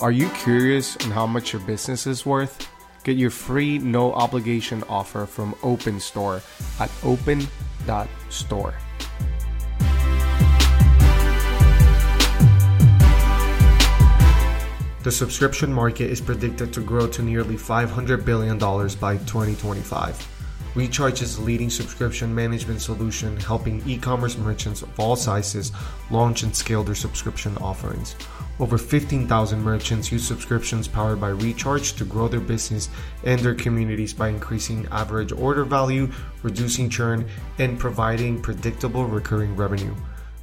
Are 0.00 0.12
you 0.12 0.28
curious 0.28 0.96
on 0.98 1.10
how 1.10 1.26
much 1.26 1.52
your 1.52 1.60
business 1.62 2.06
is 2.06 2.24
worth? 2.24 2.70
Get 3.02 3.16
your 3.16 3.30
free 3.30 3.78
no 3.78 4.12
obligation 4.12 4.84
offer 4.88 5.26
from 5.26 5.54
OpenStore 5.54 6.40
at 6.80 6.88
open.store. 7.02 8.74
The 15.02 15.10
subscription 15.10 15.72
market 15.72 16.10
is 16.10 16.20
predicted 16.20 16.72
to 16.74 16.80
grow 16.80 17.08
to 17.08 17.22
nearly 17.24 17.56
$500 17.56 18.24
billion 18.24 18.56
by 18.56 19.16
2025. 19.16 20.38
Recharge 20.76 21.22
is 21.22 21.38
a 21.38 21.42
leading 21.42 21.70
subscription 21.70 22.32
management 22.32 22.80
solution 22.80 23.36
helping 23.38 23.82
e 23.84 23.98
commerce 23.98 24.38
merchants 24.38 24.82
of 24.82 25.00
all 25.00 25.16
sizes 25.16 25.72
launch 26.12 26.44
and 26.44 26.54
scale 26.54 26.84
their 26.84 26.94
subscription 26.94 27.56
offerings. 27.58 28.14
Over 28.60 28.76
15,000 28.76 29.62
merchants 29.62 30.10
use 30.10 30.26
subscriptions 30.26 30.88
powered 30.88 31.20
by 31.20 31.28
Recharge 31.28 31.92
to 31.94 32.04
grow 32.04 32.26
their 32.26 32.40
business 32.40 32.88
and 33.24 33.40
their 33.40 33.54
communities 33.54 34.12
by 34.12 34.28
increasing 34.28 34.86
average 34.90 35.30
order 35.30 35.64
value, 35.64 36.10
reducing 36.42 36.90
churn, 36.90 37.28
and 37.58 37.78
providing 37.78 38.42
predictable 38.42 39.04
recurring 39.04 39.54
revenue. 39.54 39.94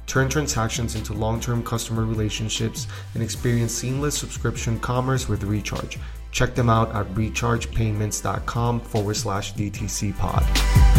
Turn 0.06 0.28
transactions 0.28 0.94
into 0.94 1.12
long 1.12 1.40
term 1.40 1.62
customer 1.62 2.04
relationships 2.04 2.86
and 3.14 3.22
experience 3.22 3.72
seamless 3.72 4.16
subscription 4.16 4.78
commerce 4.80 5.28
with 5.28 5.42
Recharge. 5.42 5.98
Check 6.30 6.54
them 6.54 6.70
out 6.70 6.94
at 6.94 7.06
rechargepayments.com 7.14 8.80
forward 8.80 9.16
slash 9.16 9.54
DTC 9.54 10.16
pod. 10.16 10.95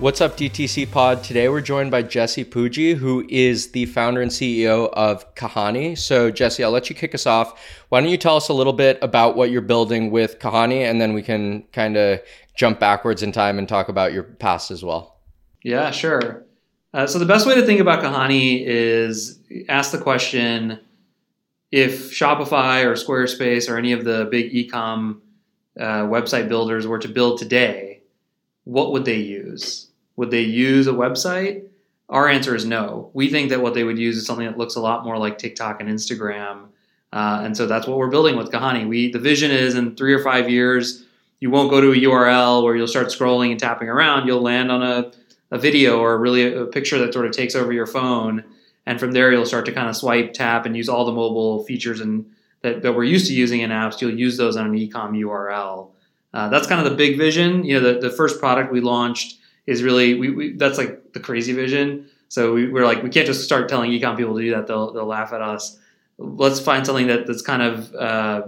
What's 0.00 0.20
up, 0.20 0.36
DTC 0.36 0.92
Pod? 0.92 1.24
Today 1.24 1.48
we're 1.48 1.60
joined 1.60 1.90
by 1.90 2.02
Jesse 2.02 2.44
Pujji, 2.44 2.94
who 2.94 3.26
is 3.28 3.72
the 3.72 3.86
founder 3.86 4.22
and 4.22 4.30
CEO 4.30 4.92
of 4.92 5.34
Kahani. 5.34 5.98
So, 5.98 6.30
Jesse, 6.30 6.62
I'll 6.62 6.70
let 6.70 6.88
you 6.88 6.94
kick 6.94 7.16
us 7.16 7.26
off. 7.26 7.60
Why 7.88 8.00
don't 8.00 8.08
you 8.08 8.16
tell 8.16 8.36
us 8.36 8.48
a 8.48 8.52
little 8.52 8.72
bit 8.72 9.00
about 9.02 9.34
what 9.34 9.50
you're 9.50 9.60
building 9.60 10.12
with 10.12 10.38
Kahani, 10.38 10.88
and 10.88 11.00
then 11.00 11.14
we 11.14 11.22
can 11.22 11.64
kind 11.72 11.96
of 11.96 12.20
jump 12.54 12.78
backwards 12.78 13.24
in 13.24 13.32
time 13.32 13.58
and 13.58 13.68
talk 13.68 13.88
about 13.88 14.12
your 14.12 14.22
past 14.22 14.70
as 14.70 14.84
well. 14.84 15.18
Yeah, 15.64 15.90
sure. 15.90 16.46
Uh, 16.94 17.08
so, 17.08 17.18
the 17.18 17.26
best 17.26 17.44
way 17.44 17.56
to 17.56 17.66
think 17.66 17.80
about 17.80 18.00
Kahani 18.00 18.64
is 18.64 19.40
ask 19.68 19.90
the 19.90 19.98
question 19.98 20.78
if 21.72 22.12
Shopify 22.12 22.84
or 22.84 22.92
Squarespace 22.92 23.68
or 23.68 23.76
any 23.76 23.90
of 23.90 24.04
the 24.04 24.28
big 24.30 24.54
e-com 24.54 25.22
uh, 25.76 26.02
website 26.02 26.48
builders 26.48 26.86
were 26.86 27.00
to 27.00 27.08
build 27.08 27.40
today, 27.40 28.02
what 28.62 28.92
would 28.92 29.04
they 29.04 29.16
use? 29.16 29.87
Would 30.18 30.32
they 30.32 30.42
use 30.42 30.88
a 30.88 30.92
website? 30.92 31.62
Our 32.08 32.28
answer 32.28 32.56
is 32.56 32.64
no. 32.64 33.10
We 33.14 33.30
think 33.30 33.50
that 33.50 33.62
what 33.62 33.74
they 33.74 33.84
would 33.84 34.00
use 34.00 34.16
is 34.16 34.26
something 34.26 34.46
that 34.46 34.58
looks 34.58 34.74
a 34.74 34.80
lot 34.80 35.04
more 35.04 35.16
like 35.16 35.38
TikTok 35.38 35.80
and 35.80 35.88
Instagram, 35.88 36.64
uh, 37.12 37.42
and 37.44 37.56
so 37.56 37.66
that's 37.66 37.86
what 37.86 37.98
we're 37.98 38.10
building 38.10 38.36
with 38.36 38.50
Kahani. 38.50 38.88
We 38.88 39.12
the 39.12 39.20
vision 39.20 39.52
is 39.52 39.76
in 39.76 39.94
three 39.94 40.12
or 40.12 40.18
five 40.18 40.50
years, 40.50 41.04
you 41.38 41.50
won't 41.50 41.70
go 41.70 41.80
to 41.80 41.92
a 41.92 41.94
URL 41.94 42.64
where 42.64 42.74
you'll 42.74 42.88
start 42.88 43.08
scrolling 43.08 43.52
and 43.52 43.60
tapping 43.60 43.88
around. 43.88 44.26
You'll 44.26 44.40
land 44.40 44.72
on 44.72 44.82
a, 44.82 45.12
a 45.52 45.58
video 45.58 46.00
or 46.00 46.18
really 46.18 46.52
a, 46.52 46.62
a 46.62 46.66
picture 46.66 46.98
that 46.98 47.14
sort 47.14 47.26
of 47.26 47.30
takes 47.30 47.54
over 47.54 47.72
your 47.72 47.86
phone, 47.86 48.42
and 48.86 48.98
from 48.98 49.12
there 49.12 49.30
you'll 49.30 49.46
start 49.46 49.66
to 49.66 49.72
kind 49.72 49.88
of 49.88 49.94
swipe, 49.94 50.32
tap, 50.32 50.66
and 50.66 50.76
use 50.76 50.88
all 50.88 51.04
the 51.04 51.12
mobile 51.12 51.62
features 51.62 52.00
and 52.00 52.28
that, 52.62 52.82
that 52.82 52.92
we're 52.92 53.04
used 53.04 53.28
to 53.28 53.34
using 53.34 53.60
in 53.60 53.70
apps. 53.70 54.00
You'll 54.00 54.18
use 54.18 54.36
those 54.36 54.56
on 54.56 54.66
an 54.66 54.74
ecom 54.74 55.16
URL. 55.16 55.90
Uh, 56.34 56.48
that's 56.48 56.66
kind 56.66 56.84
of 56.84 56.90
the 56.90 56.96
big 56.96 57.16
vision. 57.16 57.62
You 57.62 57.80
know, 57.80 57.92
the, 57.92 58.00
the 58.00 58.10
first 58.10 58.40
product 58.40 58.72
we 58.72 58.80
launched 58.80 59.36
is 59.68 59.82
really 59.82 60.14
we, 60.14 60.30
we 60.30 60.52
that's 60.56 60.78
like 60.78 61.12
the 61.12 61.20
crazy 61.20 61.52
vision. 61.52 62.06
So 62.28 62.54
we, 62.54 62.64
are 62.72 62.86
like 62.86 63.02
we 63.02 63.10
can't 63.10 63.26
just 63.26 63.44
start 63.44 63.68
telling 63.68 63.90
ecom 63.90 64.16
people 64.16 64.34
to 64.34 64.42
do 64.42 64.50
that; 64.52 64.66
they'll 64.66 64.92
they'll 64.94 65.06
laugh 65.06 65.32
at 65.34 65.42
us. 65.42 65.78
Let's 66.16 66.58
find 66.58 66.86
something 66.86 67.06
that 67.08 67.26
that's 67.26 67.42
kind 67.42 67.60
of 67.60 67.94
uh, 67.94 68.42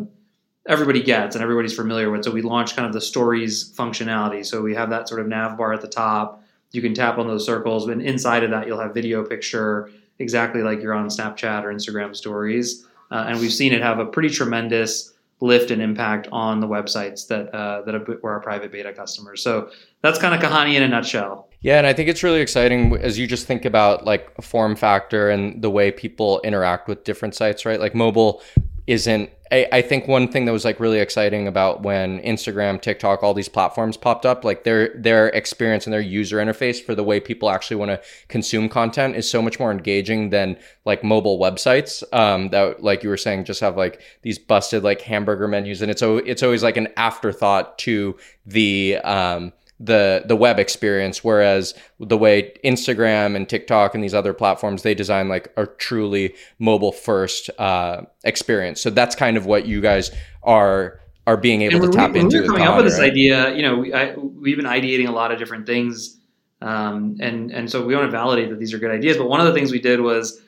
everybody 0.66 1.02
gets 1.02 1.36
and 1.36 1.42
everybody's 1.42 1.76
familiar 1.76 2.10
with. 2.10 2.24
So 2.24 2.30
we 2.30 2.40
launched 2.40 2.74
kind 2.74 2.86
of 2.86 2.94
the 2.94 3.02
stories 3.02 3.70
functionality. 3.76 4.46
So 4.46 4.62
we 4.62 4.74
have 4.74 4.88
that 4.90 5.08
sort 5.08 5.20
of 5.20 5.26
nav 5.26 5.58
bar 5.58 5.74
at 5.74 5.82
the 5.82 5.88
top. 5.88 6.42
You 6.72 6.80
can 6.80 6.94
tap 6.94 7.18
on 7.18 7.26
those 7.26 7.44
circles, 7.44 7.86
and 7.86 8.00
inside 8.00 8.42
of 8.42 8.50
that 8.50 8.66
you'll 8.66 8.80
have 8.80 8.94
video, 8.94 9.22
picture, 9.22 9.90
exactly 10.18 10.62
like 10.62 10.80
you're 10.80 10.94
on 10.94 11.08
Snapchat 11.08 11.64
or 11.64 11.74
Instagram 11.74 12.16
stories. 12.16 12.86
Uh, 13.10 13.26
and 13.28 13.40
we've 13.40 13.52
seen 13.52 13.74
it 13.74 13.82
have 13.82 13.98
a 13.98 14.06
pretty 14.06 14.30
tremendous 14.30 15.12
lift 15.40 15.70
and 15.70 15.80
impact 15.80 16.28
on 16.32 16.60
the 16.60 16.66
websites 16.66 17.26
that 17.28 17.54
uh, 17.54 17.82
that 17.82 18.22
were 18.22 18.32
our 18.32 18.40
private 18.40 18.70
beta 18.70 18.92
customers. 18.92 19.42
So 19.42 19.70
that's 20.02 20.18
kind 20.18 20.34
of 20.34 20.40
Kahani 20.40 20.74
in 20.74 20.82
a 20.82 20.88
nutshell. 20.88 21.48
Yeah, 21.60 21.78
and 21.78 21.86
I 21.86 21.92
think 21.92 22.08
it's 22.08 22.22
really 22.22 22.40
exciting 22.40 22.96
as 22.96 23.18
you 23.18 23.26
just 23.26 23.46
think 23.46 23.64
about 23.64 24.04
like 24.04 24.40
form 24.42 24.76
factor 24.76 25.30
and 25.30 25.60
the 25.60 25.70
way 25.70 25.90
people 25.90 26.40
interact 26.42 26.88
with 26.88 27.04
different 27.04 27.34
sites, 27.34 27.66
right? 27.66 27.80
Like 27.80 27.94
mobile 27.94 28.42
isn't 28.86 29.30
I, 29.52 29.66
I 29.72 29.82
think 29.82 30.06
one 30.06 30.28
thing 30.28 30.44
that 30.44 30.52
was 30.52 30.64
like 30.64 30.78
really 30.78 31.00
exciting 31.00 31.48
about 31.48 31.82
when 31.82 32.20
Instagram, 32.20 32.80
TikTok, 32.80 33.22
all 33.22 33.34
these 33.34 33.48
platforms 33.48 33.96
popped 33.96 34.24
up, 34.24 34.44
like 34.44 34.62
their 34.64 34.94
their 34.96 35.28
experience 35.28 35.86
and 35.86 35.92
their 35.92 36.00
user 36.00 36.36
interface 36.36 36.82
for 36.82 36.94
the 36.94 37.02
way 37.02 37.18
people 37.18 37.50
actually 37.50 37.76
want 37.76 37.90
to 37.90 38.00
consume 38.28 38.68
content 38.68 39.16
is 39.16 39.28
so 39.28 39.42
much 39.42 39.58
more 39.58 39.72
engaging 39.72 40.30
than 40.30 40.56
like 40.84 41.02
mobile 41.02 41.38
websites. 41.38 42.02
Um, 42.12 42.50
that 42.50 42.82
like 42.82 43.02
you 43.02 43.08
were 43.08 43.16
saying, 43.16 43.44
just 43.44 43.60
have 43.60 43.76
like 43.76 44.00
these 44.22 44.38
busted 44.38 44.84
like 44.84 45.00
hamburger 45.00 45.48
menus, 45.48 45.82
and 45.82 45.90
it's 45.90 46.02
it's 46.02 46.42
always 46.42 46.62
like 46.62 46.76
an 46.76 46.88
afterthought 46.96 47.76
to 47.78 48.16
the 48.46 48.98
um 48.98 49.52
the 49.82 50.22
the 50.26 50.36
web 50.36 50.58
experience 50.58 51.24
whereas 51.24 51.74
the 51.98 52.18
way 52.18 52.52
Instagram 52.64 53.34
and 53.34 53.48
TikTok 53.48 53.94
and 53.94 54.04
these 54.04 54.14
other 54.14 54.34
platforms 54.34 54.82
they 54.82 54.94
design 54.94 55.28
like 55.28 55.52
a 55.56 55.66
truly 55.66 56.34
mobile 56.58 56.92
first 56.92 57.48
uh, 57.58 58.02
experience. 58.24 58.80
So 58.80 58.90
that's 58.90 59.16
kind 59.16 59.36
of 59.36 59.46
what 59.46 59.66
you 59.66 59.80
guys 59.80 60.10
are 60.42 61.00
are 61.26 61.36
being 61.36 61.62
able 61.62 61.80
to 61.80 61.88
tap 61.88 62.12
we, 62.12 62.20
into 62.20 62.42
we 62.42 62.46
coming 62.46 62.62
up 62.62 62.76
with 62.76 62.86
this 62.86 62.98
right? 62.98 63.10
idea 63.10 63.54
you 63.54 63.62
know 63.62 63.78
we, 63.78 63.92
I, 63.92 64.14
we've 64.14 64.56
been 64.56 64.66
ideating 64.66 65.08
a 65.08 65.12
lot 65.12 65.32
of 65.32 65.38
different 65.38 65.66
things 65.66 66.20
um, 66.62 67.16
and 67.20 67.50
and 67.50 67.70
so 67.70 67.84
we 67.84 67.94
want 67.94 68.06
to 68.06 68.10
validate 68.10 68.50
that 68.50 68.58
these 68.58 68.74
are 68.74 68.78
good 68.78 68.90
ideas. 68.90 69.16
But 69.16 69.28
one 69.28 69.40
of 69.40 69.46
the 69.46 69.54
things 69.54 69.72
we 69.72 69.80
did 69.80 70.00
was 70.00 70.40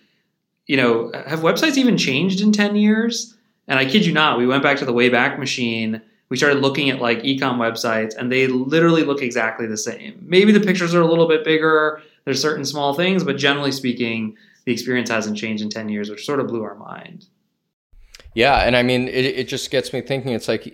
you 0.67 0.77
know 0.77 1.11
have 1.27 1.41
websites 1.41 1.77
even 1.77 1.97
changed 1.97 2.41
in 2.41 2.53
10 2.53 2.77
years? 2.77 3.37
And 3.69 3.79
I 3.79 3.85
kid 3.85 4.05
you 4.05 4.13
not 4.13 4.39
we 4.39 4.47
went 4.47 4.63
back 4.63 4.79
to 4.79 4.85
the 4.85 4.93
Wayback 4.93 5.39
Machine 5.39 6.03
we 6.33 6.39
started 6.39 6.63
looking 6.63 6.89
at 6.89 6.99
like 6.99 7.19
ecom 7.25 7.59
websites 7.59 8.17
and 8.17 8.33
they 8.33 8.47
literally 8.47 9.05
look 9.05 9.21
exactly 9.21 9.67
the 9.67 9.77
same. 9.77 10.19
Maybe 10.23 10.51
the 10.51 10.61
pictures 10.61 10.95
are 10.95 11.03
a 11.03 11.07
little 11.07 11.29
bit 11.29 11.45
bigger, 11.45 12.01
there's 12.25 12.41
certain 12.41 12.65
small 12.65 12.95
things, 12.95 13.23
but 13.23 13.37
generally 13.37 13.71
speaking, 13.71 14.35
the 14.65 14.73
experience 14.73 15.11
hasn't 15.11 15.37
changed 15.37 15.63
in 15.63 15.69
10 15.69 15.91
years, 15.91 16.09
which 16.09 16.25
sort 16.25 16.41
of 16.41 16.47
blew 16.47 16.63
our 16.63 16.75
mind. 16.75 17.27
Yeah, 18.35 18.61
and 18.61 18.75
I 18.75 18.83
mean, 18.83 19.09
it, 19.09 19.27
it 19.27 19.47
just 19.47 19.71
gets 19.71 19.93
me 19.93 20.01
thinking. 20.01 20.33
It's 20.33 20.49
like 20.49 20.73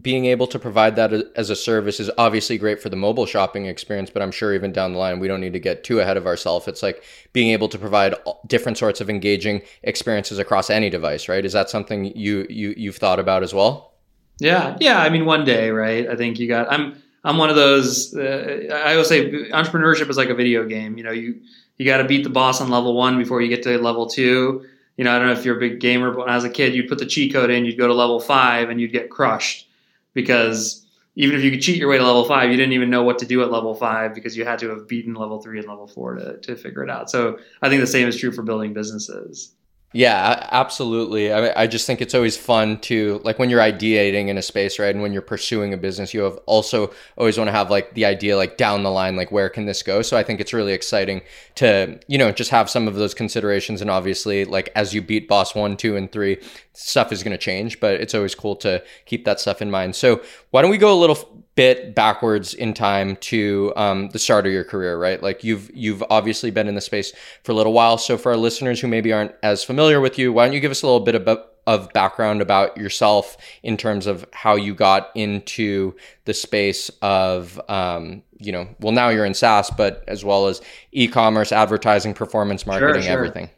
being 0.00 0.26
able 0.26 0.46
to 0.46 0.56
provide 0.60 0.94
that 0.94 1.12
as 1.34 1.50
a 1.50 1.56
service 1.56 1.98
is 1.98 2.08
obviously 2.16 2.56
great 2.56 2.80
for 2.80 2.88
the 2.88 2.94
mobile 2.94 3.26
shopping 3.26 3.66
experience, 3.66 4.08
but 4.08 4.22
I'm 4.22 4.30
sure 4.30 4.54
even 4.54 4.70
down 4.70 4.92
the 4.92 5.00
line, 5.00 5.18
we 5.18 5.26
don't 5.26 5.40
need 5.40 5.54
to 5.54 5.58
get 5.58 5.82
too 5.82 5.98
ahead 5.98 6.16
of 6.16 6.28
ourselves. 6.28 6.68
It's 6.68 6.80
like 6.80 7.02
being 7.32 7.50
able 7.50 7.68
to 7.70 7.78
provide 7.78 8.14
different 8.46 8.78
sorts 8.78 9.00
of 9.00 9.10
engaging 9.10 9.62
experiences 9.82 10.38
across 10.38 10.70
any 10.70 10.90
device, 10.90 11.28
right? 11.28 11.44
Is 11.44 11.54
that 11.54 11.70
something 11.70 12.16
you 12.16 12.46
you 12.48 12.72
you've 12.76 12.98
thought 12.98 13.18
about 13.18 13.42
as 13.42 13.52
well? 13.52 13.91
Yeah, 14.38 14.76
yeah. 14.80 14.98
I 15.00 15.08
mean, 15.08 15.24
one 15.24 15.44
day, 15.44 15.70
right? 15.70 16.08
I 16.08 16.16
think 16.16 16.38
you 16.38 16.48
got. 16.48 16.70
I'm 16.72 17.02
I'm 17.24 17.38
one 17.38 17.50
of 17.50 17.56
those. 17.56 18.14
Uh, 18.14 18.68
I 18.72 18.92
always 18.92 19.08
say 19.08 19.30
entrepreneurship 19.50 20.08
is 20.10 20.16
like 20.16 20.30
a 20.30 20.34
video 20.34 20.66
game. 20.66 20.96
You 20.98 21.04
know, 21.04 21.12
you 21.12 21.40
you 21.78 21.86
got 21.86 21.98
to 21.98 22.04
beat 22.04 22.24
the 22.24 22.30
boss 22.30 22.60
on 22.60 22.70
level 22.70 22.94
one 22.94 23.18
before 23.18 23.40
you 23.40 23.48
get 23.48 23.62
to 23.64 23.78
level 23.78 24.08
two. 24.08 24.64
You 24.96 25.04
know, 25.04 25.14
I 25.14 25.18
don't 25.18 25.28
know 25.28 25.32
if 25.32 25.44
you're 25.44 25.56
a 25.56 25.60
big 25.60 25.80
gamer, 25.80 26.10
but 26.10 26.26
was 26.26 26.44
a 26.44 26.50
kid, 26.50 26.74
you'd 26.74 26.88
put 26.88 26.98
the 26.98 27.06
cheat 27.06 27.32
code 27.32 27.50
in, 27.50 27.64
you'd 27.64 27.78
go 27.78 27.86
to 27.86 27.94
level 27.94 28.20
five, 28.20 28.68
and 28.68 28.80
you'd 28.80 28.92
get 28.92 29.10
crushed 29.10 29.68
because 30.12 30.86
even 31.14 31.36
if 31.36 31.44
you 31.44 31.50
could 31.50 31.60
cheat 31.60 31.76
your 31.76 31.88
way 31.88 31.98
to 31.98 32.04
level 32.04 32.24
five, 32.24 32.50
you 32.50 32.56
didn't 32.56 32.72
even 32.72 32.90
know 32.90 33.02
what 33.02 33.18
to 33.18 33.26
do 33.26 33.42
at 33.42 33.50
level 33.50 33.74
five 33.74 34.14
because 34.14 34.36
you 34.36 34.44
had 34.44 34.58
to 34.58 34.68
have 34.70 34.88
beaten 34.88 35.14
level 35.14 35.40
three 35.40 35.58
and 35.58 35.68
level 35.68 35.86
four 35.86 36.14
to, 36.14 36.38
to 36.38 36.56
figure 36.56 36.82
it 36.82 36.90
out. 36.90 37.10
So 37.10 37.38
I 37.60 37.68
think 37.68 37.80
the 37.80 37.86
same 37.86 38.08
is 38.08 38.16
true 38.16 38.32
for 38.32 38.42
building 38.42 38.72
businesses. 38.72 39.52
Yeah, 39.94 40.48
absolutely. 40.50 41.30
I, 41.30 41.64
I 41.64 41.66
just 41.66 41.86
think 41.86 42.00
it's 42.00 42.14
always 42.14 42.34
fun 42.34 42.78
to 42.80 43.20
like 43.24 43.38
when 43.38 43.50
you're 43.50 43.60
ideating 43.60 44.28
in 44.28 44.38
a 44.38 44.42
space, 44.42 44.78
right? 44.78 44.88
And 44.94 45.02
when 45.02 45.12
you're 45.12 45.20
pursuing 45.20 45.74
a 45.74 45.76
business, 45.76 46.14
you 46.14 46.22
have 46.22 46.38
also 46.46 46.94
always 47.18 47.36
want 47.36 47.48
to 47.48 47.52
have 47.52 47.70
like 47.70 47.92
the 47.92 48.06
idea 48.06 48.38
like 48.38 48.56
down 48.56 48.84
the 48.84 48.90
line, 48.90 49.16
like 49.16 49.30
where 49.30 49.50
can 49.50 49.66
this 49.66 49.82
go? 49.82 50.00
So 50.00 50.16
I 50.16 50.22
think 50.22 50.40
it's 50.40 50.54
really 50.54 50.72
exciting 50.72 51.20
to, 51.56 52.00
you 52.08 52.16
know, 52.16 52.32
just 52.32 52.50
have 52.50 52.70
some 52.70 52.88
of 52.88 52.94
those 52.94 53.12
considerations. 53.12 53.82
And 53.82 53.90
obviously, 53.90 54.46
like 54.46 54.70
as 54.74 54.94
you 54.94 55.02
beat 55.02 55.28
boss 55.28 55.54
one, 55.54 55.76
two, 55.76 55.94
and 55.94 56.10
three, 56.10 56.38
stuff 56.72 57.12
is 57.12 57.22
going 57.22 57.32
to 57.32 57.38
change, 57.38 57.78
but 57.78 58.00
it's 58.00 58.14
always 58.14 58.34
cool 58.34 58.56
to 58.56 58.82
keep 59.04 59.26
that 59.26 59.40
stuff 59.40 59.60
in 59.60 59.70
mind. 59.70 59.94
So 59.94 60.22
why 60.52 60.62
don't 60.62 60.70
we 60.70 60.78
go 60.78 60.90
a 60.90 60.98
little 60.98 61.41
bit 61.54 61.94
backwards 61.94 62.54
in 62.54 62.72
time 62.72 63.16
to 63.16 63.72
um, 63.76 64.08
the 64.10 64.18
start 64.18 64.46
of 64.46 64.52
your 64.52 64.64
career, 64.64 64.98
right? 64.98 65.22
Like 65.22 65.44
you've 65.44 65.70
you've 65.74 66.02
obviously 66.08 66.50
been 66.50 66.68
in 66.68 66.74
the 66.74 66.80
space 66.80 67.12
for 67.42 67.52
a 67.52 67.54
little 67.54 67.72
while. 67.72 67.98
So 67.98 68.16
for 68.16 68.32
our 68.32 68.38
listeners 68.38 68.80
who 68.80 68.88
maybe 68.88 69.12
aren't 69.12 69.32
as 69.42 69.62
familiar 69.62 70.00
with 70.00 70.18
you, 70.18 70.32
why 70.32 70.46
don't 70.46 70.54
you 70.54 70.60
give 70.60 70.70
us 70.70 70.82
a 70.82 70.86
little 70.86 71.00
bit 71.00 71.14
of, 71.14 71.40
of 71.66 71.92
background 71.92 72.40
about 72.40 72.76
yourself 72.76 73.36
in 73.62 73.76
terms 73.76 74.06
of 74.06 74.24
how 74.32 74.56
you 74.56 74.74
got 74.74 75.10
into 75.14 75.94
the 76.24 76.34
space 76.34 76.90
of 77.02 77.60
um, 77.68 78.22
you 78.38 78.50
know, 78.50 78.68
well 78.80 78.92
now 78.92 79.10
you're 79.10 79.26
in 79.26 79.34
SaaS, 79.34 79.70
but 79.70 80.04
as 80.08 80.24
well 80.24 80.46
as 80.46 80.60
e-commerce, 80.92 81.52
advertising, 81.52 82.14
performance 82.14 82.66
marketing, 82.66 82.94
sure, 82.94 83.02
sure. 83.02 83.12
everything. 83.12 83.50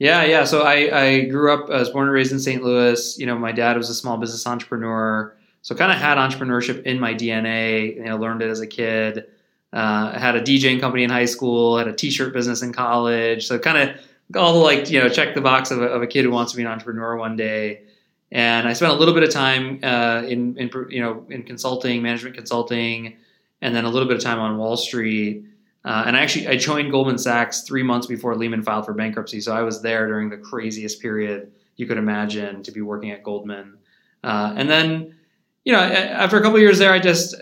Yeah, 0.00 0.24
yeah. 0.24 0.42
So 0.42 0.62
I, 0.62 1.00
I 1.00 1.20
grew 1.26 1.52
up, 1.52 1.70
I 1.70 1.78
was 1.78 1.90
born 1.90 2.06
and 2.06 2.12
raised 2.12 2.32
in 2.32 2.40
St. 2.40 2.60
Louis. 2.60 3.16
You 3.18 3.26
know, 3.26 3.38
my 3.38 3.52
dad 3.52 3.76
was 3.76 3.88
a 3.88 3.94
small 3.94 4.16
business 4.16 4.44
entrepreneur. 4.48 5.36
So 5.62 5.74
kind 5.74 5.92
of 5.92 5.98
had 5.98 6.18
entrepreneurship 6.18 6.82
in 6.82 7.00
my 7.00 7.14
DNA. 7.14 7.96
You 7.96 8.04
know, 8.04 8.16
learned 8.16 8.42
it 8.42 8.50
as 8.50 8.60
a 8.60 8.66
kid. 8.66 9.26
Uh, 9.72 10.18
had 10.18 10.36
a 10.36 10.42
DJing 10.42 10.80
company 10.80 11.02
in 11.02 11.08
high 11.08 11.24
school, 11.24 11.78
had 11.78 11.88
a 11.88 11.94
t-shirt 11.94 12.34
business 12.34 12.60
in 12.60 12.72
college. 12.74 13.46
So 13.46 13.58
kind 13.58 13.78
of 13.78 13.96
all 14.36 14.52
the 14.52 14.58
like, 14.58 14.90
you 14.90 15.00
know, 15.00 15.08
check 15.08 15.34
the 15.34 15.40
box 15.40 15.70
of 15.70 15.80
a, 15.80 15.86
of 15.86 16.02
a 16.02 16.06
kid 16.06 16.24
who 16.24 16.30
wants 16.30 16.52
to 16.52 16.56
be 16.56 16.62
an 16.62 16.68
entrepreneur 16.68 17.16
one 17.16 17.36
day. 17.36 17.82
And 18.30 18.66
I 18.66 18.72
spent 18.72 18.92
a 18.92 18.96
little 18.96 19.14
bit 19.14 19.22
of 19.22 19.30
time 19.30 19.80
uh, 19.82 20.22
in, 20.26 20.56
in, 20.56 20.70
you 20.88 21.00
know, 21.00 21.24
in 21.28 21.42
consulting, 21.42 22.02
management 22.02 22.34
consulting, 22.34 23.16
and 23.60 23.74
then 23.74 23.84
a 23.84 23.90
little 23.90 24.08
bit 24.08 24.16
of 24.16 24.22
time 24.22 24.38
on 24.38 24.58
Wall 24.58 24.76
Street. 24.76 25.44
Uh, 25.84 26.04
and 26.06 26.16
I 26.16 26.20
actually 26.20 26.48
I 26.48 26.56
joined 26.56 26.90
Goldman 26.92 27.18
Sachs 27.18 27.62
three 27.62 27.82
months 27.82 28.06
before 28.06 28.36
Lehman 28.36 28.62
filed 28.62 28.86
for 28.86 28.94
bankruptcy, 28.94 29.40
so 29.40 29.54
I 29.54 29.62
was 29.62 29.82
there 29.82 30.06
during 30.06 30.30
the 30.30 30.36
craziest 30.36 31.00
period 31.02 31.52
you 31.76 31.86
could 31.86 31.98
imagine 31.98 32.62
to 32.62 32.70
be 32.70 32.80
working 32.80 33.10
at 33.10 33.22
Goldman. 33.22 33.78
Uh, 34.22 34.54
and 34.56 34.68
then, 34.68 35.16
you 35.64 35.72
know, 35.72 35.78
after 35.78 36.36
a 36.36 36.42
couple 36.42 36.58
years 36.58 36.78
there, 36.78 36.92
I 36.92 36.98
just 36.98 37.34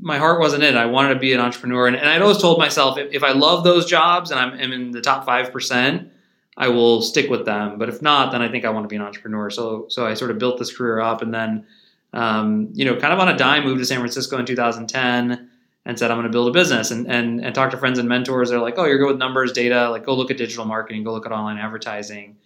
my 0.00 0.18
heart 0.18 0.40
wasn't 0.40 0.64
in 0.64 0.74
it. 0.74 0.78
I 0.78 0.86
wanted 0.86 1.14
to 1.14 1.20
be 1.20 1.32
an 1.32 1.40
entrepreneur, 1.40 1.86
and, 1.86 1.96
and 1.96 2.08
I'd 2.08 2.22
always 2.22 2.38
told 2.38 2.58
myself 2.58 2.98
if, 2.98 3.12
if 3.12 3.22
I 3.22 3.32
love 3.32 3.64
those 3.64 3.86
jobs 3.86 4.30
and 4.30 4.40
I'm, 4.40 4.52
I'm 4.58 4.72
in 4.72 4.90
the 4.90 5.00
top 5.00 5.24
five 5.24 5.52
percent, 5.52 6.10
I 6.56 6.68
will 6.68 7.00
stick 7.00 7.30
with 7.30 7.44
them. 7.44 7.78
But 7.78 7.88
if 7.88 8.02
not, 8.02 8.32
then 8.32 8.42
I 8.42 8.48
think 8.48 8.64
I 8.64 8.70
want 8.70 8.84
to 8.84 8.88
be 8.88 8.96
an 8.96 9.02
entrepreneur. 9.02 9.50
So 9.50 9.86
so 9.88 10.06
I 10.06 10.14
sort 10.14 10.30
of 10.30 10.38
built 10.38 10.58
this 10.58 10.76
career 10.76 11.00
up, 11.00 11.22
and 11.22 11.32
then, 11.32 11.66
um, 12.12 12.70
you 12.72 12.84
know, 12.84 12.96
kind 12.96 13.12
of 13.12 13.20
on 13.20 13.28
a 13.28 13.36
dime, 13.36 13.64
moved 13.64 13.80
to 13.80 13.86
San 13.86 13.98
Francisco 13.98 14.36
in 14.38 14.46
2010 14.46 15.50
and 15.86 15.98
said, 15.98 16.10
I'm 16.10 16.16
going 16.16 16.24
to 16.24 16.32
build 16.32 16.48
a 16.48 16.50
business 16.50 16.90
and, 16.90 17.06
and, 17.06 17.44
and 17.44 17.54
talk 17.54 17.70
to 17.72 17.76
friends 17.76 17.98
and 17.98 18.08
mentors. 18.08 18.48
They're 18.48 18.58
like, 18.58 18.78
oh, 18.78 18.86
you're 18.86 18.98
good 18.98 19.08
with 19.08 19.18
numbers, 19.18 19.52
data, 19.52 19.90
like 19.90 20.04
go 20.06 20.14
look 20.14 20.30
at 20.30 20.38
digital 20.38 20.64
marketing, 20.64 21.04
go 21.04 21.12
look 21.12 21.26
at 21.26 21.32
online 21.32 21.58
advertising. 21.58 22.36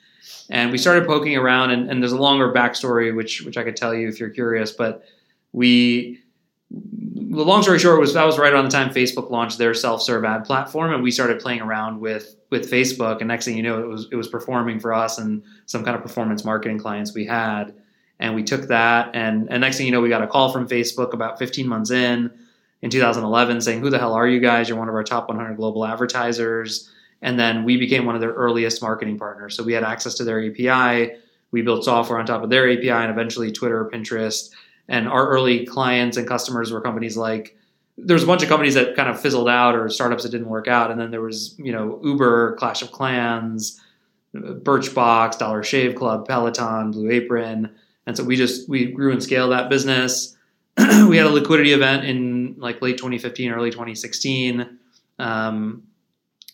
And 0.51 0.71
we 0.71 0.79
started 0.79 1.07
poking 1.07 1.37
around 1.37 1.71
and, 1.71 1.91
and 1.91 2.03
there's 2.03 2.13
a 2.13 2.21
longer 2.21 2.53
backstory, 2.53 3.15
which, 3.15 3.43
which 3.43 3.57
I 3.57 3.65
could 3.65 3.77
tell 3.77 3.95
you 3.95 4.09
if 4.09 4.19
you're 4.19 4.31
curious, 4.31 4.73
but 4.73 5.05
we, 5.53 6.21
the 6.71 7.45
long 7.45 7.63
story 7.63 7.79
short 7.79 8.01
was 8.01 8.15
that 8.15 8.25
was 8.25 8.39
right 8.39 8.53
around 8.53 8.65
the 8.65 8.71
time 8.71 8.91
Facebook 8.91 9.31
launched 9.31 9.59
their 9.59 9.75
self-serve 9.75 10.25
ad 10.25 10.45
platform. 10.45 10.93
And 10.93 11.03
we 11.03 11.11
started 11.11 11.41
playing 11.41 11.61
around 11.61 12.01
with, 12.01 12.37
with 12.51 12.71
Facebook. 12.71 13.19
And 13.19 13.29
next 13.29 13.45
thing 13.45 13.57
you 13.57 13.63
know, 13.63 13.83
it 13.83 13.87
was, 13.87 14.09
it 14.11 14.17
was 14.17 14.29
performing 14.29 14.81
for 14.81 14.93
us 14.93 15.19
and 15.19 15.43
some 15.67 15.85
kind 15.85 15.97
of 15.97 16.03
performance 16.03 16.45
marketing 16.45 16.79
clients 16.79 17.15
we 17.15 17.27
had. 17.27 17.75
And 18.21 18.35
we 18.35 18.43
took 18.43 18.63
that 18.69 19.15
and, 19.15 19.49
and 19.51 19.61
next 19.61 19.77
thing 19.77 19.87
you 19.87 19.93
know, 19.93 20.01
we 20.01 20.09
got 20.09 20.23
a 20.23 20.27
call 20.27 20.53
from 20.53 20.69
Facebook 20.69 21.13
about 21.13 21.39
15 21.39 21.69
months 21.69 21.91
in 21.91 22.31
in 22.83 22.91
2011 22.91 23.61
saying, 23.61 23.81
Who 23.81 23.91
the 23.91 23.99
hell 23.99 24.15
are 24.15 24.27
you 24.27 24.41
guys? 24.41 24.69
You're 24.69 24.79
one 24.79 24.89
of 24.89 24.95
our 24.95 25.05
top 25.05 25.29
100 25.29 25.57
global 25.57 25.85
advertisers. 25.85 26.91
And 27.23 27.39
then 27.39 27.65
we 27.65 27.77
became 27.77 28.07
one 28.07 28.15
of 28.15 28.21
their 28.21 28.33
earliest 28.33 28.81
marketing 28.81 29.19
partners. 29.19 29.57
So 29.57 29.63
we 29.63 29.73
had 29.73 29.85
access 29.85 30.15
to 30.15 30.25
their 30.25 30.45
API. 30.45 31.17
We 31.51 31.63
built 31.63 31.85
software 31.85 32.19
on 32.19 32.27
top 32.27 32.43
of 32.43 32.51
their 32.51 32.71
API 32.71 32.91
and 32.91 33.11
eventually 33.11 33.51
Twitter, 33.51 33.89
Pinterest. 33.93 34.51
And 34.89 35.09
our 35.09 35.29
early 35.29 35.67
clients 35.67 36.17
and 36.17 36.27
customers 36.27 36.73
were 36.73 36.81
companies 36.81 37.17
like, 37.17 37.57
there's 37.97 38.23
a 38.23 38.27
bunch 38.27 38.43
of 38.43 38.49
companies 38.49 38.75
that 38.75 38.95
kind 38.95 39.09
of 39.09 39.21
fizzled 39.21 39.49
out 39.49 39.75
or 39.75 39.89
startups 39.89 40.23
that 40.23 40.31
didn't 40.31 40.49
work 40.49 40.69
out. 40.69 40.91
And 40.91 41.01
then 41.01 41.11
there 41.11 41.21
was, 41.21 41.57
you 41.59 41.73
know, 41.73 42.01
Uber, 42.05 42.55
Clash 42.55 42.83
of 42.83 42.93
Clans, 42.93 43.81
Birchbox, 44.35 45.39
Dollar 45.39 45.65
Shave 45.65 45.97
Club, 45.97 46.29
Peloton, 46.29 46.93
Blue 46.93 47.11
Apron. 47.11 47.75
And 48.07 48.17
so 48.17 48.23
we 48.23 48.37
just, 48.37 48.69
we 48.69 48.87
grew 48.93 49.11
and 49.11 49.23
scaled 49.23 49.51
that 49.51 49.69
business. 49.69 50.37
we 50.79 51.17
had 51.17 51.27
a 51.27 51.31
liquidity 51.31 51.73
event 51.73 52.05
in 52.05 52.55
like 52.59 52.81
late 52.81 52.99
2015, 52.99 53.51
early 53.51 53.71
2016. 53.71 54.79
Um, 55.19 55.83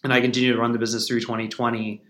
and 0.05 0.13
I 0.13 0.21
continued 0.21 0.53
to 0.53 0.61
run 0.61 0.73
the 0.73 0.79
business 0.79 1.09
through 1.09 1.21
2020. 1.21 2.03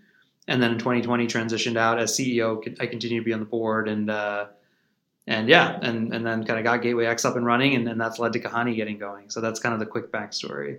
And 0.47 0.61
then 0.61 0.73
in 0.73 0.77
2020, 0.77 1.25
transitioned 1.25 1.77
out 1.77 1.97
as 1.97 2.11
CEO. 2.11 2.61
I 2.79 2.85
continued 2.85 3.21
to 3.21 3.25
be 3.25 3.33
on 3.33 3.39
the 3.39 3.47
board 3.47 3.87
and, 3.87 4.11
uh, 4.11 4.45
and 5.27 5.49
yeah, 5.49 5.79
and, 5.81 6.13
and 6.13 6.25
then 6.25 6.43
kind 6.45 6.59
of 6.59 6.63
got 6.63 6.83
Gateway 6.83 7.05
X 7.05 7.25
up 7.25 7.35
and 7.35 7.45
running, 7.45 7.73
and, 7.73 7.87
and 7.89 7.99
that's 7.99 8.19
led 8.19 8.33
to 8.33 8.39
Kahani 8.39 8.75
getting 8.75 8.99
going. 8.99 9.31
So 9.31 9.41
that's 9.41 9.59
kind 9.59 9.73
of 9.73 9.79
the 9.79 9.85
quick 9.87 10.11
backstory. 10.11 10.77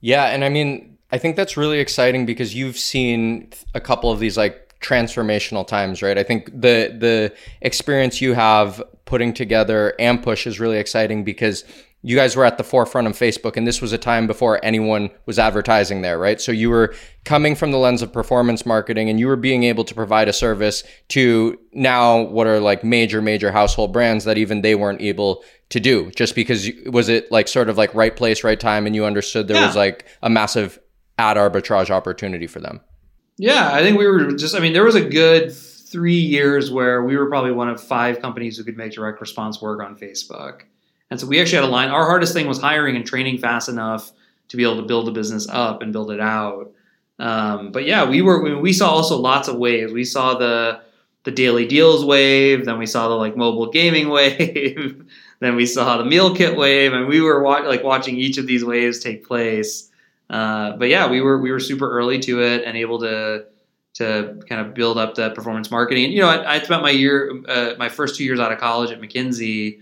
Yeah, 0.00 0.26
and 0.26 0.44
I 0.44 0.50
mean, 0.50 0.98
I 1.10 1.18
think 1.18 1.34
that's 1.34 1.56
really 1.56 1.80
exciting 1.80 2.24
because 2.24 2.54
you've 2.54 2.78
seen 2.78 3.50
a 3.74 3.80
couple 3.80 4.12
of 4.12 4.20
these 4.20 4.36
like 4.36 4.78
transformational 4.80 5.66
times, 5.66 6.00
right? 6.00 6.16
I 6.16 6.22
think 6.22 6.46
the 6.46 6.94
the 6.96 7.34
experience 7.60 8.20
you 8.20 8.34
have 8.34 8.82
putting 9.04 9.34
together 9.34 9.94
Ampush 9.98 10.46
is 10.46 10.60
really 10.60 10.78
exciting 10.78 11.24
because 11.24 11.64
you 12.02 12.16
guys 12.16 12.34
were 12.34 12.44
at 12.44 12.58
the 12.58 12.64
forefront 12.64 13.06
of 13.06 13.14
Facebook 13.14 13.56
and 13.56 13.66
this 13.66 13.80
was 13.80 13.92
a 13.92 13.98
time 13.98 14.26
before 14.26 14.62
anyone 14.64 15.10
was 15.26 15.38
advertising 15.38 16.02
there, 16.02 16.18
right? 16.18 16.40
So 16.40 16.50
you 16.50 16.68
were 16.68 16.94
coming 17.24 17.54
from 17.54 17.70
the 17.70 17.78
lens 17.78 18.02
of 18.02 18.12
performance 18.12 18.66
marketing 18.66 19.08
and 19.08 19.20
you 19.20 19.28
were 19.28 19.36
being 19.36 19.62
able 19.62 19.84
to 19.84 19.94
provide 19.94 20.28
a 20.28 20.32
service 20.32 20.82
to 21.08 21.58
now 21.72 22.22
what 22.22 22.46
are 22.46 22.58
like 22.58 22.82
major 22.82 23.22
major 23.22 23.52
household 23.52 23.92
brands 23.92 24.24
that 24.24 24.36
even 24.36 24.62
they 24.62 24.74
weren't 24.74 25.00
able 25.00 25.44
to 25.68 25.78
do 25.78 26.10
just 26.10 26.34
because 26.34 26.68
was 26.86 27.08
it 27.08 27.30
like 27.30 27.48
sort 27.48 27.68
of 27.68 27.78
like 27.78 27.94
right 27.94 28.16
place 28.16 28.44
right 28.44 28.60
time 28.60 28.86
and 28.86 28.96
you 28.96 29.04
understood 29.04 29.46
there 29.48 29.56
yeah. 29.56 29.66
was 29.66 29.76
like 29.76 30.04
a 30.22 30.28
massive 30.28 30.78
ad 31.18 31.36
arbitrage 31.36 31.90
opportunity 31.90 32.46
for 32.46 32.60
them. 32.60 32.80
Yeah, 33.38 33.70
I 33.72 33.82
think 33.82 33.98
we 33.98 34.06
were 34.06 34.32
just, 34.32 34.54
I 34.54 34.60
mean, 34.60 34.72
there 34.72 34.84
was 34.84 34.94
a 34.94 35.04
good 35.04 35.54
three 35.54 36.18
years 36.18 36.70
where 36.70 37.02
we 37.02 37.16
were 37.16 37.28
probably 37.28 37.52
one 37.52 37.68
of 37.68 37.80
five 37.80 38.20
companies 38.20 38.56
who 38.56 38.64
could 38.64 38.76
make 38.76 38.92
direct 38.92 39.20
response 39.20 39.60
work 39.60 39.82
on 39.82 39.96
Facebook. 39.96 40.62
And 41.12 41.20
so 41.20 41.26
we 41.26 41.38
actually 41.38 41.56
had 41.56 41.64
a 41.64 41.70
line. 41.70 41.90
Our 41.90 42.06
hardest 42.06 42.32
thing 42.32 42.46
was 42.48 42.58
hiring 42.58 42.96
and 42.96 43.04
training 43.04 43.36
fast 43.36 43.68
enough 43.68 44.12
to 44.48 44.56
be 44.56 44.62
able 44.62 44.76
to 44.76 44.82
build 44.82 45.06
the 45.06 45.10
business 45.10 45.46
up 45.46 45.82
and 45.82 45.92
build 45.92 46.10
it 46.10 46.20
out. 46.20 46.72
Um, 47.18 47.70
but 47.70 47.84
yeah, 47.84 48.08
we 48.08 48.22
were, 48.22 48.58
we 48.58 48.72
saw 48.72 48.88
also 48.88 49.18
lots 49.18 49.46
of 49.46 49.56
waves. 49.56 49.92
We 49.92 50.04
saw 50.04 50.38
the, 50.38 50.80
the 51.24 51.30
daily 51.30 51.66
deals 51.66 52.02
wave, 52.02 52.64
then 52.64 52.78
we 52.78 52.86
saw 52.86 53.08
the 53.08 53.14
like 53.14 53.36
mobile 53.36 53.70
gaming 53.70 54.08
wave, 54.08 55.04
then 55.40 55.54
we 55.54 55.66
saw 55.66 55.98
the 55.98 56.06
meal 56.06 56.34
kit 56.34 56.56
wave, 56.56 56.94
and 56.94 57.06
we 57.06 57.20
were 57.20 57.42
wa- 57.42 57.58
like 57.58 57.84
watching 57.84 58.16
each 58.16 58.38
of 58.38 58.46
these 58.46 58.64
waves 58.64 58.98
take 58.98 59.26
place. 59.26 59.90
Uh, 60.30 60.78
but 60.78 60.88
yeah, 60.88 61.10
we 61.10 61.20
were 61.20 61.38
we 61.42 61.52
were 61.52 61.60
super 61.60 61.90
early 61.90 62.18
to 62.20 62.42
it 62.42 62.64
and 62.64 62.74
able 62.74 62.98
to 63.00 63.44
to 63.96 64.40
kind 64.48 64.66
of 64.66 64.72
build 64.72 64.96
up 64.96 65.16
that 65.16 65.34
performance 65.34 65.70
marketing. 65.70 66.06
And 66.06 66.14
you 66.14 66.20
know, 66.22 66.30
I, 66.30 66.54
I 66.54 66.62
spent 66.62 66.80
my 66.80 66.88
year, 66.88 67.42
uh, 67.46 67.74
my 67.76 67.90
first 67.90 68.16
two 68.16 68.24
years 68.24 68.40
out 68.40 68.50
of 68.50 68.58
college 68.58 68.90
at 68.90 68.98
McKinsey, 68.98 69.78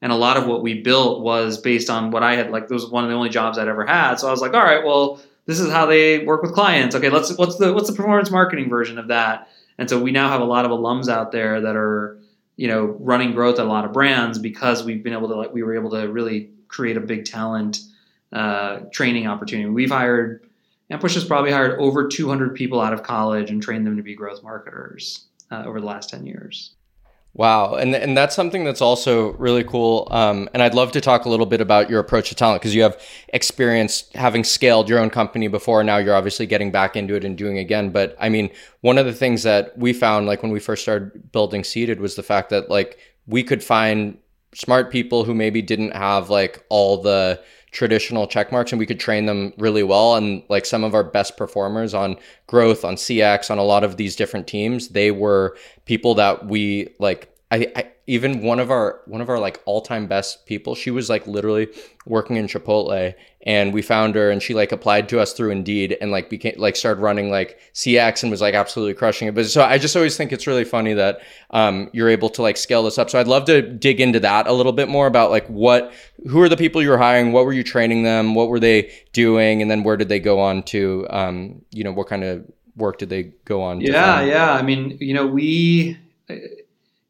and 0.00 0.12
a 0.12 0.16
lot 0.16 0.36
of 0.36 0.46
what 0.46 0.62
we 0.62 0.82
built 0.82 1.22
was 1.22 1.58
based 1.58 1.90
on 1.90 2.10
what 2.10 2.22
I 2.22 2.36
had. 2.36 2.50
Like, 2.50 2.68
this 2.68 2.82
was 2.82 2.90
one 2.90 3.04
of 3.04 3.10
the 3.10 3.16
only 3.16 3.30
jobs 3.30 3.58
I'd 3.58 3.68
ever 3.68 3.86
had. 3.86 4.16
So 4.16 4.28
I 4.28 4.30
was 4.30 4.40
like, 4.40 4.54
all 4.54 4.62
right, 4.62 4.84
well, 4.84 5.20
this 5.46 5.60
is 5.60 5.70
how 5.70 5.86
they 5.86 6.24
work 6.24 6.42
with 6.42 6.52
clients. 6.52 6.94
Okay, 6.94 7.08
let's 7.08 7.36
what's 7.36 7.56
the 7.56 7.72
what's 7.72 7.88
the 7.88 7.96
performance 7.96 8.30
marketing 8.30 8.68
version 8.68 8.98
of 8.98 9.08
that? 9.08 9.48
And 9.78 9.88
so 9.88 10.00
we 10.00 10.10
now 10.10 10.28
have 10.28 10.40
a 10.40 10.44
lot 10.44 10.64
of 10.64 10.70
alums 10.70 11.08
out 11.08 11.32
there 11.32 11.60
that 11.60 11.74
are 11.74 12.18
you 12.56 12.68
know 12.68 12.96
running 13.00 13.32
growth 13.32 13.58
at 13.58 13.64
a 13.64 13.68
lot 13.68 13.84
of 13.84 13.92
brands 13.92 14.38
because 14.38 14.84
we've 14.84 15.02
been 15.02 15.14
able 15.14 15.28
to 15.28 15.36
like 15.36 15.54
we 15.54 15.62
were 15.62 15.74
able 15.74 15.90
to 15.90 16.08
really 16.08 16.50
create 16.68 16.96
a 16.96 17.00
big 17.00 17.24
talent 17.24 17.78
uh, 18.32 18.80
training 18.92 19.26
opportunity. 19.26 19.68
We've 19.70 19.90
hired, 19.90 20.46
Ampush 20.90 21.14
has 21.14 21.24
probably 21.24 21.50
hired 21.50 21.78
over 21.80 22.08
200 22.08 22.54
people 22.54 22.80
out 22.80 22.92
of 22.92 23.02
college 23.02 23.50
and 23.50 23.62
trained 23.62 23.86
them 23.86 23.96
to 23.96 24.02
be 24.02 24.14
growth 24.14 24.42
marketers 24.42 25.26
uh, 25.50 25.64
over 25.66 25.80
the 25.80 25.86
last 25.86 26.10
10 26.10 26.26
years. 26.26 26.74
Wow, 27.38 27.76
and 27.76 27.94
and 27.94 28.16
that's 28.16 28.34
something 28.34 28.64
that's 28.64 28.80
also 28.80 29.32
really 29.34 29.62
cool. 29.62 30.08
Um, 30.10 30.48
and 30.52 30.60
I'd 30.60 30.74
love 30.74 30.90
to 30.90 31.00
talk 31.00 31.24
a 31.24 31.28
little 31.28 31.46
bit 31.46 31.60
about 31.60 31.88
your 31.88 32.00
approach 32.00 32.30
to 32.30 32.34
talent 32.34 32.60
because 32.60 32.74
you 32.74 32.82
have 32.82 33.00
experience 33.28 34.10
having 34.16 34.42
scaled 34.42 34.88
your 34.88 34.98
own 34.98 35.08
company 35.08 35.46
before. 35.46 35.84
Now 35.84 35.98
you're 35.98 36.16
obviously 36.16 36.46
getting 36.46 36.72
back 36.72 36.96
into 36.96 37.14
it 37.14 37.24
and 37.24 37.38
doing 37.38 37.56
again. 37.56 37.90
But 37.90 38.16
I 38.18 38.28
mean, 38.28 38.50
one 38.80 38.98
of 38.98 39.06
the 39.06 39.12
things 39.12 39.44
that 39.44 39.78
we 39.78 39.92
found, 39.92 40.26
like 40.26 40.42
when 40.42 40.50
we 40.50 40.58
first 40.58 40.82
started 40.82 41.30
building 41.30 41.62
Seated, 41.62 42.00
was 42.00 42.16
the 42.16 42.24
fact 42.24 42.50
that 42.50 42.70
like 42.70 42.98
we 43.28 43.44
could 43.44 43.62
find 43.62 44.18
smart 44.52 44.90
people 44.90 45.22
who 45.22 45.32
maybe 45.32 45.62
didn't 45.62 45.94
have 45.94 46.30
like 46.30 46.64
all 46.70 47.00
the 47.00 47.40
traditional 47.70 48.26
check 48.26 48.50
marks 48.50 48.72
and 48.72 48.78
we 48.78 48.86
could 48.86 49.00
train 49.00 49.26
them 49.26 49.52
really 49.58 49.82
well. 49.82 50.16
And 50.16 50.42
like 50.48 50.66
some 50.66 50.84
of 50.84 50.94
our 50.94 51.04
best 51.04 51.36
performers 51.36 51.94
on 51.94 52.16
growth 52.46 52.84
on 52.84 52.94
cx 52.94 53.50
on 53.50 53.58
a 53.58 53.62
lot 53.62 53.84
of 53.84 53.96
these 53.96 54.16
different 54.16 54.46
teams 54.46 54.88
they 54.88 55.10
were 55.10 55.56
people 55.84 56.14
that 56.14 56.46
we 56.46 56.88
like 56.98 57.32
I, 57.50 57.70
I 57.76 57.90
even 58.08 58.40
one 58.40 58.58
of 58.58 58.70
our 58.70 59.02
one 59.04 59.20
of 59.20 59.28
our 59.28 59.38
like 59.38 59.62
all-time 59.66 60.06
best 60.06 60.46
people 60.46 60.74
she 60.74 60.90
was 60.90 61.10
like 61.10 61.26
literally 61.26 61.68
working 62.06 62.36
in 62.36 62.46
chipotle 62.46 63.14
and 63.42 63.72
we 63.72 63.82
found 63.82 64.14
her 64.14 64.30
and 64.30 64.42
she 64.42 64.54
like 64.54 64.72
applied 64.72 65.08
to 65.10 65.20
us 65.20 65.34
through 65.34 65.50
indeed 65.50 65.96
and 66.00 66.10
like 66.10 66.30
became 66.30 66.54
like 66.56 66.74
started 66.74 67.00
running 67.00 67.30
like 67.30 67.60
cx 67.74 68.22
and 68.22 68.30
was 68.30 68.40
like 68.40 68.54
absolutely 68.54 68.94
crushing 68.94 69.28
it. 69.28 69.34
But 69.34 69.46
so 69.46 69.62
i 69.62 69.76
just 69.76 69.94
always 69.94 70.16
think 70.16 70.32
it's 70.32 70.46
really 70.46 70.64
funny 70.64 70.94
that 70.94 71.20
um, 71.50 71.90
you're 71.92 72.08
able 72.08 72.30
to 72.30 72.42
like 72.42 72.56
scale 72.56 72.82
this 72.82 72.98
up. 72.98 73.10
So 73.10 73.20
i'd 73.20 73.28
love 73.28 73.44
to 73.44 73.60
dig 73.62 74.00
into 74.00 74.20
that 74.20 74.46
a 74.46 74.52
little 74.52 74.72
bit 74.72 74.88
more 74.88 75.06
about 75.06 75.30
like 75.30 75.46
what 75.48 75.92
who 76.26 76.40
are 76.40 76.48
the 76.48 76.56
people 76.56 76.82
you 76.82 76.88
were 76.88 76.98
hiring? 76.98 77.32
What 77.32 77.44
were 77.44 77.52
you 77.52 77.62
training 77.62 78.02
them? 78.02 78.34
What 78.34 78.48
were 78.48 78.58
they 78.58 78.90
doing? 79.12 79.62
And 79.62 79.70
then 79.70 79.84
where 79.84 79.96
did 79.96 80.08
they 80.08 80.18
go 80.18 80.40
on 80.40 80.62
to 80.64 81.06
um, 81.10 81.62
you 81.70 81.84
know 81.84 81.92
what 81.92 82.08
kind 82.08 82.24
of 82.24 82.44
work 82.74 82.98
did 82.98 83.08
they 83.08 83.24
go 83.44 83.60
on 83.60 83.80
yeah 83.80 84.22
yeah. 84.22 84.52
I 84.52 84.62
mean 84.62 84.96
you 85.00 85.12
know 85.12 85.26
we 85.26 85.98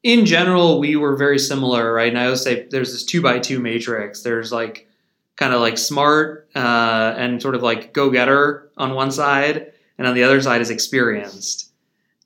in 0.03 0.27
general, 0.27 0.79
we 0.79 0.97
were 0.97 1.17
very 1.17 1.39
similar, 1.39 1.93
right? 1.93 2.09
And 2.09 2.19
I 2.19 2.27
always 2.27 2.43
say 2.43 2.67
there's 2.71 2.93
this 2.93 3.05
two 3.05 3.21
by 3.21 3.39
two 3.39 3.59
matrix. 3.59 4.23
There's 4.23 4.53
like 4.53 4.89
kind 5.37 5.53
of 5.53 5.61
like 5.61 5.79
smart 5.79 6.49
uh, 6.55 7.15
and 7.17 7.41
sort 7.43 7.55
of 7.55 7.63
like 7.63 7.93
go 7.93 8.11
getter 8.11 8.71
on 8.77 8.95
one 8.95 9.11
side, 9.11 9.73
and 9.97 10.07
on 10.07 10.15
the 10.15 10.23
other 10.23 10.41
side 10.41 10.61
is 10.61 10.71
experienced. 10.71 11.73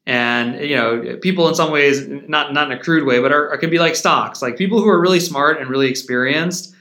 And 0.04 0.60
you 0.60 0.76
know, 0.76 1.18
people 1.22 1.48
in 1.48 1.54
some 1.54 1.70
ways, 1.70 2.06
not 2.08 2.52
not 2.52 2.70
in 2.70 2.78
a 2.78 2.82
crude 2.82 3.06
way, 3.06 3.20
but 3.20 3.32
are, 3.32 3.50
are, 3.50 3.58
can 3.58 3.70
be 3.70 3.78
like 3.78 3.96
stocks. 3.96 4.42
Like 4.42 4.58
people 4.58 4.80
who 4.80 4.88
are 4.88 5.00
really 5.00 5.20
smart 5.20 5.60
and 5.60 5.70
really 5.70 5.88
experienced, 5.88 6.74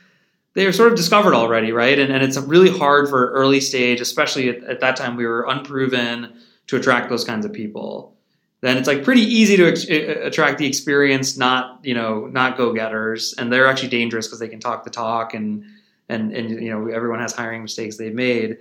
they 0.56 0.66
are 0.66 0.74
sort 0.74 0.92
of 0.92 0.98
discovered 0.98 1.36
already, 1.36 1.72
right? 1.72 1.98
And 1.98 2.12
and 2.12 2.24
it's 2.24 2.38
really 2.38 2.76
hard 2.76 3.08
for 3.08 3.32
early 3.32 3.62
stage, 3.62 4.02
especially 4.02 4.50
at, 4.50 4.64
at 4.64 4.80
that 4.82 4.98
time 4.98 5.16
we 5.16 5.26
were 5.26 5.46
unproven 5.48 6.34
to 6.68 6.76
attract 6.76 7.10
those 7.10 7.24
kinds 7.24 7.46
of 7.46 7.54
people. 7.54 8.18
Then 8.62 8.78
it's 8.78 8.88
like 8.88 9.04
pretty 9.04 9.22
easy 9.22 9.58
to 9.58 9.68
ex- 9.68 9.86
attract 9.86 10.60
the 10.60 10.68
experienced, 10.68 11.38
not 11.38 11.80
you 11.84 11.96
know, 11.96 12.28
not 12.28 12.58
go 12.58 12.74
getters, 12.74 13.34
and 13.38 13.52
they're 13.52 13.68
actually 13.68 13.90
dangerous 13.90 14.28
because 14.28 14.40
they 14.40 14.48
can 14.48 14.60
talk 14.60 14.84
the 14.84 14.92
talk 14.92 15.34
and 15.34 15.66
and 16.10 16.32
and 16.32 16.50
you 16.62 16.70
know 16.70 16.88
everyone 16.88 17.20
has 17.20 17.34
hiring 17.34 17.64
mistakes 17.64 17.98
they've 17.98 18.14
made, 18.14 18.58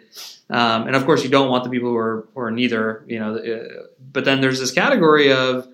um, 0.49 0.87
and 0.87 0.97
of 0.97 1.05
course 1.05 1.23
you 1.23 1.29
don't 1.29 1.51
want 1.51 1.65
the 1.65 1.71
people 1.71 1.91
who 1.91 1.97
are 1.97 2.29
who 2.35 2.41
are 2.41 2.51
neither. 2.51 3.05
You 3.07 3.19
know, 3.19 3.37
uh, 3.37 3.87
but 4.13 4.25
then 4.25 4.41
there's 4.41 4.59
this 4.59 4.73
category 4.73 5.33
of 5.33 5.69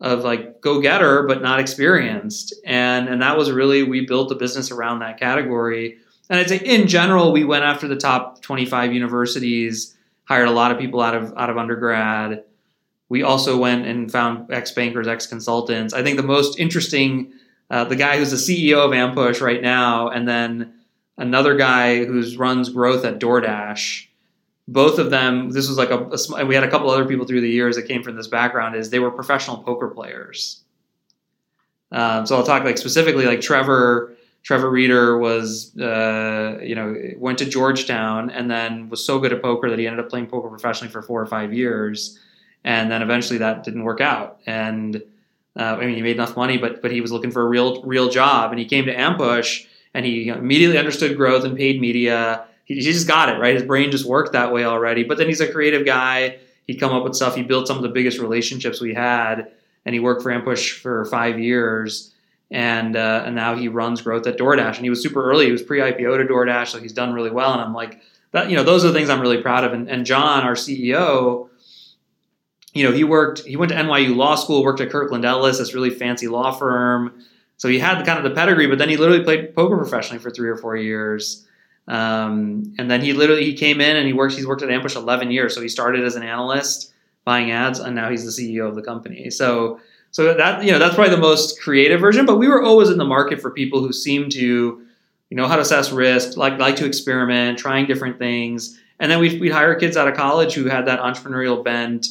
of 0.00 0.24
like 0.24 0.60
go 0.60 0.80
getter 0.80 1.22
but 1.22 1.40
not 1.40 1.58
experienced, 1.58 2.54
and 2.66 3.08
and 3.08 3.22
that 3.22 3.38
was 3.38 3.50
really 3.50 3.82
we 3.84 4.04
built 4.04 4.28
the 4.28 4.34
business 4.34 4.70
around 4.70 4.98
that 4.98 5.18
category. 5.18 5.96
And 6.28 6.38
I'd 6.38 6.48
say 6.48 6.58
in 6.58 6.88
general 6.88 7.32
we 7.32 7.44
went 7.44 7.64
after 7.64 7.88
the 7.88 7.96
top 7.96 8.42
25 8.42 8.92
universities, 8.92 9.96
hired 10.24 10.48
a 10.48 10.52
lot 10.52 10.70
of 10.72 10.78
people 10.78 11.00
out 11.00 11.14
of 11.14 11.32
out 11.38 11.48
of 11.48 11.56
undergrad. 11.56 12.44
We 13.12 13.22
also 13.22 13.58
went 13.58 13.86
and 13.86 14.10
found 14.10 14.50
ex 14.50 14.70
bankers, 14.70 15.06
ex 15.06 15.26
consultants. 15.26 15.92
I 15.92 16.02
think 16.02 16.16
the 16.16 16.22
most 16.22 16.58
interesting, 16.58 17.30
uh, 17.68 17.84
the 17.84 17.94
guy 17.94 18.16
who's 18.16 18.30
the 18.30 18.38
CEO 18.38 18.78
of 18.78 18.92
Ampush 18.92 19.42
right 19.42 19.60
now, 19.60 20.08
and 20.08 20.26
then 20.26 20.72
another 21.18 21.54
guy 21.54 22.06
who 22.06 22.24
runs 22.38 22.70
growth 22.70 23.04
at 23.04 23.20
DoorDash. 23.20 24.06
Both 24.66 24.98
of 24.98 25.10
them, 25.10 25.50
this 25.50 25.68
was 25.68 25.76
like 25.76 25.90
a, 25.90 26.08
a, 26.38 26.46
we 26.46 26.54
had 26.54 26.64
a 26.64 26.70
couple 26.70 26.88
other 26.88 27.04
people 27.04 27.26
through 27.26 27.42
the 27.42 27.50
years 27.50 27.76
that 27.76 27.82
came 27.82 28.02
from 28.02 28.16
this 28.16 28.28
background. 28.28 28.76
Is 28.76 28.88
they 28.88 28.98
were 28.98 29.10
professional 29.10 29.58
poker 29.58 29.88
players. 29.88 30.62
Um, 31.90 32.24
so 32.24 32.38
I'll 32.38 32.46
talk 32.46 32.64
like 32.64 32.78
specifically 32.78 33.26
like 33.26 33.42
Trevor. 33.42 34.16
Trevor 34.42 34.70
Reeder 34.70 35.18
was, 35.18 35.76
uh, 35.76 36.60
you 36.62 36.74
know, 36.74 36.96
went 37.18 37.36
to 37.40 37.44
Georgetown 37.44 38.30
and 38.30 38.50
then 38.50 38.88
was 38.88 39.04
so 39.04 39.18
good 39.18 39.34
at 39.34 39.42
poker 39.42 39.68
that 39.68 39.78
he 39.78 39.86
ended 39.86 40.02
up 40.02 40.08
playing 40.08 40.28
poker 40.28 40.48
professionally 40.48 40.90
for 40.90 41.02
four 41.02 41.20
or 41.20 41.26
five 41.26 41.52
years, 41.52 42.18
and 42.64 42.90
then 42.90 43.02
eventually 43.02 43.38
that 43.38 43.64
didn't 43.64 43.84
work 43.84 44.00
out. 44.00 44.38
And 44.46 45.02
uh, 45.58 45.62
I 45.62 45.84
mean, 45.84 45.96
he 45.96 46.02
made 46.02 46.16
enough 46.16 46.36
money, 46.36 46.58
but 46.58 46.82
but 46.82 46.90
he 46.90 47.00
was 47.00 47.12
looking 47.12 47.30
for 47.30 47.42
a 47.42 47.48
real 47.48 47.82
real 47.82 48.08
job, 48.08 48.50
and 48.50 48.58
he 48.58 48.64
came 48.64 48.86
to 48.86 48.94
Ampush 48.94 49.66
and 49.94 50.06
he 50.06 50.28
immediately 50.28 50.78
understood 50.78 51.16
growth 51.16 51.44
and 51.44 51.56
paid 51.56 51.80
media. 51.80 52.46
He, 52.64 52.74
he 52.74 52.80
just 52.80 53.06
got 53.06 53.28
it 53.28 53.38
right. 53.38 53.54
His 53.54 53.64
brain 53.64 53.90
just 53.90 54.06
worked 54.06 54.32
that 54.32 54.52
way 54.52 54.64
already. 54.64 55.04
But 55.04 55.18
then 55.18 55.28
he's 55.28 55.40
a 55.40 55.50
creative 55.50 55.84
guy. 55.84 56.38
He'd 56.66 56.80
come 56.80 56.92
up 56.92 57.04
with 57.04 57.14
stuff. 57.14 57.34
He 57.34 57.42
built 57.42 57.66
some 57.66 57.76
of 57.76 57.82
the 57.82 57.88
biggest 57.88 58.18
relationships 58.18 58.80
we 58.80 58.94
had, 58.94 59.52
and 59.84 59.94
he 59.94 60.00
worked 60.00 60.22
for 60.22 60.30
Ampush 60.30 60.80
for 60.80 61.04
five 61.06 61.38
years. 61.38 62.14
And 62.50 62.96
uh, 62.96 63.22
and 63.24 63.34
now 63.34 63.56
he 63.56 63.68
runs 63.68 64.02
growth 64.02 64.26
at 64.26 64.36
DoorDash. 64.38 64.76
And 64.76 64.84
he 64.84 64.90
was 64.90 65.02
super 65.02 65.24
early. 65.24 65.46
He 65.46 65.52
was 65.52 65.62
pre-IPO 65.62 66.18
to 66.18 66.32
DoorDash, 66.32 66.68
so 66.68 66.78
he's 66.78 66.92
done 66.92 67.14
really 67.14 67.30
well. 67.30 67.52
And 67.52 67.62
I'm 67.62 67.74
like, 67.74 68.00
that 68.32 68.50
you 68.50 68.56
know, 68.56 68.62
those 68.62 68.84
are 68.84 68.88
the 68.88 68.94
things 68.94 69.08
I'm 69.08 69.20
really 69.20 69.40
proud 69.40 69.64
of. 69.64 69.72
And, 69.72 69.88
and 69.88 70.04
John, 70.04 70.44
our 70.44 70.54
CEO, 70.54 71.48
you 72.72 72.84
know, 72.84 72.92
he 72.92 73.04
worked. 73.04 73.40
He 73.40 73.56
went 73.56 73.70
to 73.70 73.76
NYU 73.76 74.16
Law 74.16 74.34
School, 74.34 74.62
worked 74.62 74.80
at 74.80 74.90
Kirkland 74.90 75.24
Ellis, 75.24 75.58
this 75.58 75.74
really 75.74 75.90
fancy 75.90 76.28
law 76.28 76.52
firm 76.52 77.22
so 77.62 77.68
he 77.68 77.78
had 77.78 78.04
kind 78.04 78.18
of 78.18 78.24
the 78.24 78.34
pedigree, 78.34 78.66
but 78.66 78.78
then 78.78 78.88
he 78.88 78.96
literally 78.96 79.22
played 79.22 79.54
poker 79.54 79.76
professionally 79.76 80.18
for 80.20 80.30
three 80.30 80.48
or 80.48 80.56
four 80.56 80.74
years. 80.74 81.46
Um, 81.86 82.74
and 82.76 82.90
then 82.90 83.00
he 83.00 83.12
literally 83.12 83.44
he 83.44 83.54
came 83.54 83.80
in 83.80 83.96
and 83.96 84.04
he 84.04 84.12
worked. 84.12 84.34
He's 84.34 84.48
worked 84.48 84.62
at 84.62 84.68
Ampush 84.68 84.96
11 84.96 85.30
years. 85.30 85.54
So 85.54 85.60
he 85.60 85.68
started 85.68 86.02
as 86.02 86.16
an 86.16 86.24
analyst 86.24 86.92
buying 87.24 87.52
ads, 87.52 87.78
and 87.78 87.94
now 87.94 88.10
he's 88.10 88.24
the 88.24 88.32
CEO 88.32 88.68
of 88.68 88.74
the 88.74 88.82
company. 88.82 89.30
So 89.30 89.78
so 90.10 90.34
that 90.34 90.64
you 90.64 90.72
know 90.72 90.80
that's 90.80 90.96
probably 90.96 91.14
the 91.14 91.20
most 91.20 91.60
creative 91.60 92.00
version. 92.00 92.26
But 92.26 92.38
we 92.38 92.48
were 92.48 92.64
always 92.64 92.90
in 92.90 92.98
the 92.98 93.04
market 93.04 93.40
for 93.40 93.52
people 93.52 93.78
who 93.78 93.92
seem 93.92 94.28
to 94.30 94.40
you 95.30 95.36
know 95.36 95.46
how 95.46 95.54
to 95.54 95.62
assess 95.62 95.92
risk, 95.92 96.36
like 96.36 96.58
like 96.58 96.74
to 96.76 96.84
experiment, 96.84 97.60
trying 97.60 97.86
different 97.86 98.18
things. 98.18 98.76
And 98.98 99.08
then 99.08 99.20
we'd, 99.20 99.40
we'd 99.40 99.52
hire 99.52 99.76
kids 99.76 99.96
out 99.96 100.08
of 100.08 100.16
college 100.16 100.54
who 100.54 100.64
had 100.64 100.86
that 100.86 100.98
entrepreneurial 100.98 101.62
bent, 101.62 102.08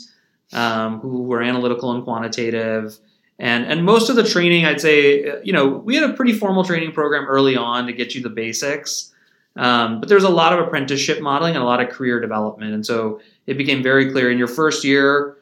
um, 0.53 0.99
who 0.99 1.23
were 1.23 1.41
analytical 1.41 1.91
and 1.91 2.03
quantitative. 2.03 2.97
And, 3.39 3.65
and 3.65 3.83
most 3.83 4.09
of 4.09 4.15
the 4.15 4.23
training, 4.23 4.65
I'd 4.65 4.81
say, 4.81 5.27
uh, 5.27 5.35
you 5.43 5.53
know, 5.53 5.67
we 5.67 5.95
had 5.95 6.09
a 6.09 6.13
pretty 6.13 6.33
formal 6.33 6.63
training 6.63 6.91
program 6.91 7.25
early 7.25 7.55
on 7.55 7.87
to 7.87 7.93
get 7.93 8.13
you 8.13 8.21
the 8.21 8.29
basics. 8.29 9.11
Um, 9.55 9.99
but 9.99 10.07
there's 10.07 10.23
a 10.23 10.29
lot 10.29 10.53
of 10.53 10.65
apprenticeship 10.65 11.21
modeling 11.21 11.55
and 11.55 11.63
a 11.63 11.65
lot 11.65 11.81
of 11.81 11.89
career 11.89 12.19
development. 12.19 12.73
And 12.73 12.85
so 12.85 13.19
it 13.47 13.57
became 13.57 13.83
very 13.83 14.11
clear 14.11 14.31
in 14.31 14.37
your 14.37 14.47
first 14.47 14.83
year, 14.83 15.37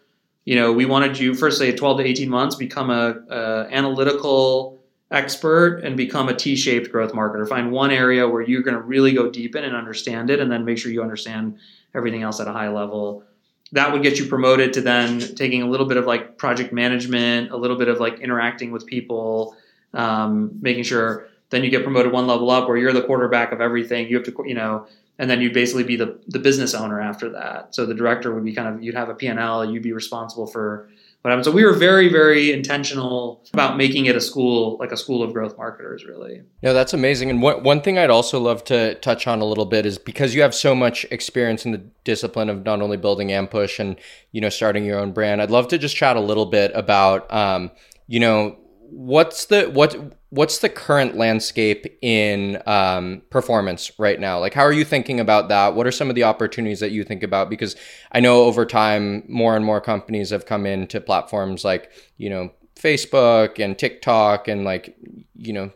you 0.45 0.55
know, 0.55 0.71
we 0.71 0.85
wanted 0.85 1.19
you 1.19 1.35
first 1.35 1.59
say 1.59 1.71
12 1.75 1.99
to 1.99 2.03
18 2.03 2.29
months, 2.29 2.55
become 2.55 2.89
a, 2.89 3.19
a 3.29 3.67
analytical 3.71 4.79
expert 5.11 5.81
and 5.83 5.97
become 5.97 6.29
a 6.29 6.35
T-shaped 6.35 6.91
growth 6.91 7.13
marketer. 7.13 7.47
Find 7.47 7.71
one 7.71 7.91
area 7.91 8.27
where 8.27 8.41
you're 8.41 8.61
going 8.61 8.75
to 8.75 8.81
really 8.81 9.13
go 9.13 9.29
deep 9.29 9.55
in 9.55 9.63
and 9.63 9.75
understand 9.75 10.29
it, 10.29 10.39
and 10.39 10.51
then 10.51 10.65
make 10.65 10.77
sure 10.77 10.91
you 10.91 11.01
understand 11.01 11.57
everything 11.93 12.23
else 12.23 12.39
at 12.39 12.47
a 12.47 12.53
high 12.53 12.69
level 12.69 13.23
that 13.71 13.91
would 13.91 14.01
get 14.01 14.17
you 14.17 14.25
promoted 14.25 14.73
to 14.73 14.81
then 14.81 15.19
taking 15.35 15.61
a 15.61 15.67
little 15.67 15.85
bit 15.85 15.97
of 15.97 16.05
like 16.05 16.37
project 16.37 16.73
management, 16.73 17.51
a 17.51 17.57
little 17.57 17.77
bit 17.77 17.87
of 17.87 17.99
like 17.99 18.19
interacting 18.19 18.71
with 18.71 18.85
people, 18.85 19.55
um, 19.93 20.51
making 20.61 20.83
sure 20.83 21.27
then 21.49 21.63
you 21.63 21.69
get 21.69 21.83
promoted 21.83 22.11
one 22.11 22.27
level 22.27 22.49
up 22.49 22.67
where 22.67 22.77
you're 22.77 22.93
the 22.93 23.01
quarterback 23.03 23.51
of 23.51 23.61
everything. 23.61 24.07
You 24.07 24.17
have 24.17 24.25
to, 24.25 24.35
you 24.45 24.53
know, 24.53 24.87
and 25.17 25.29
then 25.29 25.41
you'd 25.41 25.53
basically 25.53 25.83
be 25.83 25.95
the, 25.95 26.17
the 26.27 26.39
business 26.39 26.73
owner 26.73 27.01
after 27.01 27.29
that. 27.29 27.75
So 27.75 27.85
the 27.85 27.93
director 27.93 28.33
would 28.33 28.45
be 28.45 28.53
kind 28.53 28.67
of, 28.67 28.83
you'd 28.83 28.95
have 28.95 29.09
a 29.09 29.15
P&L, 29.15 29.65
you'd 29.71 29.83
be 29.83 29.91
responsible 29.91 30.47
for 30.47 30.89
what 31.21 31.31
happened. 31.31 31.45
So 31.45 31.51
we 31.51 31.65
were 31.65 31.73
very, 31.73 32.09
very 32.09 32.51
intentional 32.53 33.43
about 33.51 33.75
making 33.75 34.05
it 34.05 34.15
a 34.15 34.21
school, 34.21 34.77
like 34.79 34.91
a 34.91 34.97
school 34.97 35.21
of 35.21 35.33
growth 35.33 35.57
marketers, 35.57 36.05
really. 36.05 36.43
No, 36.63 36.73
that's 36.73 36.93
amazing. 36.93 37.29
And 37.29 37.41
one, 37.41 37.61
one 37.63 37.81
thing 37.81 37.97
I'd 37.97 38.09
also 38.09 38.39
love 38.39 38.63
to 38.65 38.95
touch 38.95 39.27
on 39.27 39.41
a 39.41 39.45
little 39.45 39.65
bit 39.65 39.85
is 39.85 39.97
because 39.97 40.33
you 40.33 40.41
have 40.41 40.55
so 40.55 40.73
much 40.73 41.05
experience 41.11 41.65
in 41.65 41.73
the 41.73 41.83
discipline 42.05 42.49
of 42.49 42.63
not 42.63 42.81
only 42.81 42.95
building 42.95 43.29
Ampush 43.29 43.79
and, 43.79 43.97
you 44.31 44.39
know, 44.39 44.49
starting 44.49 44.85
your 44.85 44.99
own 44.99 45.11
brand, 45.11 45.41
I'd 45.41 45.51
love 45.51 45.67
to 45.69 45.77
just 45.77 45.95
chat 45.95 46.15
a 46.15 46.21
little 46.21 46.45
bit 46.45 46.71
about, 46.73 47.31
um, 47.33 47.71
you 48.07 48.21
know, 48.21 48.57
what's 48.89 49.45
the 49.45 49.69
what 49.69 50.18
what's 50.31 50.59
the 50.59 50.69
current 50.69 51.15
landscape 51.15 51.97
in 52.01 52.61
um, 52.65 53.21
performance 53.29 53.91
right 53.97 54.19
now? 54.19 54.39
Like 54.39 54.53
how 54.53 54.63
are 54.63 54.71
you 54.71 54.85
thinking 54.85 55.19
about 55.19 55.49
that? 55.49 55.75
What 55.75 55.87
are 55.87 55.91
some 55.91 56.09
of 56.09 56.15
the 56.15 56.23
opportunities 56.23 56.79
that 56.79 56.91
you 56.91 57.03
think 57.03 57.23
about? 57.23 57.49
Because 57.49 57.75
i 58.11 58.19
know 58.19 58.43
over 58.43 58.65
time 58.65 59.23
more 59.27 59.55
and 59.55 59.65
more 59.65 59.81
companies 59.81 60.29
have 60.29 60.45
come 60.45 60.65
into 60.65 60.99
platforms 60.99 61.63
like 61.63 61.91
you 62.17 62.29
know 62.29 62.51
facebook 62.75 63.63
and 63.63 63.77
tiktok 63.77 64.47
and 64.47 64.63
like 64.63 64.95
you 65.35 65.53
know 65.53 65.71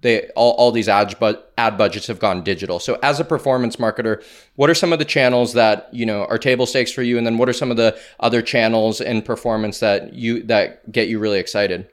they 0.00 0.28
all, 0.30 0.52
all 0.52 0.72
these 0.72 0.88
ads 0.88 1.14
but 1.14 1.52
ad 1.56 1.78
budgets 1.78 2.08
have 2.08 2.18
gone 2.18 2.42
digital. 2.42 2.80
So 2.80 2.98
as 3.02 3.20
a 3.20 3.24
performance 3.24 3.76
marketer 3.76 4.22
what 4.56 4.68
are 4.68 4.74
some 4.74 4.92
of 4.92 4.98
the 4.98 5.04
channels 5.04 5.52
that 5.54 5.88
you 5.92 6.04
know 6.04 6.24
are 6.24 6.38
table 6.38 6.66
stakes 6.66 6.92
for 6.92 7.02
you? 7.02 7.16
And 7.16 7.26
then 7.26 7.38
what 7.38 7.48
are 7.48 7.52
some 7.54 7.70
of 7.70 7.76
the 7.76 7.98
other 8.20 8.42
channels 8.42 9.00
in 9.00 9.22
performance 9.22 9.80
that 9.80 10.12
you 10.12 10.42
that 10.44 10.90
get 10.90 11.08
you 11.08 11.18
really 11.18 11.38
excited 11.38 11.88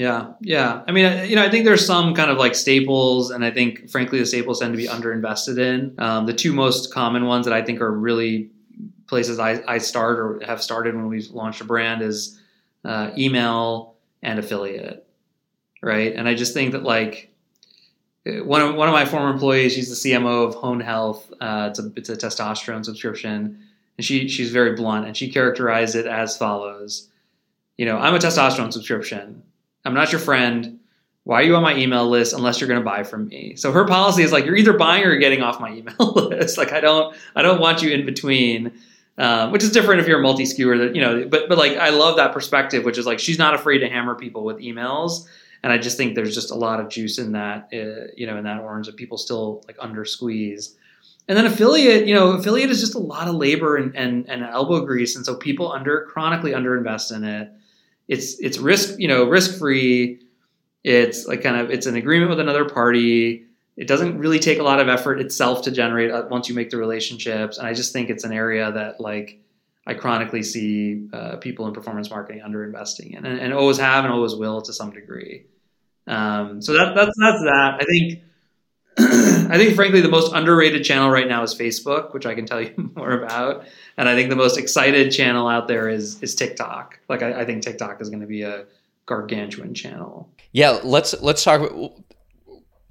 yeah, 0.00 0.32
yeah. 0.40 0.82
I 0.88 0.92
mean, 0.92 1.28
you 1.28 1.36
know, 1.36 1.44
I 1.44 1.50
think 1.50 1.66
there's 1.66 1.84
some 1.84 2.14
kind 2.14 2.30
of 2.30 2.38
like 2.38 2.54
staples, 2.54 3.30
and 3.30 3.44
I 3.44 3.50
think, 3.50 3.90
frankly, 3.90 4.18
the 4.18 4.24
staples 4.24 4.60
tend 4.60 4.72
to 4.72 4.78
be 4.78 4.86
underinvested 4.86 5.58
in. 5.58 5.94
Um, 5.98 6.24
the 6.24 6.32
two 6.32 6.54
most 6.54 6.90
common 6.90 7.26
ones 7.26 7.44
that 7.44 7.52
I 7.52 7.60
think 7.60 7.82
are 7.82 7.92
really 7.92 8.48
places 9.08 9.38
I, 9.38 9.62
I 9.68 9.76
start 9.76 10.18
or 10.18 10.40
have 10.46 10.62
started 10.62 10.96
when 10.96 11.08
we 11.08 11.20
launched 11.24 11.60
a 11.60 11.64
brand 11.64 12.00
is 12.00 12.40
uh, 12.82 13.10
email 13.18 13.96
and 14.22 14.38
affiliate, 14.38 15.06
right? 15.82 16.14
And 16.14 16.26
I 16.26 16.34
just 16.34 16.54
think 16.54 16.72
that 16.72 16.82
like 16.82 17.30
one 18.24 18.62
of 18.62 18.76
one 18.76 18.88
of 18.88 18.94
my 18.94 19.04
former 19.04 19.30
employees, 19.30 19.74
she's 19.74 19.90
the 19.90 20.10
CMO 20.10 20.48
of 20.48 20.54
Hone 20.54 20.80
Health. 20.80 21.30
Uh, 21.42 21.68
it's 21.68 21.78
a 21.78 21.92
it's 21.94 22.08
a 22.08 22.16
testosterone 22.16 22.86
subscription, 22.86 23.66
and 23.98 24.04
she 24.04 24.28
she's 24.28 24.50
very 24.50 24.74
blunt, 24.76 25.06
and 25.06 25.14
she 25.14 25.30
characterized 25.30 25.94
it 25.94 26.06
as 26.06 26.38
follows. 26.38 27.10
You 27.76 27.84
know, 27.84 27.98
I'm 27.98 28.14
a 28.14 28.18
testosterone 28.18 28.72
subscription 28.72 29.42
I'm 29.84 29.94
not 29.94 30.12
your 30.12 30.20
friend. 30.20 30.80
Why 31.24 31.40
are 31.40 31.44
you 31.44 31.56
on 31.56 31.62
my 31.62 31.76
email 31.76 32.08
list 32.08 32.32
unless 32.32 32.60
you're 32.60 32.68
going 32.68 32.80
to 32.80 32.84
buy 32.84 33.02
from 33.02 33.28
me? 33.28 33.54
So 33.56 33.72
her 33.72 33.84
policy 33.84 34.22
is 34.22 34.32
like 34.32 34.44
you're 34.44 34.56
either 34.56 34.72
buying 34.72 35.04
or 35.04 35.16
getting 35.16 35.42
off 35.42 35.60
my 35.60 35.72
email 35.72 35.94
list. 36.14 36.58
like 36.58 36.72
I 36.72 36.80
don't 36.80 37.14
I 37.34 37.42
don't 37.42 37.60
want 37.60 37.82
you 37.82 37.90
in 37.90 38.06
between. 38.06 38.72
Um, 39.18 39.52
which 39.52 39.62
is 39.62 39.70
different 39.70 40.00
if 40.00 40.08
you're 40.08 40.18
a 40.18 40.22
multi 40.22 40.46
skewer 40.46 40.78
that 40.78 40.94
you 40.94 41.02
know 41.02 41.26
but 41.28 41.46
but 41.46 41.58
like 41.58 41.76
i 41.76 41.90
love 41.90 42.16
that 42.16 42.32
perspective 42.32 42.86
which 42.86 42.96
is 42.96 43.04
like 43.04 43.18
she's 43.18 43.38
not 43.38 43.52
afraid 43.52 43.80
to 43.80 43.88
hammer 43.88 44.14
people 44.14 44.44
with 44.44 44.56
emails 44.58 45.26
and 45.62 45.70
i 45.70 45.76
just 45.76 45.98
think 45.98 46.14
there's 46.14 46.34
just 46.34 46.50
a 46.50 46.54
lot 46.54 46.80
of 46.80 46.88
juice 46.88 47.18
in 47.18 47.32
that 47.32 47.68
uh, 47.74 48.06
you 48.16 48.26
know 48.26 48.38
in 48.38 48.44
that 48.44 48.60
orange 48.60 48.86
that 48.86 48.96
people 48.96 49.18
still 49.18 49.62
like 49.66 49.76
under 49.78 50.06
squeeze 50.06 50.74
and 51.28 51.36
then 51.36 51.44
affiliate 51.44 52.06
you 52.06 52.14
know 52.14 52.30
affiliate 52.30 52.70
is 52.70 52.80
just 52.80 52.94
a 52.94 52.98
lot 52.98 53.28
of 53.28 53.34
labor 53.34 53.76
and, 53.76 53.94
and, 53.94 54.26
and 54.30 54.42
elbow 54.42 54.86
grease 54.86 55.14
and 55.16 55.26
so 55.26 55.34
people 55.34 55.70
under 55.70 56.06
chronically 56.06 56.52
underinvest 56.52 57.14
in 57.14 57.22
it 57.24 57.52
it's 58.10 58.40
it's 58.40 58.58
risk 58.58 58.98
you 58.98 59.08
know 59.08 59.24
risk 59.24 59.58
free. 59.58 60.20
It's 60.82 61.26
like 61.26 61.42
kind 61.42 61.56
of 61.56 61.70
it's 61.70 61.86
an 61.86 61.94
agreement 61.94 62.28
with 62.28 62.40
another 62.40 62.68
party. 62.68 63.46
It 63.76 63.86
doesn't 63.86 64.18
really 64.18 64.40
take 64.40 64.58
a 64.58 64.62
lot 64.64 64.80
of 64.80 64.88
effort 64.88 65.20
itself 65.20 65.62
to 65.62 65.70
generate 65.70 66.10
uh, 66.10 66.24
once 66.28 66.48
you 66.48 66.54
make 66.54 66.70
the 66.70 66.76
relationships. 66.76 67.56
And 67.56 67.66
I 67.66 67.72
just 67.72 67.92
think 67.92 68.10
it's 68.10 68.24
an 68.24 68.32
area 68.32 68.72
that 68.72 69.00
like 69.00 69.38
I 69.86 69.94
chronically 69.94 70.42
see 70.42 71.08
uh, 71.12 71.36
people 71.36 71.68
in 71.68 71.72
performance 71.72 72.10
marketing 72.10 72.42
underinvesting 72.44 73.16
in, 73.16 73.24
and, 73.24 73.38
and, 73.38 73.54
always 73.54 73.78
have 73.78 74.04
and 74.04 74.12
always 74.12 74.34
will 74.34 74.60
to 74.62 74.72
some 74.72 74.90
degree. 74.90 75.46
Um, 76.06 76.60
so 76.60 76.72
that, 76.72 76.94
that's 76.96 77.16
that's 77.16 77.42
that. 77.44 77.78
I 77.80 77.84
think 77.84 78.20
I 79.52 79.56
think 79.56 79.76
frankly 79.76 80.00
the 80.00 80.08
most 80.08 80.32
underrated 80.32 80.82
channel 80.82 81.10
right 81.10 81.28
now 81.28 81.44
is 81.44 81.54
Facebook, 81.54 82.12
which 82.12 82.26
I 82.26 82.34
can 82.34 82.44
tell 82.44 82.60
you 82.60 82.92
more 82.96 83.12
about. 83.12 83.66
And 84.00 84.08
I 84.08 84.14
think 84.14 84.30
the 84.30 84.36
most 84.36 84.56
excited 84.56 85.12
channel 85.12 85.46
out 85.46 85.68
there 85.68 85.86
is 85.86 86.22
is 86.22 86.34
TikTok. 86.34 86.98
Like 87.10 87.22
I, 87.22 87.42
I 87.42 87.44
think 87.44 87.62
TikTok 87.62 88.00
is 88.00 88.08
going 88.08 88.22
to 88.22 88.26
be 88.26 88.40
a 88.40 88.64
gargantuan 89.04 89.74
channel. 89.74 90.26
Yeah, 90.52 90.80
let's 90.82 91.20
let's 91.20 91.44
talk 91.44 91.70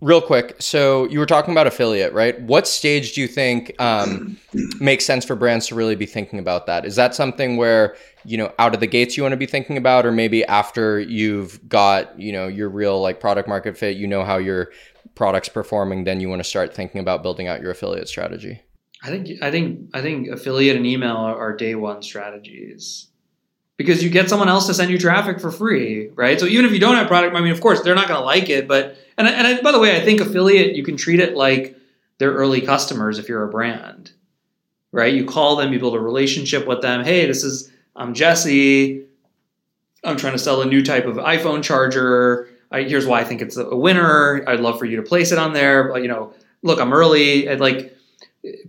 real 0.02 0.22
quick. 0.22 0.58
So 0.60 1.08
you 1.08 1.18
were 1.18 1.26
talking 1.26 1.52
about 1.52 1.66
affiliate, 1.66 2.14
right? 2.14 2.40
What 2.40 2.68
stage 2.68 3.14
do 3.14 3.22
you 3.22 3.28
think 3.28 3.74
um, 3.82 4.38
makes 4.80 5.04
sense 5.04 5.26
for 5.26 5.36
brands 5.36 5.66
to 5.70 5.76
really 5.76 5.96
be 5.96 6.06
thinking 6.06 6.38
about 6.38 6.68
that? 6.68 6.86
Is 6.86 6.96
that 6.98 7.16
something 7.16 7.58
where 7.58 7.96
you 8.24 8.38
know 8.38 8.54
out 8.60 8.76
of 8.76 8.80
the 8.80 8.86
gates 8.86 9.18
you 9.18 9.24
want 9.24 9.34
to 9.34 9.38
be 9.38 9.48
thinking 9.48 9.78
about, 9.78 10.06
or 10.06 10.12
maybe 10.12 10.46
after 10.46 11.00
you've 11.00 11.68
got 11.68 12.20
you 12.20 12.32
know 12.32 12.48
your 12.48 12.70
real 12.70 13.02
like 13.02 13.20
product 13.20 13.50
market 13.50 13.76
fit, 13.76 13.98
you 13.98 14.06
know 14.06 14.24
how 14.24 14.38
your 14.38 14.72
product's 15.16 15.50
performing, 15.50 16.04
then 16.04 16.20
you 16.20 16.30
want 16.30 16.40
to 16.40 16.48
start 16.48 16.76
thinking 16.76 17.02
about 17.02 17.24
building 17.24 17.48
out 17.48 17.62
your 17.62 17.72
affiliate 17.72 18.08
strategy? 18.08 18.62
I 19.02 19.10
think 19.10 19.42
I 19.42 19.52
think 19.52 19.90
I 19.94 20.02
think 20.02 20.28
affiliate 20.28 20.76
and 20.76 20.86
email 20.86 21.16
are, 21.16 21.38
are 21.38 21.56
day 21.56 21.76
one 21.76 22.02
strategies 22.02 23.08
because 23.78 24.04
you 24.04 24.10
get 24.10 24.28
someone 24.28 24.50
else 24.50 24.68
to 24.68 24.74
send 24.74 24.92
you 24.92 24.98
traffic 24.98 25.40
for 25.40 25.52
free, 25.52 26.10
right? 26.16 26.38
So 26.38 26.46
even 26.46 26.66
if 26.66 26.74
you 26.74 26.80
don't 26.80 26.96
have 26.96 27.08
product, 27.08 27.34
I 27.34 27.40
mean, 27.40 27.54
of 27.54 27.62
course 27.62 27.82
they're 27.82 27.96
not 27.96 28.10
going 28.10 28.20
to 28.20 28.26
like 28.26 28.50
it, 28.50 28.68
but 28.68 28.98
and 29.18 29.28
and 29.28 29.48
I, 29.48 29.62
by 29.62 29.72
the 29.72 29.80
way, 29.80 29.96
I 29.96 30.04
think 30.04 30.20
affiliate 30.20 30.76
you 30.76 30.84
can 30.84 30.98
treat 30.98 31.22
it 31.22 31.36
like 31.36 31.78
they're 32.18 32.34
early 32.34 32.60
customers 32.60 33.20
if 33.20 33.30
you're 33.30 33.46
a 33.46 33.50
brand, 33.50 34.12
right? 34.92 35.14
You 35.14 35.24
call 35.26 35.56
them, 35.56 35.72
you 35.72 35.80
build 35.80 35.96
a 35.96 36.00
relationship 36.00 36.68
with 36.68 36.82
them. 36.82 37.06
Hey, 37.06 37.26
this 37.26 37.44
is 37.44 37.72
I'm 37.96 38.14
Jesse. 38.14 39.06
I'm 40.04 40.18
trying 40.18 40.34
to 40.34 40.40
sell 40.40 40.62
a 40.62 40.66
new 40.66 40.84
type 40.84 41.06
of 41.06 41.16
iPhone 41.16 41.64
charger. 41.64 42.50
I, 42.72 42.84
here's 42.84 43.06
why 43.06 43.22
I 43.22 43.24
think 43.24 43.42
it's 43.42 43.58
a 43.58 43.76
winner. 43.76 44.44
I'd 44.48 44.60
love 44.60 44.78
for 44.78 44.86
you 44.86 44.98
to 44.98 45.04
place 45.04 45.32
it 45.32 45.38
on 45.38 45.54
there. 45.54 45.98
You 45.98 46.08
know, 46.08 46.34
look, 46.64 46.80
I'm 46.80 46.94
early. 46.94 47.50
I'd 47.50 47.60
like 47.62 47.98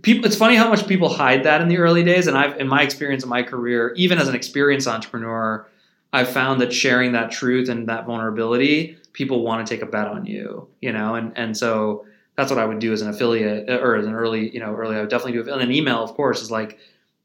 people. 0.01 0.25
It's 0.25 0.35
funny 0.35 0.55
how 0.55 0.69
much 0.69 0.87
people 0.87 1.09
hide 1.09 1.43
that 1.43 1.61
in 1.61 1.67
the 1.67 1.77
early 1.77 2.03
days. 2.03 2.27
And 2.27 2.37
I've, 2.37 2.59
in 2.59 2.67
my 2.67 2.81
experience 2.81 3.23
in 3.23 3.29
my 3.29 3.43
career, 3.43 3.93
even 3.95 4.17
as 4.17 4.27
an 4.27 4.35
experienced 4.35 4.87
entrepreneur, 4.87 5.67
I've 6.13 6.29
found 6.29 6.61
that 6.61 6.73
sharing 6.73 7.13
that 7.13 7.31
truth 7.31 7.69
and 7.69 7.87
that 7.87 8.05
vulnerability, 8.05 8.97
people 9.13 9.43
want 9.43 9.65
to 9.65 9.73
take 9.73 9.81
a 9.81 9.85
bet 9.85 10.07
on 10.07 10.25
you. 10.25 10.67
You 10.81 10.91
know, 10.91 11.15
and 11.15 11.37
and 11.37 11.57
so 11.57 12.05
that's 12.35 12.49
what 12.49 12.59
I 12.59 12.65
would 12.65 12.79
do 12.79 12.93
as 12.93 13.01
an 13.01 13.09
affiliate 13.09 13.69
uh, 13.69 13.79
or 13.79 13.95
as 13.95 14.05
an 14.05 14.13
early, 14.13 14.53
you 14.53 14.59
know, 14.59 14.73
early. 14.73 14.95
I 14.95 15.01
would 15.01 15.09
definitely 15.09 15.43
do. 15.43 15.51
And 15.51 15.61
an 15.61 15.71
email, 15.71 16.03
of 16.03 16.13
course, 16.13 16.41
is 16.41 16.51
like 16.51 16.79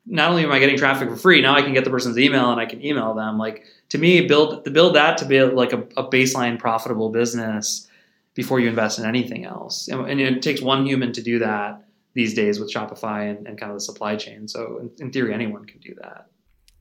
not 0.07 0.31
only 0.31 0.45
am 0.45 0.53
I 0.53 0.59
getting 0.59 0.77
traffic 0.77 1.09
for 1.09 1.17
free, 1.17 1.41
now 1.41 1.55
I 1.55 1.63
can 1.63 1.73
get 1.73 1.85
the 1.85 1.91
person's 1.91 2.19
email 2.19 2.53
and 2.53 2.61
I 2.61 2.67
can 2.67 2.85
email 2.85 3.15
them. 3.15 3.39
Like 3.39 3.65
to 3.91 3.99
me, 3.99 4.27
build 4.27 4.73
build 4.73 4.95
that 4.95 5.19
to 5.19 5.25
be 5.25 5.43
like 5.43 5.73
a, 5.73 5.81
a 5.97 6.09
baseline 6.09 6.59
profitable 6.59 7.11
business 7.11 7.89
before 8.35 8.61
you 8.61 8.69
invest 8.69 8.99
in 8.99 9.07
anything 9.07 9.47
else. 9.47 9.89
And, 9.89 10.09
and, 10.09 10.21
it 10.21 10.43
takes 10.43 10.61
one 10.61 10.85
human 10.85 11.11
to 11.13 11.23
do 11.23 11.39
that 11.39 11.86
these 12.17 12.33
days 12.33 12.59
with 12.59 12.73
Shopify 12.73 13.31
and, 13.31 13.47
and 13.47 13.61
kind 13.61 13.71
of 13.71 13.77
the 13.77 13.83
supply 13.83 14.17
chain. 14.17 14.49
So 14.49 14.79
in, 14.79 14.91
in, 14.99 15.13
theory, 15.13 15.35
anyone 15.35 15.67
can 15.67 15.81
do 15.81 15.95
that. 16.01 16.29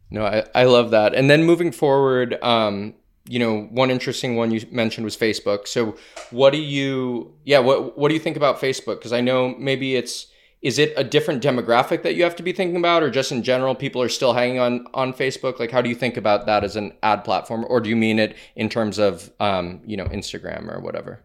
No, 0.09 0.25
I, 0.25 0.45
I 0.55 0.63
love 0.63 0.91
that. 0.91 1.13
And 1.13 1.29
then 1.29 1.43
moving 1.43 1.73
forward, 1.73 2.41
um, 2.41 2.95
you 3.27 3.37
know, 3.37 3.63
one 3.63 3.91
interesting 3.91 4.37
one 4.37 4.51
you 4.51 4.65
mentioned 4.71 5.03
was 5.03 5.17
Facebook. 5.17 5.67
So 5.67 5.97
what 6.31 6.53
do 6.53 6.57
you, 6.57 7.35
yeah, 7.43 7.59
what, 7.59 7.97
what 7.97 8.07
do 8.07 8.13
you 8.13 8.19
think 8.21 8.37
about 8.37 8.61
Facebook? 8.61 8.99
Because 8.99 9.11
I 9.11 9.19
know 9.19 9.53
maybe 9.59 9.97
it's, 9.97 10.27
is 10.61 10.79
it 10.79 10.93
a 10.95 11.03
different 11.03 11.43
demographic 11.43 12.01
that 12.03 12.15
you 12.15 12.23
have 12.23 12.37
to 12.37 12.41
be 12.41 12.53
thinking 12.53 12.77
about 12.77 13.03
or 13.03 13.09
just 13.11 13.31
in 13.33 13.43
general 13.43 13.75
people 13.75 14.01
are 14.01 14.09
still 14.09 14.33
hanging 14.33 14.57
on 14.57 14.87
on 14.95 15.13
facebook 15.13 15.59
like 15.59 15.69
how 15.69 15.79
do 15.79 15.89
you 15.89 15.93
think 15.93 16.17
about 16.17 16.47
that 16.47 16.63
as 16.63 16.75
an 16.75 16.91
ad 17.03 17.23
platform 17.23 17.63
or 17.69 17.79
do 17.79 17.87
you 17.87 17.95
mean 17.95 18.17
it 18.17 18.35
in 18.55 18.67
terms 18.67 18.97
of 18.97 19.31
um, 19.39 19.79
you 19.85 19.95
know 19.95 20.05
instagram 20.05 20.73
or 20.73 20.79
whatever 20.79 21.23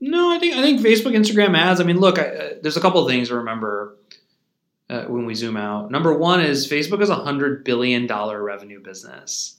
no 0.00 0.34
i 0.34 0.38
think 0.38 0.54
i 0.54 0.62
think 0.62 0.80
facebook 0.80 1.16
instagram 1.16 1.56
ads 1.56 1.80
i 1.80 1.84
mean 1.84 1.98
look 1.98 2.18
I, 2.18 2.26
uh, 2.26 2.50
there's 2.62 2.76
a 2.76 2.80
couple 2.80 3.04
of 3.04 3.10
things 3.10 3.28
to 3.28 3.36
remember 3.36 3.96
uh, 4.88 5.04
when 5.04 5.26
we 5.26 5.34
zoom 5.34 5.56
out 5.56 5.90
number 5.90 6.16
one 6.16 6.40
is 6.40 6.68
facebook 6.68 7.02
is 7.02 7.10
a 7.10 7.16
hundred 7.16 7.64
billion 7.64 8.06
dollar 8.06 8.42
revenue 8.42 8.80
business 8.80 9.54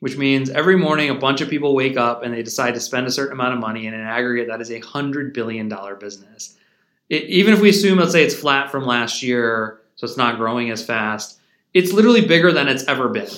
which 0.00 0.16
means 0.16 0.48
every 0.50 0.76
morning 0.76 1.10
a 1.10 1.14
bunch 1.14 1.40
of 1.40 1.50
people 1.50 1.74
wake 1.74 1.96
up 1.96 2.22
and 2.22 2.32
they 2.32 2.42
decide 2.42 2.74
to 2.74 2.80
spend 2.80 3.06
a 3.06 3.10
certain 3.10 3.32
amount 3.32 3.54
of 3.54 3.60
money 3.60 3.86
and 3.86 3.94
in 3.94 4.02
aggregate 4.02 4.48
that 4.48 4.60
is 4.60 4.70
a 4.70 4.80
hundred 4.80 5.32
billion 5.32 5.68
dollar 5.68 5.96
business 5.96 6.56
it, 7.08 7.24
even 7.24 7.54
if 7.54 7.60
we 7.60 7.70
assume, 7.70 7.98
let's 7.98 8.12
say 8.12 8.24
it's 8.24 8.34
flat 8.34 8.70
from 8.70 8.84
last 8.84 9.22
year, 9.22 9.80
so 9.96 10.06
it's 10.06 10.16
not 10.16 10.36
growing 10.36 10.70
as 10.70 10.84
fast, 10.84 11.38
it's 11.74 11.92
literally 11.92 12.26
bigger 12.26 12.52
than 12.52 12.68
it's 12.68 12.84
ever 12.84 13.08
been. 13.08 13.28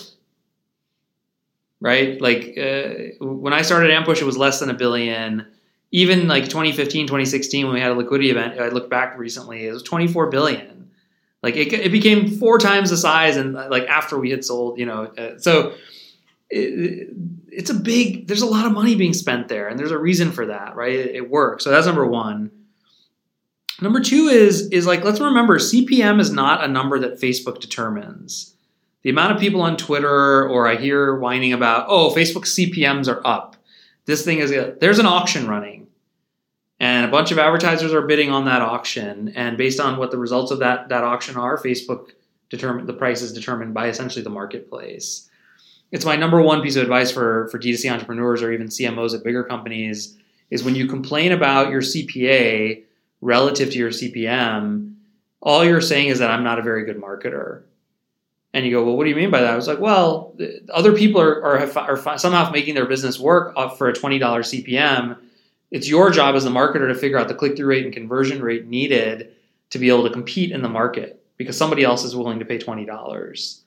Right? 1.80 2.20
Like 2.20 2.58
uh, 2.58 3.24
when 3.24 3.52
I 3.52 3.62
started 3.62 3.90
Ampush, 3.90 4.20
it 4.20 4.24
was 4.24 4.36
less 4.36 4.60
than 4.60 4.70
a 4.70 4.74
billion. 4.74 5.46
Even 5.92 6.28
like 6.28 6.44
2015, 6.44 7.06
2016, 7.06 7.66
when 7.66 7.74
we 7.74 7.80
had 7.80 7.90
a 7.90 7.94
liquidity 7.94 8.30
event, 8.30 8.60
I 8.60 8.68
looked 8.68 8.90
back 8.90 9.18
recently, 9.18 9.66
it 9.66 9.72
was 9.72 9.82
24 9.82 10.30
billion. 10.30 10.90
Like 11.42 11.56
it, 11.56 11.72
it 11.72 11.92
became 11.92 12.28
four 12.28 12.58
times 12.58 12.90
the 12.90 12.96
size, 12.96 13.36
and 13.36 13.54
like 13.54 13.86
after 13.88 14.18
we 14.18 14.30
had 14.30 14.44
sold, 14.44 14.78
you 14.78 14.84
know, 14.86 15.04
uh, 15.04 15.38
so 15.38 15.74
it, 16.50 17.08
it's 17.48 17.70
a 17.70 17.74
big. 17.74 18.26
There's 18.26 18.42
a 18.42 18.46
lot 18.46 18.66
of 18.66 18.72
money 18.72 18.94
being 18.94 19.14
spent 19.14 19.48
there, 19.48 19.68
and 19.68 19.78
there's 19.78 19.90
a 19.90 19.98
reason 19.98 20.32
for 20.32 20.46
that, 20.46 20.76
right? 20.76 20.92
It, 20.92 21.14
it 21.16 21.30
works. 21.30 21.64
So 21.64 21.70
that's 21.70 21.86
number 21.86 22.06
one. 22.06 22.50
Number 23.80 24.00
two 24.00 24.28
is 24.28 24.68
is 24.68 24.86
like 24.86 25.02
let's 25.02 25.20
remember 25.20 25.58
CPM 25.58 26.20
is 26.20 26.30
not 26.30 26.62
a 26.62 26.68
number 26.68 26.98
that 26.98 27.18
Facebook 27.18 27.60
determines. 27.60 28.54
The 29.02 29.10
amount 29.10 29.32
of 29.32 29.40
people 29.40 29.62
on 29.62 29.78
Twitter 29.78 30.46
or 30.46 30.68
I 30.68 30.76
hear 30.76 31.16
whining 31.16 31.54
about, 31.54 31.86
oh, 31.88 32.10
Facebook 32.14 32.44
CPMs 32.44 33.08
are 33.08 33.26
up. 33.26 33.56
This 34.04 34.24
thing 34.24 34.40
is 34.40 34.50
there's 34.80 34.98
an 34.98 35.06
auction 35.06 35.48
running. 35.48 35.79
And 36.80 37.04
a 37.04 37.10
bunch 37.10 37.30
of 37.30 37.38
advertisers 37.38 37.92
are 37.92 38.02
bidding 38.02 38.30
on 38.30 38.46
that 38.46 38.62
auction. 38.62 39.32
And 39.36 39.58
based 39.58 39.78
on 39.78 39.98
what 39.98 40.10
the 40.10 40.16
results 40.16 40.50
of 40.50 40.60
that, 40.60 40.88
that 40.88 41.04
auction 41.04 41.36
are, 41.36 41.58
Facebook 41.58 42.12
determine 42.48 42.86
the 42.86 42.94
price 42.94 43.20
is 43.20 43.32
determined 43.32 43.74
by 43.74 43.88
essentially 43.88 44.24
the 44.24 44.30
marketplace. 44.30 45.28
It's 45.92 46.04
my 46.04 46.16
number 46.16 46.40
one 46.40 46.62
piece 46.62 46.76
of 46.76 46.82
advice 46.82 47.10
for, 47.10 47.48
for 47.50 47.58
D2C 47.58 47.92
entrepreneurs 47.92 48.42
or 48.42 48.52
even 48.52 48.68
CMOs 48.68 49.14
at 49.14 49.22
bigger 49.22 49.44
companies 49.44 50.16
is 50.50 50.64
when 50.64 50.74
you 50.74 50.86
complain 50.86 51.32
about 51.32 51.70
your 51.70 51.82
CPA, 51.82 52.82
relative 53.20 53.70
to 53.70 53.78
your 53.78 53.90
CPM, 53.90 54.94
all 55.42 55.64
you're 55.64 55.80
saying 55.80 56.08
is 56.08 56.18
that 56.18 56.30
I'm 56.30 56.44
not 56.44 56.58
a 56.58 56.62
very 56.62 56.84
good 56.84 57.00
marketer. 57.00 57.62
And 58.52 58.64
you 58.64 58.72
go, 58.72 58.84
well, 58.84 58.96
what 58.96 59.04
do 59.04 59.10
you 59.10 59.16
mean 59.16 59.30
by 59.30 59.40
that? 59.42 59.52
I 59.52 59.56
was 59.56 59.68
like, 59.68 59.78
well, 59.78 60.34
other 60.72 60.92
people 60.92 61.20
are, 61.20 61.42
are, 61.44 61.96
are 61.96 62.18
somehow 62.18 62.50
making 62.50 62.74
their 62.74 62.86
business 62.86 63.18
work 63.18 63.54
for 63.76 63.88
a 63.88 63.92
$20 63.92 64.20
CPM. 64.20 65.18
It's 65.70 65.88
your 65.88 66.10
job 66.10 66.34
as 66.34 66.44
the 66.44 66.50
marketer 66.50 66.88
to 66.88 66.94
figure 66.94 67.18
out 67.18 67.28
the 67.28 67.34
click 67.34 67.56
through 67.56 67.66
rate 67.66 67.84
and 67.84 67.94
conversion 67.94 68.42
rate 68.42 68.66
needed 68.66 69.32
to 69.70 69.78
be 69.78 69.88
able 69.88 70.04
to 70.04 70.10
compete 70.10 70.50
in 70.50 70.62
the 70.62 70.68
market 70.68 71.22
because 71.36 71.56
somebody 71.56 71.84
else 71.84 72.04
is 72.04 72.16
willing 72.16 72.38
to 72.40 72.44
pay 72.44 72.58
$20. 72.58 73.60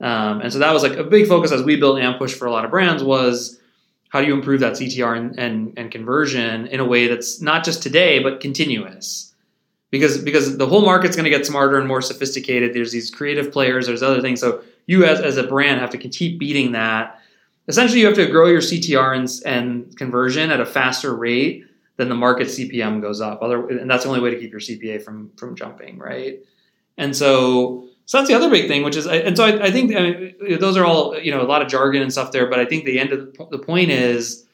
Um, 0.00 0.40
and 0.40 0.52
so 0.52 0.58
that 0.58 0.72
was 0.72 0.82
like 0.82 0.98
a 0.98 1.04
big 1.04 1.28
focus 1.28 1.52
as 1.52 1.62
we 1.62 1.76
built 1.76 1.98
Ampush 1.98 2.32
for 2.32 2.46
a 2.46 2.50
lot 2.50 2.64
of 2.64 2.70
brands 2.70 3.02
was 3.02 3.60
how 4.08 4.20
do 4.20 4.26
you 4.26 4.34
improve 4.34 4.60
that 4.60 4.74
CTR 4.74 5.16
and, 5.16 5.38
and, 5.38 5.72
and 5.76 5.90
conversion 5.90 6.66
in 6.66 6.80
a 6.80 6.84
way 6.84 7.06
that's 7.06 7.40
not 7.40 7.64
just 7.64 7.82
today 7.82 8.18
but 8.20 8.40
continuous? 8.40 9.32
Because 9.90 10.18
because 10.18 10.56
the 10.56 10.66
whole 10.66 10.82
market's 10.82 11.14
going 11.14 11.24
to 11.24 11.30
get 11.30 11.46
smarter 11.46 11.78
and 11.78 11.86
more 11.86 12.02
sophisticated. 12.02 12.74
There's 12.74 12.90
these 12.90 13.10
creative 13.10 13.52
players. 13.52 13.86
There's 13.86 14.02
other 14.02 14.20
things. 14.20 14.40
So 14.40 14.62
you 14.86 15.04
as, 15.04 15.20
as 15.20 15.36
a 15.36 15.44
brand 15.44 15.80
have 15.80 15.90
to 15.90 15.98
keep 15.98 16.38
beating 16.38 16.72
that. 16.72 17.20
Essentially, 17.66 18.00
you 18.00 18.06
have 18.06 18.16
to 18.16 18.26
grow 18.26 18.46
your 18.46 18.60
CTR 18.60 19.16
and, 19.16 19.28
and 19.46 19.96
conversion 19.96 20.50
at 20.50 20.60
a 20.60 20.66
faster 20.66 21.14
rate 21.14 21.64
than 21.96 22.08
the 22.08 22.14
market 22.14 22.48
CPM 22.48 23.00
goes 23.00 23.20
up. 23.20 23.42
Other, 23.42 23.68
and 23.68 23.90
that's 23.90 24.04
the 24.04 24.10
only 24.10 24.20
way 24.20 24.30
to 24.30 24.38
keep 24.38 24.50
your 24.50 24.60
CPA 24.60 25.02
from 25.02 25.30
from 25.36 25.56
jumping, 25.56 25.98
right? 25.98 26.40
And 26.98 27.16
so 27.16 27.88
so 28.06 28.18
that's 28.18 28.28
the 28.28 28.34
other 28.34 28.50
big 28.50 28.68
thing, 28.68 28.82
which 28.82 28.96
is, 28.96 29.06
and 29.06 29.36
so 29.36 29.44
I, 29.44 29.66
I 29.66 29.70
think 29.70 29.94
I 29.94 30.00
mean, 30.00 30.58
those 30.58 30.76
are 30.76 30.84
all 30.84 31.18
you 31.18 31.30
know 31.30 31.40
a 31.40 31.48
lot 31.48 31.62
of 31.62 31.68
jargon 31.68 32.02
and 32.02 32.12
stuff 32.12 32.32
there, 32.32 32.46
but 32.46 32.58
I 32.58 32.64
think 32.64 32.84
the 32.84 32.98
end 32.98 33.12
of 33.12 33.32
the, 33.32 33.46
the 33.52 33.58
point 33.58 33.90
is 33.90 34.44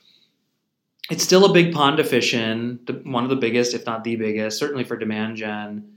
it's 1.10 1.24
still 1.24 1.44
a 1.44 1.52
big 1.52 1.74
pond 1.74 1.96
to 1.96 2.04
fish 2.04 2.32
in, 2.32 2.78
one 3.02 3.24
of 3.24 3.30
the 3.30 3.36
biggest, 3.36 3.74
if 3.74 3.84
not 3.84 4.04
the 4.04 4.14
biggest, 4.14 4.58
certainly 4.58 4.84
for 4.84 4.96
demand 4.96 5.36
gen. 5.36 5.92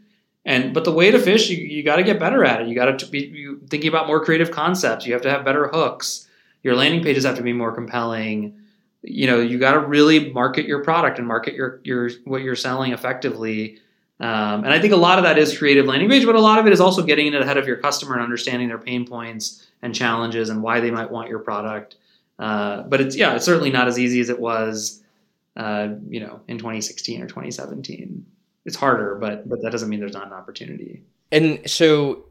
And 0.46 0.74
but 0.74 0.84
the 0.84 0.92
way 0.92 1.12
to 1.12 1.20
fish, 1.20 1.50
you, 1.50 1.58
you 1.58 1.84
got 1.84 1.98
to 1.98 2.04
get 2.04 2.20
better 2.20 2.44
at 2.44 2.62
it. 2.62 2.68
You 2.68 2.76
got 2.76 3.00
to 3.00 3.06
be 3.06 3.56
thinking 3.70 3.88
about 3.88 4.08
more 4.08 4.26
creative 4.26 4.52
concepts. 4.52 5.06
You 5.06 5.14
have 5.14 5.22
to 5.22 5.30
have 5.30 5.46
better 5.46 5.68
hooks. 5.68 6.28
Your 6.64 6.76
landing 6.76 7.04
pages 7.04 7.26
have 7.26 7.36
to 7.38 7.44
be 7.44 7.54
more 7.54 7.72
compelling. 7.72 8.60
You 9.02 9.28
know, 9.28 9.40
you 9.40 9.60
got 9.60 9.74
to 9.74 9.80
really 9.80 10.32
market 10.32 10.66
your 10.66 10.84
product 10.84 11.20
and 11.20 11.28
market 11.28 11.54
your 11.54 11.82
your 11.84 12.10
what 12.26 12.42
you're 12.42 12.56
selling 12.56 12.94
effectively 12.94 13.80
um, 14.24 14.64
and 14.64 14.74
I 14.74 14.80
think 14.80 14.94
a 14.94 14.98
lot 14.98 15.18
of 15.18 15.26
that 15.26 15.38
is 15.38 15.58
creative 15.58 15.86
landing 15.86 16.10
page, 16.10 16.26
but 16.26 16.36
a 16.36 16.40
lot 16.40 16.60
of 16.60 16.66
it 16.66 16.72
is 16.72 16.80
also 16.80 17.04
getting 17.04 17.28
it 17.28 17.42
ahead 17.42 17.58
of 17.58 17.68
your 17.68 17.76
customer 17.76 18.14
and 18.14 18.24
understanding 18.24 18.70
their 18.70 18.78
pain 18.78 19.06
points 19.06 19.68
and 19.82 19.94
challenges 19.94 20.50
and 20.50 20.62
why 20.62 20.80
they 20.80 20.92
might 20.92 21.12
want 21.12 21.30
your 21.30 21.40
product. 21.40 21.96
Uh, 22.40 22.84
but 22.84 23.02
it's 23.02 23.18
yeah, 23.18 23.36
it's 23.36 23.44
certainly 23.44 23.70
not 23.70 23.88
as 23.88 24.00
easy 24.00 24.22
as 24.22 24.30
it 24.30 24.40
was, 24.40 25.04
uh, 25.58 25.90
you 26.08 26.20
know, 26.20 26.40
in 26.48 26.58
2016 26.58 27.22
or 27.22 27.28
2017. 27.28 28.26
It's 28.66 28.78
harder, 28.78 29.16
but 29.16 29.50
but 29.50 29.62
that 29.62 29.72
doesn't 29.72 29.90
mean 29.90 30.00
there's 30.00 30.14
not 30.14 30.28
an 30.28 30.34
opportunity. 30.34 31.04
And 31.32 31.70
so 31.70 32.24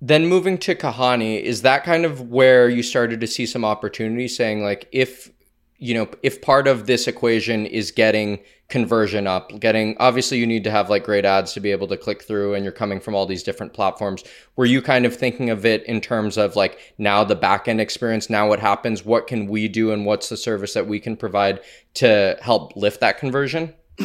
then 0.00 0.26
moving 0.26 0.58
to 0.58 0.74
Kahani, 0.74 1.40
is 1.40 1.62
that 1.62 1.84
kind 1.84 2.04
of 2.04 2.28
where 2.30 2.68
you 2.68 2.82
started 2.82 3.20
to 3.20 3.26
see 3.26 3.46
some 3.46 3.64
opportunity 3.64 4.28
saying 4.28 4.62
like 4.62 4.88
if 4.92 5.30
you 5.78 5.92
know, 5.92 6.08
if 6.22 6.40
part 6.40 6.66
of 6.66 6.86
this 6.86 7.06
equation 7.06 7.66
is 7.66 7.90
getting 7.90 8.40
conversion 8.68 9.26
up, 9.26 9.50
getting 9.60 9.96
obviously 9.98 10.38
you 10.38 10.46
need 10.46 10.64
to 10.64 10.70
have 10.70 10.88
like 10.88 11.04
great 11.04 11.24
ads 11.24 11.52
to 11.52 11.60
be 11.60 11.70
able 11.70 11.86
to 11.88 11.96
click 11.96 12.22
through 12.22 12.54
and 12.54 12.64
you're 12.64 12.72
coming 12.72 13.00
from 13.00 13.14
all 13.14 13.26
these 13.26 13.42
different 13.42 13.74
platforms. 13.74 14.24
Were 14.56 14.64
you 14.64 14.80
kind 14.80 15.04
of 15.04 15.14
thinking 15.14 15.50
of 15.50 15.66
it 15.66 15.84
in 15.84 16.00
terms 16.00 16.38
of 16.38 16.56
like 16.56 16.78
now 16.96 17.22
the 17.24 17.34
back 17.34 17.68
end 17.68 17.80
experience, 17.80 18.30
now 18.30 18.48
what 18.48 18.60
happens, 18.60 19.04
what 19.04 19.26
can 19.26 19.46
we 19.46 19.68
do 19.68 19.92
and 19.92 20.06
what's 20.06 20.28
the 20.28 20.36
service 20.36 20.72
that 20.74 20.86
we 20.86 20.98
can 21.00 21.16
provide 21.16 21.60
to 21.94 22.38
help 22.40 22.74
lift 22.76 23.00
that 23.00 23.18
conversion? 23.18 23.74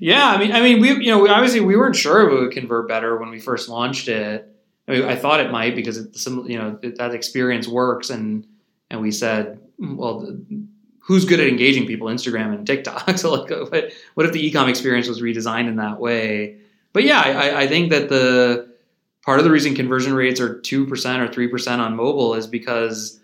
yeah, 0.00 0.28
I 0.28 0.38
mean 0.38 0.52
I 0.52 0.62
mean 0.62 0.80
we 0.80 0.92
you 0.92 1.10
know, 1.10 1.18
we, 1.18 1.28
obviously 1.28 1.60
we 1.60 1.76
weren't 1.76 1.96
sure 1.96 2.26
if 2.26 2.32
it 2.32 2.40
would 2.40 2.52
convert 2.52 2.88
better 2.88 3.18
when 3.18 3.28
we 3.28 3.38
first 3.38 3.68
launched 3.68 4.08
it. 4.08 4.48
I 4.88 4.92
mean 4.92 5.04
I 5.04 5.16
thought 5.16 5.40
it 5.40 5.50
might 5.50 5.74
because 5.76 5.98
it, 5.98 6.16
some 6.16 6.48
you 6.48 6.58
know 6.58 6.78
that 6.82 7.14
experience 7.14 7.68
works 7.68 8.10
and 8.10 8.46
and 8.90 9.00
we 9.00 9.10
said 9.10 9.60
well 9.78 10.36
who's 11.00 11.24
good 11.24 11.40
at 11.40 11.48
engaging 11.48 11.86
people? 11.86 12.08
Instagram 12.08 12.54
and 12.54 12.66
tiktok. 12.66 13.08
So 13.16 13.32
like 13.32 13.50
what, 13.50 13.92
what 14.14 14.26
if 14.26 14.32
the 14.32 14.50
ecom 14.50 14.68
experience 14.68 15.08
was 15.08 15.22
redesigned 15.22 15.68
in 15.68 15.76
that 15.76 16.00
way? 16.00 16.58
But 16.92 17.04
yeah 17.04 17.20
I, 17.20 17.62
I 17.62 17.66
think 17.66 17.90
that 17.90 18.08
the 18.08 18.68
part 19.24 19.38
of 19.38 19.44
the 19.44 19.50
reason 19.50 19.74
conversion 19.74 20.14
rates 20.14 20.40
are 20.40 20.60
2% 20.60 20.88
or 20.88 21.28
3% 21.28 21.78
on 21.78 21.96
mobile 21.96 22.34
is 22.34 22.46
because 22.46 23.20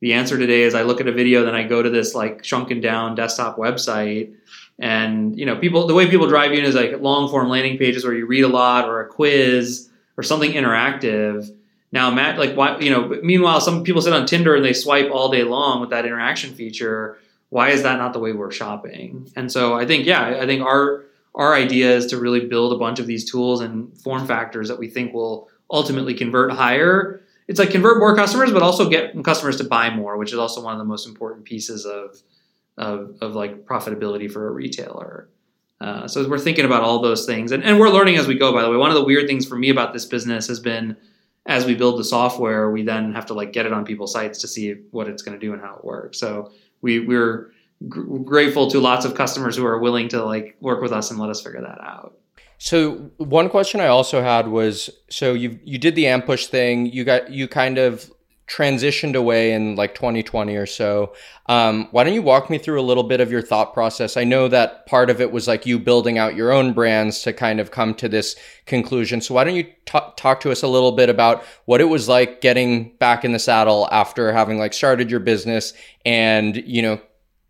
the 0.00 0.12
answer 0.12 0.36
today 0.36 0.62
is 0.62 0.74
i 0.74 0.82
look 0.82 1.00
at 1.00 1.06
a 1.06 1.12
video 1.12 1.44
then 1.44 1.54
i 1.54 1.62
go 1.62 1.82
to 1.82 1.88
this 1.88 2.14
like 2.14 2.44
shrunken 2.44 2.80
down 2.80 3.14
desktop 3.14 3.56
website 3.56 4.34
and 4.78 5.38
you 5.38 5.46
know 5.46 5.56
people 5.56 5.86
the 5.86 5.94
way 5.94 6.10
people 6.10 6.26
drive 6.26 6.52
you 6.52 6.58
in 6.58 6.64
is 6.64 6.74
like 6.74 7.00
long 7.00 7.28
form 7.30 7.48
landing 7.48 7.78
pages 7.78 8.04
where 8.04 8.12
you 8.12 8.26
read 8.26 8.42
a 8.42 8.48
lot 8.48 8.86
or 8.86 9.00
a 9.00 9.08
quiz 9.08 9.88
or 10.16 10.22
something 10.22 10.52
interactive 10.52 11.54
now, 11.94 12.10
Matt, 12.10 12.40
like, 12.40 12.56
why, 12.56 12.76
you 12.80 12.90
know, 12.90 13.20
meanwhile, 13.22 13.60
some 13.60 13.84
people 13.84 14.02
sit 14.02 14.12
on 14.12 14.26
Tinder 14.26 14.56
and 14.56 14.64
they 14.64 14.72
swipe 14.72 15.12
all 15.12 15.28
day 15.30 15.44
long 15.44 15.80
with 15.80 15.90
that 15.90 16.04
interaction 16.04 16.52
feature. 16.52 17.18
Why 17.50 17.68
is 17.68 17.84
that 17.84 17.98
not 17.98 18.12
the 18.12 18.18
way 18.18 18.32
we're 18.32 18.50
shopping? 18.50 19.30
And 19.36 19.50
so 19.50 19.74
I 19.74 19.86
think, 19.86 20.04
yeah, 20.04 20.40
I 20.40 20.44
think 20.44 20.62
our, 20.62 21.04
our 21.36 21.54
idea 21.54 21.94
is 21.94 22.06
to 22.06 22.18
really 22.18 22.48
build 22.48 22.72
a 22.72 22.78
bunch 22.78 22.98
of 22.98 23.06
these 23.06 23.30
tools 23.30 23.60
and 23.60 23.96
form 23.98 24.26
factors 24.26 24.66
that 24.66 24.78
we 24.80 24.88
think 24.88 25.14
will 25.14 25.48
ultimately 25.70 26.14
convert 26.14 26.50
higher. 26.50 27.20
It's 27.46 27.60
like 27.60 27.70
convert 27.70 27.98
more 27.98 28.16
customers, 28.16 28.50
but 28.50 28.64
also 28.64 28.90
get 28.90 29.14
customers 29.22 29.58
to 29.58 29.64
buy 29.64 29.88
more, 29.88 30.16
which 30.16 30.32
is 30.32 30.38
also 30.40 30.64
one 30.64 30.72
of 30.72 30.80
the 30.80 30.84
most 30.84 31.06
important 31.06 31.44
pieces 31.44 31.86
of, 31.86 32.20
of, 32.76 33.18
of 33.20 33.36
like 33.36 33.66
profitability 33.66 34.28
for 34.28 34.48
a 34.48 34.50
retailer. 34.50 35.28
Uh, 35.80 36.06
so 36.08 36.26
we're 36.28 36.38
thinking 36.38 36.64
about 36.64 36.82
all 36.82 37.00
those 37.00 37.26
things 37.26 37.52
and, 37.52 37.62
and 37.64 37.78
we're 37.78 37.90
learning 37.90 38.16
as 38.16 38.26
we 38.26 38.36
go, 38.36 38.52
by 38.52 38.62
the 38.62 38.70
way. 38.70 38.76
One 38.76 38.90
of 38.90 38.96
the 38.96 39.04
weird 39.04 39.26
things 39.26 39.46
for 39.46 39.56
me 39.56 39.70
about 39.70 39.92
this 39.92 40.04
business 40.04 40.46
has 40.46 40.60
been 40.60 40.96
as 41.46 41.66
we 41.66 41.74
build 41.74 41.98
the 41.98 42.04
software, 42.04 42.70
we 42.70 42.82
then 42.82 43.12
have 43.12 43.26
to 43.26 43.34
like 43.34 43.52
get 43.52 43.66
it 43.66 43.72
on 43.72 43.84
people's 43.84 44.12
sites 44.12 44.40
to 44.40 44.48
see 44.48 44.74
what 44.92 45.08
it's 45.08 45.22
going 45.22 45.38
to 45.38 45.46
do 45.46 45.52
and 45.52 45.60
how 45.60 45.76
it 45.76 45.84
works. 45.84 46.18
So 46.18 46.52
we 46.80 47.00
we're 47.00 47.52
gr- 47.88 48.18
grateful 48.18 48.70
to 48.70 48.80
lots 48.80 49.04
of 49.04 49.14
customers 49.14 49.56
who 49.56 49.66
are 49.66 49.78
willing 49.78 50.08
to 50.10 50.24
like 50.24 50.56
work 50.60 50.80
with 50.80 50.92
us 50.92 51.10
and 51.10 51.20
let 51.20 51.30
us 51.30 51.42
figure 51.42 51.60
that 51.60 51.80
out. 51.82 52.16
So 52.58 53.10
one 53.18 53.50
question 53.50 53.80
I 53.80 53.88
also 53.88 54.22
had 54.22 54.48
was 54.48 54.88
so 55.10 55.34
you 55.34 55.58
you 55.64 55.78
did 55.78 55.96
the 55.96 56.04
Ampush 56.04 56.46
thing, 56.46 56.86
you 56.86 57.04
got 57.04 57.30
you 57.30 57.46
kind 57.46 57.78
of 57.78 58.10
transitioned 58.46 59.14
away 59.14 59.52
in 59.52 59.74
like 59.74 59.94
2020 59.94 60.54
or 60.56 60.66
so. 60.66 61.14
Um, 61.46 61.88
why 61.92 62.04
don't 62.04 62.12
you 62.12 62.22
walk 62.22 62.50
me 62.50 62.58
through 62.58 62.80
a 62.80 62.82
little 62.82 63.02
bit 63.02 63.20
of 63.20 63.30
your 63.30 63.40
thought 63.40 63.72
process? 63.72 64.16
I 64.16 64.24
know 64.24 64.48
that 64.48 64.86
part 64.86 65.08
of 65.08 65.20
it 65.20 65.32
was 65.32 65.48
like 65.48 65.64
you 65.64 65.78
building 65.78 66.18
out 66.18 66.34
your 66.34 66.52
own 66.52 66.72
brands 66.74 67.22
to 67.22 67.32
kind 67.32 67.58
of 67.58 67.70
come 67.70 67.94
to 67.94 68.08
this 68.08 68.36
conclusion. 68.66 69.20
So 69.20 69.34
why 69.34 69.44
don't 69.44 69.54
you 69.54 69.64
t- 69.64 69.98
talk 70.16 70.40
to 70.40 70.50
us 70.50 70.62
a 70.62 70.68
little 70.68 70.92
bit 70.92 71.08
about 71.08 71.42
what 71.64 71.80
it 71.80 71.84
was 71.84 72.08
like 72.08 72.40
getting 72.42 72.94
back 72.98 73.24
in 73.24 73.32
the 73.32 73.38
saddle 73.38 73.88
after 73.90 74.32
having 74.32 74.58
like 74.58 74.74
started 74.74 75.10
your 75.10 75.20
business 75.20 75.72
and, 76.04 76.56
you 76.56 76.82
know, 76.82 77.00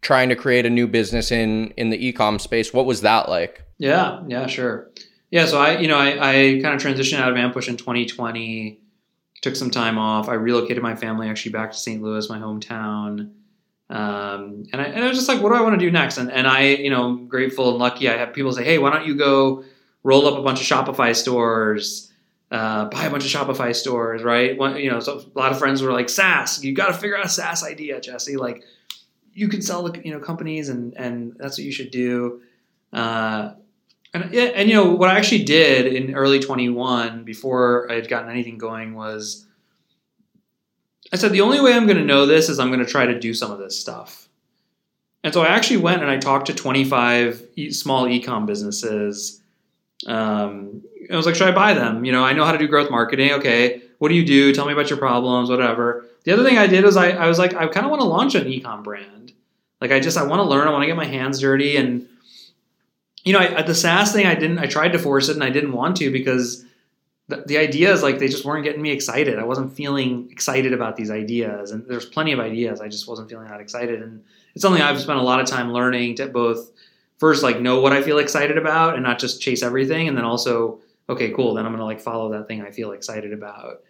trying 0.00 0.28
to 0.28 0.36
create 0.36 0.66
a 0.66 0.70
new 0.70 0.86
business 0.86 1.32
in 1.32 1.70
in 1.76 1.90
the 1.90 2.06
e-com 2.06 2.38
space. 2.38 2.72
What 2.72 2.86
was 2.86 3.00
that 3.00 3.28
like? 3.28 3.62
Yeah, 3.78 4.22
yeah, 4.28 4.46
sure. 4.46 4.90
Yeah, 5.30 5.46
so 5.46 5.58
I, 5.58 5.78
you 5.78 5.88
know, 5.88 5.98
I, 5.98 6.10
I 6.10 6.60
kind 6.62 6.74
of 6.74 6.80
transitioned 6.80 7.18
out 7.18 7.32
of 7.32 7.36
Ampush 7.36 7.66
in 7.66 7.76
2020 7.76 8.78
took 9.44 9.54
some 9.54 9.70
time 9.70 9.98
off. 9.98 10.28
I 10.30 10.34
relocated 10.34 10.82
my 10.82 10.96
family 10.96 11.28
actually 11.28 11.52
back 11.52 11.70
to 11.70 11.76
St. 11.76 12.02
Louis, 12.02 12.30
my 12.30 12.38
hometown. 12.38 13.30
Um, 13.90 14.64
and, 14.72 14.80
I, 14.80 14.84
and 14.84 15.04
I 15.04 15.08
was 15.08 15.18
just 15.18 15.28
like, 15.28 15.42
what 15.42 15.50
do 15.50 15.56
I 15.56 15.60
want 15.60 15.78
to 15.78 15.86
do 15.86 15.90
next? 15.90 16.16
And, 16.16 16.32
and 16.32 16.46
I, 16.48 16.62
you 16.62 16.88
know, 16.88 17.14
grateful 17.14 17.68
and 17.68 17.78
lucky. 17.78 18.08
I 18.08 18.16
have 18.16 18.32
people 18.32 18.52
say, 18.52 18.64
hey, 18.64 18.78
why 18.78 18.90
don't 18.90 19.06
you 19.06 19.14
go 19.14 19.62
roll 20.02 20.26
up 20.26 20.38
a 20.38 20.42
bunch 20.42 20.62
of 20.62 20.66
Shopify 20.66 21.14
stores, 21.14 22.10
uh, 22.50 22.86
buy 22.86 23.04
a 23.04 23.10
bunch 23.10 23.26
of 23.26 23.30
Shopify 23.30 23.76
stores, 23.76 24.22
right? 24.22 24.56
One, 24.56 24.76
you 24.78 24.90
know, 24.90 25.00
so 25.00 25.22
a 25.34 25.38
lot 25.38 25.52
of 25.52 25.58
friends 25.58 25.82
were 25.82 25.92
like, 25.92 26.08
SaaS, 26.08 26.64
you 26.64 26.72
got 26.72 26.86
to 26.86 26.94
figure 26.94 27.18
out 27.18 27.26
a 27.26 27.28
SaaS 27.28 27.62
idea, 27.62 28.00
Jesse. 28.00 28.36
Like, 28.38 28.64
you 29.34 29.48
can 29.48 29.60
sell 29.60 29.82
the 29.82 30.00
you 30.04 30.12
know 30.12 30.20
companies, 30.20 30.68
and 30.68 30.94
and 30.96 31.34
that's 31.38 31.58
what 31.58 31.64
you 31.64 31.72
should 31.72 31.90
do. 31.90 32.40
Uh, 32.92 33.54
and 34.14 34.32
yeah, 34.32 34.44
and 34.44 34.68
you 34.68 34.76
know 34.76 34.86
what 34.86 35.10
I 35.10 35.18
actually 35.18 35.42
did 35.42 35.92
in 35.92 36.14
early 36.14 36.38
21 36.38 37.24
before 37.24 37.90
I 37.90 37.96
had 37.96 38.08
gotten 38.08 38.30
anything 38.30 38.56
going 38.56 38.94
was 38.94 39.44
I 41.12 41.16
said 41.16 41.32
the 41.32 41.40
only 41.40 41.60
way 41.60 41.74
I'm 41.74 41.86
going 41.86 41.98
to 41.98 42.04
know 42.04 42.24
this 42.24 42.48
is 42.48 42.58
I'm 42.58 42.68
going 42.68 42.84
to 42.84 42.90
try 42.90 43.06
to 43.06 43.18
do 43.18 43.34
some 43.34 43.50
of 43.50 43.58
this 43.58 43.78
stuff. 43.78 44.28
And 45.24 45.34
so 45.34 45.42
I 45.42 45.48
actually 45.48 45.78
went 45.78 46.02
and 46.02 46.10
I 46.10 46.18
talked 46.18 46.46
to 46.46 46.54
25 46.54 47.48
small 47.70 48.06
ecom 48.06 48.46
businesses. 48.46 49.42
Um, 50.06 50.82
I 51.10 51.16
was 51.16 51.26
like, 51.26 51.34
should 51.34 51.48
I 51.48 51.52
buy 51.52 51.74
them? 51.74 52.04
You 52.04 52.12
know, 52.12 52.24
I 52.24 52.34
know 52.34 52.44
how 52.44 52.52
to 52.52 52.58
do 52.58 52.68
growth 52.68 52.90
marketing. 52.90 53.32
Okay, 53.32 53.82
what 53.98 54.10
do 54.10 54.14
you 54.14 54.24
do? 54.24 54.52
Tell 54.52 54.66
me 54.66 54.72
about 54.72 54.90
your 54.90 54.98
problems, 54.98 55.50
whatever. 55.50 56.06
The 56.24 56.32
other 56.32 56.44
thing 56.44 56.56
I 56.56 56.66
did 56.66 56.84
was 56.84 56.96
I, 56.96 57.10
I 57.10 57.26
was 57.26 57.38
like, 57.38 57.54
I 57.54 57.66
kind 57.66 57.84
of 57.84 57.90
want 57.90 58.00
to 58.00 58.08
launch 58.08 58.34
an 58.34 58.44
ecom 58.44 58.84
brand. 58.84 59.32
Like 59.80 59.90
I 59.92 60.00
just 60.00 60.16
I 60.16 60.24
want 60.24 60.40
to 60.40 60.44
learn. 60.44 60.68
I 60.68 60.70
want 60.70 60.82
to 60.82 60.86
get 60.86 60.96
my 60.96 61.04
hands 61.04 61.40
dirty 61.40 61.76
and 61.76 62.08
you 63.24 63.32
know, 63.32 63.40
I, 63.40 63.62
the 63.62 63.74
SaaS 63.74 64.12
thing, 64.12 64.26
I 64.26 64.34
didn't. 64.34 64.58
I 64.58 64.66
tried 64.66 64.92
to 64.92 64.98
force 64.98 65.28
it, 65.28 65.34
and 65.34 65.44
I 65.44 65.50
didn't 65.50 65.72
want 65.72 65.96
to 65.98 66.10
because 66.10 66.64
the, 67.28 67.42
the 67.46 67.58
ideas, 67.58 68.02
like, 68.02 68.18
they 68.18 68.28
just 68.28 68.44
weren't 68.44 68.64
getting 68.64 68.82
me 68.82 68.90
excited. 68.90 69.38
I 69.38 69.44
wasn't 69.44 69.74
feeling 69.74 70.28
excited 70.30 70.72
about 70.72 70.96
these 70.96 71.10
ideas, 71.10 71.70
and 71.70 71.86
there's 71.88 72.06
plenty 72.06 72.32
of 72.32 72.40
ideas. 72.40 72.80
I 72.80 72.88
just 72.88 73.08
wasn't 73.08 73.30
feeling 73.30 73.48
that 73.48 73.60
excited, 73.60 74.02
and 74.02 74.22
it's 74.54 74.62
something 74.62 74.82
I've 74.82 75.00
spent 75.00 75.18
a 75.18 75.22
lot 75.22 75.40
of 75.40 75.46
time 75.46 75.72
learning 75.72 76.16
to 76.16 76.26
both 76.26 76.70
first 77.18 77.42
like 77.42 77.60
know 77.60 77.80
what 77.80 77.92
I 77.92 78.02
feel 78.02 78.18
excited 78.18 78.58
about 78.58 78.94
and 78.94 79.02
not 79.02 79.18
just 79.18 79.40
chase 79.40 79.62
everything, 79.62 80.08
and 80.08 80.16
then 80.16 80.24
also 80.24 80.80
okay, 81.08 81.30
cool, 81.30 81.54
then 81.54 81.66
I'm 81.66 81.72
gonna 81.72 81.84
like 81.84 82.00
follow 82.00 82.30
that 82.32 82.48
thing 82.48 82.62
I 82.62 82.70
feel 82.70 82.92
excited 82.92 83.32
about. 83.32 83.82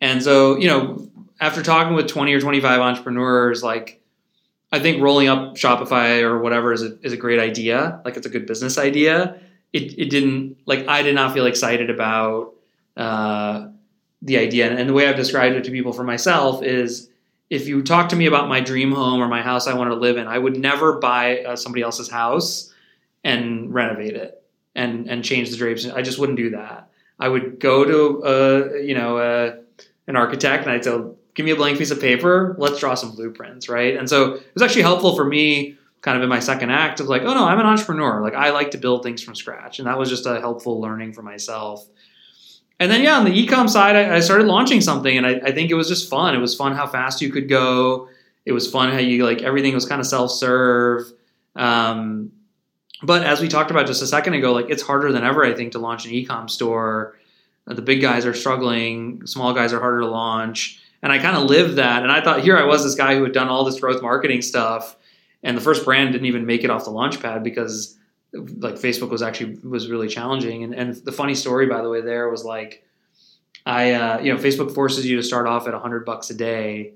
And 0.00 0.22
so, 0.22 0.58
you 0.58 0.68
know, 0.68 1.08
after 1.40 1.62
talking 1.62 1.94
with 1.94 2.06
20 2.06 2.32
or 2.32 2.40
25 2.40 2.80
entrepreneurs, 2.80 3.62
like 3.62 3.99
I 4.72 4.78
think 4.78 5.02
rolling 5.02 5.28
up 5.28 5.56
Shopify 5.56 6.22
or 6.22 6.38
whatever 6.38 6.72
is 6.72 6.82
a, 6.82 6.98
is 7.02 7.12
a 7.12 7.16
great 7.16 7.40
idea. 7.40 8.00
Like 8.04 8.16
it's 8.16 8.26
a 8.26 8.30
good 8.30 8.46
business 8.46 8.78
idea. 8.78 9.40
It, 9.72 9.98
it 9.98 10.10
didn't 10.10 10.58
like 10.66 10.86
I 10.88 11.02
did 11.02 11.14
not 11.14 11.32
feel 11.32 11.46
excited 11.46 11.90
about 11.90 12.54
uh, 12.96 13.68
the 14.22 14.38
idea. 14.38 14.70
And 14.70 14.88
the 14.88 14.92
way 14.92 15.08
I've 15.08 15.16
described 15.16 15.56
it 15.56 15.64
to 15.64 15.70
people 15.70 15.92
for 15.92 16.04
myself 16.04 16.62
is 16.62 17.08
if 17.50 17.66
you 17.66 17.82
talk 17.82 18.08
to 18.10 18.16
me 18.16 18.26
about 18.26 18.48
my 18.48 18.60
dream 18.60 18.92
home 18.92 19.20
or 19.20 19.28
my 19.28 19.42
house 19.42 19.66
I 19.66 19.74
want 19.74 19.90
to 19.90 19.96
live 19.96 20.16
in, 20.16 20.28
I 20.28 20.38
would 20.38 20.56
never 20.56 20.98
buy 20.98 21.42
uh, 21.42 21.56
somebody 21.56 21.82
else's 21.82 22.08
house 22.08 22.72
and 23.24 23.72
renovate 23.74 24.14
it 24.14 24.42
and 24.74 25.08
and 25.08 25.24
change 25.24 25.50
the 25.50 25.56
drapes. 25.56 25.86
I 25.86 26.02
just 26.02 26.18
wouldn't 26.18 26.38
do 26.38 26.50
that. 26.50 26.90
I 27.18 27.28
would 27.28 27.58
go 27.58 27.84
to 27.84 28.22
a, 28.24 28.30
uh, 28.30 28.74
you 28.76 28.94
know 28.94 29.18
a, 29.18 29.46
uh, 29.46 29.56
an 30.06 30.16
architect 30.16 30.64
and 30.64 30.72
I'd 30.72 30.84
say 30.84 30.98
give 31.34 31.46
me 31.46 31.52
a 31.52 31.56
blank 31.56 31.78
piece 31.78 31.90
of 31.90 32.00
paper, 32.00 32.54
let's 32.58 32.80
draw 32.80 32.94
some 32.94 33.12
blueprints, 33.12 33.68
right? 33.68 33.96
And 33.96 34.08
so 34.08 34.34
it 34.34 34.54
was 34.54 34.62
actually 34.62 34.82
helpful 34.82 35.14
for 35.14 35.24
me 35.24 35.76
kind 36.00 36.16
of 36.16 36.22
in 36.22 36.28
my 36.28 36.40
second 36.40 36.70
act 36.70 37.00
of 37.00 37.06
like, 37.06 37.22
oh 37.22 37.34
no, 37.34 37.44
I'm 37.44 37.60
an 37.60 37.66
entrepreneur. 37.66 38.22
Like 38.22 38.34
I 38.34 38.50
like 38.50 38.70
to 38.72 38.78
build 38.78 39.02
things 39.02 39.22
from 39.22 39.34
scratch. 39.34 39.78
And 39.78 39.86
that 39.86 39.98
was 39.98 40.08
just 40.08 40.26
a 40.26 40.40
helpful 40.40 40.80
learning 40.80 41.12
for 41.12 41.22
myself. 41.22 41.86
And 42.78 42.90
then 42.90 43.02
yeah, 43.02 43.18
on 43.18 43.24
the 43.24 43.46
ecom 43.46 43.68
side, 43.68 43.96
I, 43.96 44.16
I 44.16 44.20
started 44.20 44.46
launching 44.46 44.80
something 44.80 45.16
and 45.16 45.26
I, 45.26 45.34
I, 45.44 45.52
think 45.52 45.70
it 45.70 45.74
was 45.74 45.88
just 45.88 46.08
fun. 46.08 46.34
It 46.34 46.38
was 46.38 46.54
fun 46.54 46.74
how 46.74 46.86
fast 46.86 47.20
you 47.20 47.30
could 47.30 47.48
go. 47.48 48.08
It 48.46 48.52
was 48.52 48.70
fun 48.70 48.90
how 48.90 48.98
you 48.98 49.24
like 49.24 49.42
everything 49.42 49.74
was 49.74 49.84
kind 49.84 50.00
of 50.00 50.06
self-serve. 50.06 51.12
Um, 51.54 52.32
but 53.02 53.22
as 53.22 53.42
we 53.42 53.48
talked 53.48 53.70
about 53.70 53.86
just 53.86 54.02
a 54.02 54.06
second 54.06 54.34
ago, 54.34 54.52
like 54.52 54.70
it's 54.70 54.82
harder 54.82 55.12
than 55.12 55.24
ever, 55.24 55.44
I 55.44 55.52
think, 55.52 55.72
to 55.72 55.78
launch 55.78 56.06
an 56.06 56.12
ecom 56.12 56.48
store. 56.48 57.16
The 57.66 57.82
big 57.82 58.00
guys 58.00 58.24
are 58.24 58.34
struggling, 58.34 59.26
small 59.26 59.52
guys 59.52 59.74
are 59.74 59.80
harder 59.80 60.00
to 60.00 60.06
launch 60.06 60.79
and 61.02 61.12
I 61.12 61.18
kind 61.18 61.36
of 61.36 61.44
lived 61.44 61.76
that. 61.76 62.02
And 62.02 62.12
I 62.12 62.20
thought, 62.20 62.42
here 62.42 62.56
I 62.56 62.64
was, 62.64 62.84
this 62.84 62.94
guy 62.94 63.16
who 63.16 63.22
had 63.22 63.32
done 63.32 63.48
all 63.48 63.64
this 63.64 63.80
growth 63.80 64.02
marketing 64.02 64.42
stuff, 64.42 64.96
and 65.42 65.56
the 65.56 65.60
first 65.60 65.84
brand 65.84 66.12
didn't 66.12 66.26
even 66.26 66.46
make 66.46 66.64
it 66.64 66.70
off 66.70 66.84
the 66.84 66.90
launch 66.90 67.20
pad 67.20 67.42
because 67.42 67.96
like 68.32 68.74
Facebook 68.74 69.10
was 69.10 69.22
actually 69.22 69.56
was 69.66 69.90
really 69.90 70.08
challenging. 70.08 70.62
And, 70.64 70.74
and 70.74 70.94
the 70.94 71.12
funny 71.12 71.34
story, 71.34 71.66
by 71.66 71.82
the 71.82 71.88
way, 71.88 72.00
there 72.00 72.28
was 72.28 72.44
like, 72.44 72.84
I 73.66 73.92
uh, 73.92 74.20
you 74.20 74.32
know 74.32 74.40
Facebook 74.40 74.74
forces 74.74 75.06
you 75.06 75.16
to 75.16 75.22
start 75.22 75.46
off 75.46 75.66
at 75.66 75.74
hundred 75.74 76.04
bucks 76.04 76.30
a 76.30 76.34
day 76.34 76.92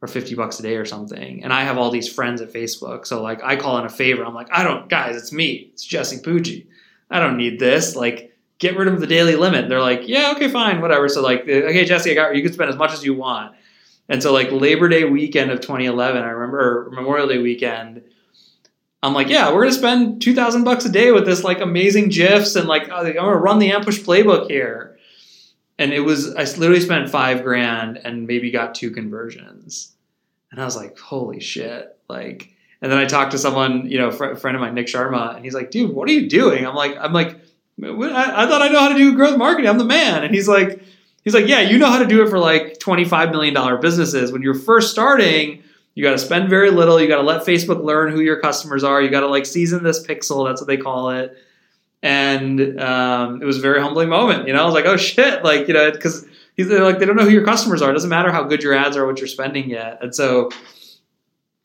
or 0.00 0.08
50 0.08 0.34
bucks 0.36 0.60
a 0.60 0.62
day 0.62 0.76
or 0.76 0.84
something. 0.84 1.42
And 1.42 1.52
I 1.52 1.64
have 1.64 1.76
all 1.76 1.90
these 1.90 2.12
friends 2.12 2.40
at 2.40 2.52
Facebook. 2.52 3.06
So 3.06 3.20
like 3.20 3.42
I 3.42 3.56
call 3.56 3.78
in 3.78 3.84
a 3.84 3.88
favor. 3.88 4.24
I'm 4.24 4.34
like, 4.34 4.48
I 4.52 4.62
don't 4.62 4.88
guys, 4.88 5.16
it's 5.16 5.32
me. 5.32 5.70
It's 5.72 5.84
Jesse 5.84 6.18
Pujji. 6.18 6.66
I 7.10 7.20
don't 7.20 7.36
need 7.36 7.58
this. 7.58 7.96
Like 7.96 8.27
get 8.58 8.76
rid 8.76 8.88
of 8.88 9.00
the 9.00 9.06
daily 9.06 9.36
limit. 9.36 9.62
And 9.62 9.70
they're 9.70 9.80
like, 9.80 10.06
yeah, 10.06 10.32
okay, 10.34 10.48
fine, 10.48 10.80
whatever. 10.80 11.08
So 11.08 11.22
like, 11.22 11.42
okay, 11.42 11.84
Jesse, 11.84 12.10
I 12.10 12.14
got 12.14 12.36
you 12.36 12.42
can 12.42 12.52
spend 12.52 12.70
as 12.70 12.76
much 12.76 12.92
as 12.92 13.04
you 13.04 13.14
want. 13.14 13.54
And 14.08 14.22
so 14.22 14.32
like 14.32 14.50
Labor 14.50 14.88
Day 14.88 15.04
weekend 15.04 15.50
of 15.50 15.60
2011, 15.60 16.22
I 16.22 16.28
remember 16.28 16.90
Memorial 16.92 17.28
Day 17.28 17.38
weekend. 17.38 18.02
I'm 19.02 19.14
like, 19.14 19.28
yeah, 19.28 19.52
we're 19.52 19.62
gonna 19.62 19.72
spend 19.72 20.20
two 20.22 20.34
thousand 20.34 20.64
bucks 20.64 20.84
a 20.84 20.88
day 20.90 21.12
with 21.12 21.24
this 21.24 21.44
like 21.44 21.60
amazing 21.60 22.08
gifs 22.08 22.56
and 22.56 22.66
like 22.66 22.88
oh, 22.90 23.06
I'm 23.06 23.14
gonna 23.14 23.36
run 23.36 23.60
the 23.60 23.70
Ampush 23.70 24.04
playbook 24.04 24.50
here. 24.50 24.98
And 25.78 25.92
it 25.92 26.00
was 26.00 26.34
I 26.34 26.42
literally 26.58 26.80
spent 26.80 27.08
five 27.08 27.44
grand 27.44 27.98
and 27.98 28.26
maybe 28.26 28.50
got 28.50 28.74
two 28.74 28.90
conversions, 28.90 29.94
and 30.50 30.60
I 30.60 30.64
was 30.64 30.76
like, 30.76 30.98
holy 30.98 31.40
shit, 31.40 31.96
like. 32.08 32.54
And 32.80 32.92
then 32.92 32.98
I 33.00 33.06
talked 33.06 33.32
to 33.32 33.38
someone, 33.38 33.90
you 33.90 33.98
know, 33.98 34.12
fr- 34.12 34.36
friend 34.36 34.56
of 34.56 34.60
mine, 34.60 34.74
Nick 34.74 34.86
Sharma, 34.86 35.34
and 35.34 35.44
he's 35.44 35.52
like, 35.52 35.72
dude, 35.72 35.92
what 35.92 36.08
are 36.08 36.12
you 36.12 36.28
doing? 36.28 36.64
I'm 36.64 36.76
like, 36.76 36.96
I'm 36.96 37.12
like, 37.12 37.40
I, 37.82 38.46
thought 38.46 38.62
I 38.62 38.68
know 38.68 38.80
how 38.80 38.88
to 38.88 38.96
do 38.96 39.14
growth 39.14 39.38
marketing. 39.38 39.68
I'm 39.68 39.78
the 39.78 39.84
man. 39.84 40.24
And 40.24 40.34
he's 40.34 40.48
like, 40.48 40.82
he's 41.24 41.34
like, 41.34 41.46
yeah, 41.46 41.60
you 41.60 41.78
know 41.78 41.90
how 41.90 41.98
to 41.98 42.06
do 42.06 42.22
it 42.22 42.28
for 42.28 42.38
like 42.38 42.78
$25 42.78 43.30
million 43.30 43.80
businesses. 43.80 44.32
When 44.32 44.42
you're 44.42 44.54
first 44.54 44.90
starting, 44.90 45.62
you 45.94 46.02
got 46.02 46.12
to 46.12 46.18
spend 46.18 46.48
very 46.48 46.70
little. 46.70 47.00
You 47.00 47.08
got 47.08 47.16
to 47.16 47.22
let 47.22 47.46
Facebook 47.46 47.82
learn 47.82 48.12
who 48.12 48.20
your 48.20 48.40
customers 48.40 48.84
are. 48.84 49.02
You 49.02 49.10
got 49.10 49.20
to 49.20 49.28
like 49.28 49.46
season 49.46 49.82
this 49.82 50.04
pixel. 50.04 50.48
That's 50.48 50.60
what 50.60 50.66
they 50.66 50.76
call 50.76 51.10
it. 51.10 51.36
And 52.02 52.80
um, 52.80 53.42
it 53.42 53.44
was 53.44 53.58
a 53.58 53.60
very 53.60 53.80
humbling 53.80 54.08
moment. 54.08 54.46
You 54.46 54.54
know, 54.54 54.62
I 54.62 54.64
was 54.64 54.74
like, 54.74 54.84
oh 54.84 54.96
shit, 54.96 55.42
like 55.42 55.66
you 55.66 55.74
know, 55.74 55.90
because 55.90 56.24
he's 56.56 56.68
like 56.68 57.00
they 57.00 57.06
don't 57.06 57.16
know 57.16 57.24
who 57.24 57.30
your 57.30 57.44
customers 57.44 57.82
are. 57.82 57.90
It 57.90 57.94
doesn't 57.94 58.10
matter 58.10 58.30
how 58.30 58.44
good 58.44 58.62
your 58.62 58.74
ads 58.74 58.96
are, 58.96 59.06
what 59.06 59.18
you're 59.18 59.26
spending 59.26 59.68
yet. 59.68 59.98
And 60.00 60.14
so, 60.14 60.50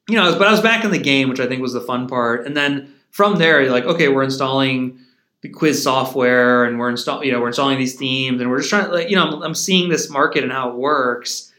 you 0.10 0.16
know, 0.16 0.36
but 0.40 0.48
I 0.48 0.52
was 0.52 0.62
back 0.62 0.84
in 0.84 0.90
the 0.90 0.98
game, 0.98 1.30
which 1.30 1.40
I 1.40 1.46
think 1.46 1.62
was 1.62 1.74
the 1.74 1.82
fun 1.82 2.08
part. 2.08 2.48
And 2.48 2.58
then 2.58 2.92
from 3.12 3.38
there, 3.38 3.62
you're 3.62 3.72
like, 3.72 3.86
okay, 3.86 4.08
we're 4.08 4.24
installing 4.24 4.98
the 5.44 5.50
quiz 5.50 5.84
software 5.84 6.64
and 6.64 6.80
we're 6.80 6.90
installing, 6.90 7.28
you 7.28 7.34
know, 7.34 7.42
we're 7.42 7.48
installing 7.48 7.78
these 7.78 7.96
themes 7.96 8.42
and 8.42 8.50
we're 8.50 8.60
just 8.60 8.70
trying 8.70 8.86
to, 8.86 8.92
like, 8.92 9.10
you 9.10 9.18
know, 9.18 9.28
I'm, 9.28 9.44
I'm 9.44 9.56
seeing 9.56 9.90
this 9.90 10.10
market 10.10 10.42
and 10.42 10.52
how 10.52 10.70
it 10.70 10.76
works. 10.76 11.52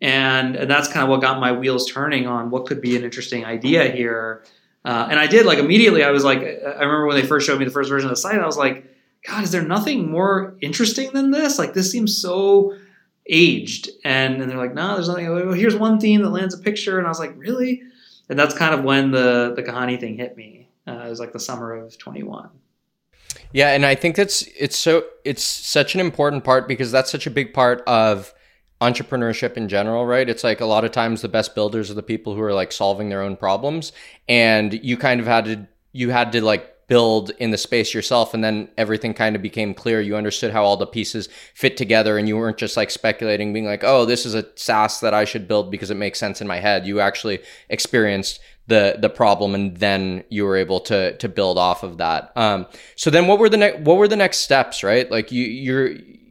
And, 0.00 0.56
and 0.56 0.68
that's 0.68 0.88
kind 0.88 1.04
of 1.04 1.08
what 1.08 1.20
got 1.20 1.40
my 1.40 1.52
wheels 1.52 1.90
turning 1.90 2.26
on 2.26 2.50
what 2.50 2.66
could 2.66 2.80
be 2.80 2.96
an 2.96 3.04
interesting 3.04 3.44
idea 3.44 3.90
here. 3.92 4.42
Uh, 4.84 5.06
and 5.08 5.20
I 5.20 5.28
did 5.28 5.46
like 5.46 5.58
immediately. 5.58 6.02
I 6.02 6.10
was 6.10 6.24
like, 6.24 6.40
I 6.40 6.80
remember 6.80 7.06
when 7.06 7.16
they 7.16 7.26
first 7.26 7.46
showed 7.46 7.60
me 7.60 7.64
the 7.64 7.70
first 7.70 7.88
version 7.88 8.08
of 8.08 8.10
the 8.10 8.20
site. 8.20 8.40
I 8.40 8.46
was 8.46 8.58
like, 8.58 8.84
God, 9.24 9.44
is 9.44 9.52
there 9.52 9.62
nothing 9.62 10.10
more 10.10 10.56
interesting 10.60 11.10
than 11.12 11.30
this? 11.30 11.60
Like, 11.60 11.74
this 11.74 11.92
seems 11.92 12.20
so 12.20 12.76
aged. 13.28 13.88
And, 14.04 14.42
and 14.42 14.50
they're 14.50 14.58
like, 14.58 14.74
no, 14.74 14.94
there's 14.94 15.08
nothing. 15.08 15.30
Well, 15.30 15.52
here's 15.52 15.76
one 15.76 16.00
theme 16.00 16.22
that 16.22 16.30
lands 16.30 16.54
a 16.54 16.58
picture. 16.58 16.98
And 16.98 17.06
I 17.06 17.10
was 17.10 17.20
like, 17.20 17.34
really? 17.36 17.82
And 18.28 18.36
that's 18.36 18.54
kind 18.54 18.74
of 18.74 18.84
when 18.84 19.12
the 19.12 19.52
the 19.54 19.62
Kahani 19.62 19.98
thing 19.98 20.16
hit 20.16 20.36
me. 20.36 20.68
Uh, 20.86 21.04
it 21.06 21.10
was 21.10 21.20
like 21.20 21.32
the 21.32 21.40
summer 21.40 21.74
of 21.74 21.96
21. 21.98 22.50
Yeah, 23.52 23.70
and 23.70 23.86
I 23.86 23.94
think 23.94 24.16
that's 24.16 24.42
it's 24.58 24.76
so 24.76 25.04
it's 25.24 25.42
such 25.42 25.94
an 25.94 26.00
important 26.00 26.44
part 26.44 26.68
because 26.68 26.92
that's 26.92 27.10
such 27.10 27.26
a 27.26 27.30
big 27.30 27.54
part 27.54 27.82
of 27.86 28.34
entrepreneurship 28.80 29.56
in 29.56 29.68
general, 29.68 30.06
right? 30.06 30.28
It's 30.28 30.44
like 30.44 30.60
a 30.60 30.66
lot 30.66 30.84
of 30.84 30.92
times 30.92 31.22
the 31.22 31.28
best 31.28 31.54
builders 31.54 31.90
are 31.90 31.94
the 31.94 32.02
people 32.02 32.34
who 32.34 32.42
are 32.42 32.52
like 32.54 32.72
solving 32.72 33.08
their 33.08 33.22
own 33.22 33.36
problems 33.36 33.92
and 34.28 34.72
you 34.84 34.96
kind 34.96 35.20
of 35.20 35.26
had 35.26 35.44
to 35.46 35.66
you 35.92 36.10
had 36.10 36.32
to 36.32 36.44
like 36.44 36.74
build 36.88 37.30
in 37.38 37.50
the 37.50 37.58
space 37.58 37.94
yourself 37.94 38.34
and 38.34 38.42
then 38.42 38.68
everything 38.76 39.14
kind 39.14 39.36
of 39.36 39.42
became 39.42 39.74
clear. 39.74 40.00
You 40.00 40.16
understood 40.16 40.50
how 40.50 40.64
all 40.64 40.76
the 40.76 40.86
pieces 40.86 41.28
fit 41.54 41.76
together 41.76 42.18
and 42.18 42.26
you 42.26 42.36
weren't 42.36 42.56
just 42.56 42.76
like 42.76 42.90
speculating 42.90 43.52
being 43.52 43.66
like 43.66 43.84
oh 43.84 44.04
this 44.04 44.26
is 44.26 44.34
a 44.34 44.46
SaaS 44.56 45.00
that 45.00 45.14
I 45.14 45.24
should 45.24 45.46
build 45.46 45.70
because 45.70 45.90
it 45.90 45.96
makes 45.96 46.18
sense 46.18 46.40
in 46.40 46.48
my 46.48 46.58
head. 46.58 46.86
You 46.86 47.00
actually 47.00 47.40
experienced 47.68 48.40
the 48.66 48.96
the 48.98 49.10
problem 49.10 49.54
and 49.54 49.76
then 49.76 50.24
you 50.30 50.44
were 50.44 50.56
able 50.56 50.80
to 50.80 51.16
to 51.18 51.28
build 51.28 51.58
off 51.58 51.82
of 51.82 51.98
that. 51.98 52.32
Um 52.36 52.66
so 52.96 53.10
then 53.10 53.26
what 53.26 53.38
were 53.38 53.50
the 53.50 53.58
next 53.58 53.80
what 53.80 53.98
were 53.98 54.08
the 54.08 54.16
next 54.16 54.38
steps 54.38 54.82
right? 54.82 55.10
Like 55.10 55.30
you 55.30 55.44
you're 55.44 55.90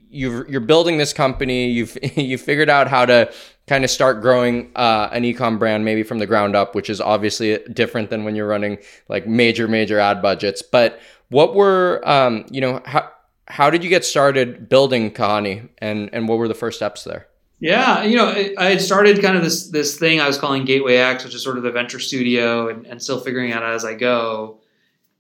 you're 0.10 0.50
you're 0.50 0.62
building 0.62 0.98
this 0.98 1.14
company. 1.14 1.70
You've 1.70 1.98
you 2.16 2.38
figured 2.40 2.70
out 2.70 2.88
how 2.88 3.06
to 3.06 3.32
kind 3.68 3.84
of 3.84 3.90
start 3.90 4.22
growing 4.22 4.72
uh, 4.76 5.10
an 5.12 5.24
ecom 5.24 5.60
brand 5.60 5.86
maybe 5.86 6.04
from 6.04 6.20
the 6.20 6.26
ground 6.26 6.56
up 6.56 6.76
which 6.76 6.90
is 6.90 7.00
obviously 7.00 7.58
different 7.74 8.10
than 8.10 8.24
when 8.24 8.36
you're 8.36 8.48
running 8.48 8.78
like 9.10 9.28
major 9.28 9.68
major 9.68 10.00
ad 10.00 10.22
budgets 10.22 10.62
but 10.62 11.00
what 11.30 11.56
were 11.56 12.02
um 12.06 12.46
you 12.50 12.62
know 12.62 12.82
how 12.86 13.10
how 13.48 13.70
did 13.70 13.84
you 13.84 13.90
get 13.90 14.04
started 14.04 14.68
building 14.70 15.12
kahani 15.12 15.68
and 15.80 16.10
and 16.14 16.28
what 16.28 16.38
were 16.38 16.48
the 16.48 16.54
first 16.54 16.78
steps 16.78 17.04
there 17.04 17.28
yeah, 17.60 18.04
you 18.04 18.16
know, 18.16 18.28
I 18.58 18.66
had 18.66 18.82
started 18.82 19.20
kind 19.22 19.36
of 19.36 19.44
this 19.44 19.70
this 19.70 19.98
thing 19.98 20.22
I 20.22 20.28
was 20.28 20.38
calling 20.38 20.64
Gateway 20.64 20.98
X, 20.98 21.24
which 21.24 21.34
is 21.34 21.44
sort 21.44 21.58
of 21.58 21.64
the 21.64 21.72
venture 21.72 22.00
studio, 22.00 22.70
and, 22.70 22.86
and 22.86 23.02
still 23.02 23.20
figuring 23.20 23.52
out 23.52 23.64
as 23.64 23.84
I 23.84 23.96
go. 23.96 24.60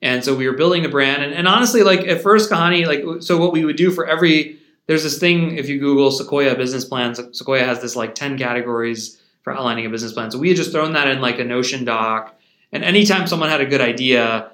And 0.03 0.23
so 0.23 0.35
we 0.35 0.47
were 0.47 0.55
building 0.55 0.83
the 0.83 0.89
brand, 0.89 1.23
and, 1.23 1.33
and 1.33 1.47
honestly, 1.47 1.81
like 1.81 2.01
at 2.01 2.21
first, 2.21 2.51
Kahani, 2.51 2.85
like 2.85 3.23
so, 3.23 3.37
what 3.39 3.51
we 3.51 3.65
would 3.65 3.75
do 3.75 3.89
for 3.89 4.05
every 4.05 4.56
there's 4.87 5.03
this 5.03 5.19
thing 5.19 5.57
if 5.57 5.69
you 5.69 5.79
Google 5.79 6.11
Sequoia 6.11 6.55
business 6.55 6.85
plans, 6.85 7.21
Sequoia 7.37 7.63
has 7.63 7.81
this 7.81 7.95
like 7.95 8.15
ten 8.15 8.37
categories 8.37 9.21
for 9.43 9.55
outlining 9.55 9.85
a 9.85 9.89
business 9.89 10.13
plan. 10.13 10.31
So 10.31 10.39
we 10.39 10.49
had 10.49 10.57
just 10.57 10.71
thrown 10.71 10.93
that 10.93 11.07
in 11.07 11.21
like 11.21 11.39
a 11.39 11.43
Notion 11.43 11.85
doc, 11.85 12.37
and 12.71 12.83
anytime 12.83 13.27
someone 13.27 13.49
had 13.49 13.61
a 13.61 13.65
good 13.65 13.81
idea, 13.81 14.51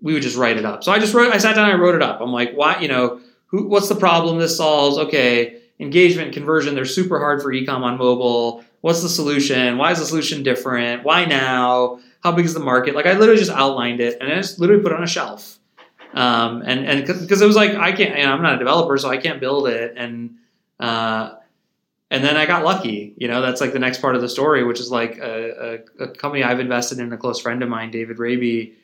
we 0.00 0.14
would 0.14 0.22
just 0.22 0.36
write 0.36 0.56
it 0.56 0.64
up. 0.64 0.82
So 0.82 0.92
I 0.92 0.98
just 0.98 1.14
wrote, 1.14 1.32
I 1.32 1.38
sat 1.38 1.54
down, 1.54 1.68
and 1.68 1.76
I 1.76 1.80
wrote 1.80 1.94
it 1.94 2.02
up. 2.02 2.20
I'm 2.20 2.32
like, 2.32 2.54
why, 2.54 2.80
you 2.80 2.88
know, 2.88 3.20
who, 3.46 3.68
what's 3.68 3.88
the 3.88 3.94
problem 3.94 4.38
this 4.38 4.56
solves? 4.56 4.98
Okay 4.98 5.58
engagement, 5.82 6.32
conversion, 6.32 6.74
they're 6.74 6.84
super 6.84 7.18
hard 7.18 7.42
for 7.42 7.52
ecom 7.52 7.82
on 7.82 7.98
mobile. 7.98 8.64
What's 8.80 9.02
the 9.02 9.08
solution? 9.08 9.78
Why 9.78 9.92
is 9.92 9.98
the 9.98 10.06
solution 10.06 10.42
different? 10.42 11.04
Why 11.04 11.24
now? 11.24 12.00
How 12.22 12.32
big 12.32 12.44
is 12.44 12.54
the 12.54 12.60
market? 12.60 12.94
Like 12.94 13.06
I 13.06 13.14
literally 13.14 13.40
just 13.40 13.50
outlined 13.50 14.00
it 14.00 14.18
and 14.20 14.32
I 14.32 14.36
just 14.36 14.58
literally 14.58 14.82
put 14.82 14.92
it 14.92 14.96
on 14.96 15.04
a 15.04 15.08
shelf. 15.08 15.58
Um, 16.14 16.62
and 16.64 16.86
and 16.86 17.06
because 17.06 17.40
it 17.40 17.46
was 17.46 17.56
like 17.56 17.74
I 17.74 17.92
can't, 17.92 18.18
you 18.18 18.24
know, 18.24 18.32
I'm 18.32 18.42
not 18.42 18.56
a 18.56 18.58
developer, 18.58 18.96
so 18.98 19.08
I 19.08 19.16
can't 19.16 19.40
build 19.40 19.66
it. 19.68 19.94
And 19.96 20.36
uh, 20.78 21.34
and 22.10 22.22
then 22.22 22.36
I 22.36 22.44
got 22.44 22.64
lucky. 22.64 23.14
You 23.16 23.28
know, 23.28 23.40
that's 23.40 23.60
like 23.60 23.72
the 23.72 23.78
next 23.78 24.02
part 24.02 24.14
of 24.14 24.20
the 24.20 24.28
story, 24.28 24.64
which 24.64 24.80
is 24.80 24.90
like 24.90 25.16
a, 25.18 25.80
a, 25.98 26.04
a 26.04 26.08
company 26.08 26.44
I've 26.44 26.60
invested 26.60 26.98
in. 26.98 27.12
A 27.12 27.16
close 27.16 27.40
friend 27.40 27.62
of 27.62 27.70
mine, 27.70 27.90
David 27.90 28.18
Raby, 28.18 28.74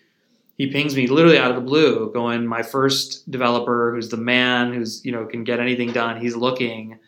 he 0.57 0.69
pings 0.69 0.97
me 0.97 1.07
literally 1.07 1.38
out 1.38 1.51
of 1.51 1.57
the 1.57 1.62
blue, 1.62 2.11
going, 2.12 2.47
"My 2.47 2.62
first 2.62 3.31
developer, 3.31 3.93
who's 3.95 4.09
the 4.09 4.17
man, 4.17 4.73
who's 4.73 5.05
you 5.05 5.12
know 5.12 5.27
can 5.27 5.45
get 5.45 5.61
anything 5.61 5.93
done. 5.93 6.19
He's 6.19 6.35
looking, 6.35 6.99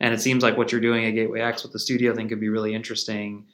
and 0.00 0.14
it 0.14 0.20
seems 0.22 0.42
like 0.42 0.56
what 0.56 0.72
you're 0.72 0.80
doing 0.80 1.04
at 1.04 1.10
Gateway 1.10 1.40
X 1.40 1.62
with 1.62 1.72
the 1.72 1.78
studio 1.78 2.14
thing 2.14 2.28
could 2.28 2.40
be 2.40 2.48
really 2.48 2.74
interesting." 2.74 3.44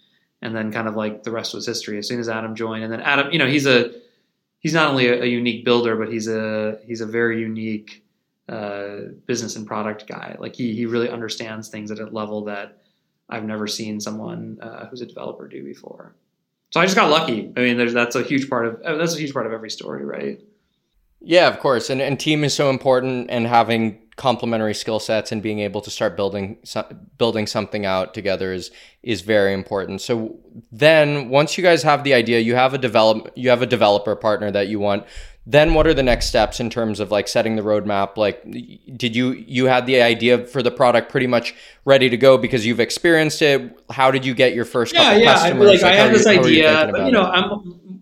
And 0.41 0.57
then 0.57 0.73
kind 0.73 0.89
of 0.89 0.97
like 0.97 1.23
the 1.23 1.31
rest 1.31 1.55
was 1.55 1.67
history. 1.67 1.99
As 1.99 2.09
soon 2.09 2.19
as 2.19 2.29
Adam 2.29 2.57
joined, 2.57 2.83
and 2.83 2.93
then 2.93 3.01
Adam, 3.01 3.33
you 3.33 3.39
know, 3.39 3.47
he's 3.47 3.67
a 3.67 3.93
he's 4.63 4.73
not 4.73 4.89
only 4.89 5.09
a, 5.09 5.23
a 5.23 5.27
unique 5.27 5.65
builder, 5.65 5.97
but 5.97 6.11
he's 6.11 6.29
a 6.29 6.79
he's 6.87 7.03
a 7.03 7.07
very 7.07 7.41
unique 7.41 8.05
uh, 8.49 9.09
business 9.27 9.57
and 9.57 9.67
product 9.67 10.07
guy. 10.09 10.37
Like 10.39 10.55
he 10.57 10.75
he 10.75 10.87
really 10.87 11.11
understands 11.11 11.69
things 11.69 11.91
at 11.91 11.99
a 11.99 12.07
level 12.07 12.45
that 12.45 12.83
I've 13.29 13.45
never 13.45 13.67
seen 13.67 14.01
someone 14.01 14.59
uh, 14.63 14.87
who's 14.87 15.03
a 15.03 15.07
developer 15.07 15.47
do 15.47 15.63
before. 15.63 16.15
So 16.71 16.81
I 16.81 16.85
just 16.85 16.97
got 16.97 17.11
lucky. 17.11 17.53
I 17.57 17.61
mean, 17.61 17.77
there's 17.77 17.93
that's 17.93 18.17
a 18.17 18.23
huge 18.23 18.49
part 18.49 18.67
of 18.67 18.99
that's 18.99 19.15
a 19.15 19.19
huge 19.19 19.35
part 19.35 19.47
of 19.47 19.53
every 19.53 19.71
story, 19.71 20.05
right? 20.05 20.41
Yeah, 21.21 21.49
of 21.49 21.59
course. 21.59 21.91
And 21.91 22.01
and 22.01 22.19
team 22.19 22.45
is 22.45 22.55
so 22.55 22.71
important, 22.71 23.31
and 23.31 23.47
having 23.47 23.99
complementary 24.17 24.75
skill 24.75 25.01
sets 25.01 25.33
and 25.33 25.43
being 25.43 25.61
able 25.61 25.81
to 25.81 25.91
start 25.91 26.17
building 26.17 26.59
building 27.19 27.47
something 27.47 27.87
out 27.87 28.15
together 28.15 28.53
is 28.53 28.71
is 29.03 29.23
very 29.23 29.53
important. 29.53 30.01
So 30.01 30.39
then 30.71 31.29
once 31.29 31.57
you 31.57 31.65
guys 31.65 31.83
have 31.83 32.05
the 32.05 32.15
idea, 32.15 32.41
you 32.41 32.55
have 32.55 32.75
a 32.75 32.79
develop 32.79 33.33
you 33.35 33.51
have 33.51 33.63
a 33.63 33.67
developer 33.67 34.15
partner 34.15 34.51
that 34.51 34.69
you 34.69 34.79
want 34.79 35.05
then 35.47 35.75
what 35.75 35.87
are 35.87 35.95
the 35.95 36.03
next 36.03 36.27
steps 36.27 36.61
in 36.61 36.71
terms 36.71 37.01
of 37.01 37.11
like 37.11 37.27
setting 37.27 37.57
the 37.57 37.63
roadmap 37.63 38.17
like 38.17 38.43
did 38.97 39.17
you 39.17 39.33
you 39.33 39.67
had 39.67 39.87
the 39.87 40.01
idea 40.01 40.47
for 40.47 40.63
the 40.63 40.71
product 40.71 41.11
pretty 41.11 41.27
much 41.27 41.55
ready 41.85 42.09
to 42.09 42.17
go 42.17 42.39
because 42.39 42.65
you've 42.65 42.81
experienced 42.81 43.43
it 43.43 43.77
how 43.91 44.11
did 44.11 44.25
you 44.25 44.35
get 44.35 44.55
your 44.55 44.65
first 44.65 44.95
yeah 44.95 45.17
yeah 45.17 45.35
customers? 45.35 45.69
I, 45.69 45.73
like, 45.73 45.83
like 45.83 45.93
i 45.93 45.97
had 45.97 46.15
this 46.15 46.27
you, 46.27 46.33
idea 46.33 46.87
you 46.87 46.93
but 46.93 47.07
you 47.07 47.13
know 47.13 47.25
i'm 47.25 47.51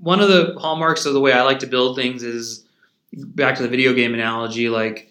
one 0.01 0.20
of 0.20 0.29
the 0.29 0.55
hallmarks 0.59 1.07
of 1.07 1.14
the 1.14 1.20
way 1.20 1.33
i 1.33 1.42
like 1.42 1.61
to 1.61 1.66
build 1.66 1.96
things 1.96 2.23
is 2.23 2.64
back 3.12 3.57
to 3.57 3.62
the 3.62 3.68
video 3.68 3.94
game 3.94 4.12
analogy 4.12 4.68
like 4.68 5.10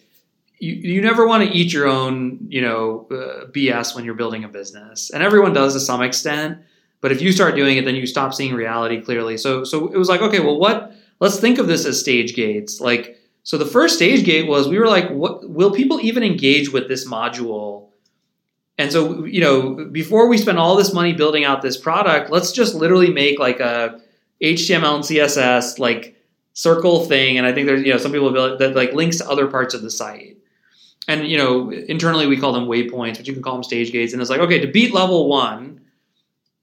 you, 0.59 0.73
you 0.73 1.01
never 1.01 1.25
want 1.27 1.47
to 1.47 1.49
eat 1.55 1.71
your 1.71 1.87
own 1.87 2.39
you 2.47 2.61
know 2.61 3.07
uh, 3.11 3.45
bs 3.51 3.95
when 3.95 4.05
you're 4.05 4.13
building 4.13 4.43
a 4.43 4.49
business 4.49 5.09
and 5.09 5.23
everyone 5.23 5.53
does 5.53 5.73
to 5.73 5.79
some 5.79 6.01
extent 6.01 6.57
but 7.01 7.11
if 7.11 7.21
you 7.21 7.31
start 7.31 7.55
doing 7.55 7.77
it 7.77 7.85
then 7.85 7.95
you 7.95 8.05
stop 8.05 8.33
seeing 8.33 8.53
reality 8.53 9.01
clearly 9.01 9.37
so 9.37 9.63
so 9.63 9.87
it 9.87 9.97
was 9.97 10.09
like 10.09 10.21
okay 10.21 10.39
well 10.39 10.59
what 10.59 10.93
let's 11.19 11.39
think 11.39 11.57
of 11.57 11.67
this 11.67 11.85
as 11.85 11.99
stage 11.99 12.35
gates. 12.35 12.79
Like, 12.79 13.17
so 13.43 13.57
the 13.57 13.65
first 13.65 13.95
stage 13.95 14.25
gate 14.25 14.47
was 14.47 14.67
we 14.67 14.79
were 14.79 14.87
like, 14.87 15.09
what 15.09 15.49
will 15.49 15.71
people 15.71 15.99
even 16.01 16.23
engage 16.23 16.71
with 16.71 16.87
this 16.87 17.07
module? 17.07 17.89
And 18.77 18.91
so, 18.91 19.25
you 19.25 19.41
know, 19.41 19.85
before 19.85 20.27
we 20.27 20.37
spend 20.37 20.57
all 20.57 20.75
this 20.75 20.93
money 20.93 21.13
building 21.13 21.43
out 21.43 21.61
this 21.61 21.77
product, 21.77 22.31
let's 22.31 22.51
just 22.51 22.75
literally 22.75 23.11
make 23.11 23.39
like 23.39 23.59
a 23.59 24.01
HTML 24.41 24.95
and 24.95 25.03
CSS 25.03 25.79
like 25.79 26.15
circle 26.53 27.05
thing. 27.05 27.37
And 27.37 27.45
I 27.45 27.53
think 27.53 27.67
there's, 27.67 27.83
you 27.83 27.91
know, 27.91 27.97
some 27.97 28.11
people 28.11 28.31
that 28.57 28.75
like 28.75 28.93
links 28.93 29.17
to 29.17 29.29
other 29.29 29.47
parts 29.47 29.73
of 29.73 29.81
the 29.81 29.91
site. 29.91 30.37
And 31.09 31.27
you 31.27 31.39
know, 31.39 31.71
internally 31.71 32.27
we 32.27 32.37
call 32.37 32.53
them 32.53 32.67
waypoints, 32.67 33.17
but 33.17 33.25
you 33.25 33.33
can 33.33 33.41
call 33.41 33.55
them 33.55 33.63
stage 33.63 33.91
gates. 33.91 34.13
And 34.13 34.21
it's 34.21 34.29
like, 34.29 34.41
okay, 34.41 34.59
to 34.59 34.67
beat 34.67 34.93
level 34.93 35.27
one, 35.27 35.81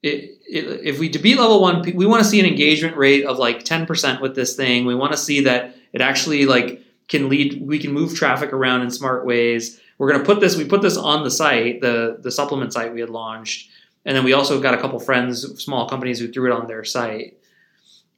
it, 0.01 0.39
if 0.47 0.99
we 0.99 1.09
to 1.09 1.19
beat 1.19 1.37
level 1.37 1.61
one, 1.61 1.81
we 1.95 2.05
want 2.05 2.23
to 2.23 2.29
see 2.29 2.39
an 2.39 2.45
engagement 2.45 2.95
rate 2.95 3.25
of 3.25 3.37
like 3.37 3.65
10% 3.65 4.21
with 4.21 4.35
this 4.35 4.55
thing. 4.55 4.85
We 4.85 4.95
want 4.95 5.11
to 5.11 5.17
see 5.17 5.41
that 5.41 5.75
it 5.91 5.99
actually 5.99 6.45
like 6.45 6.81
can 7.09 7.27
lead 7.27 7.61
we 7.61 7.77
can 7.77 7.91
move 7.91 8.15
traffic 8.15 8.53
around 8.53 8.83
in 8.83 8.89
smart 8.89 9.25
ways. 9.25 9.81
We're 9.97 10.09
going 10.09 10.21
to 10.21 10.25
put 10.25 10.39
this 10.39 10.55
we 10.55 10.63
put 10.63 10.81
this 10.81 10.95
on 10.95 11.25
the 11.25 11.31
site 11.31 11.81
the 11.81 12.17
the 12.21 12.31
supplement 12.31 12.71
site 12.71 12.93
we 12.93 13.01
had 13.01 13.09
launched. 13.09 13.69
And 14.05 14.15
then 14.15 14.23
we 14.23 14.31
also 14.31 14.61
got 14.61 14.73
a 14.73 14.77
couple 14.77 14.97
friends 15.01 15.61
small 15.61 15.89
companies 15.89 16.19
who 16.19 16.31
threw 16.31 16.49
it 16.49 16.55
on 16.55 16.67
their 16.67 16.85
site. 16.85 17.37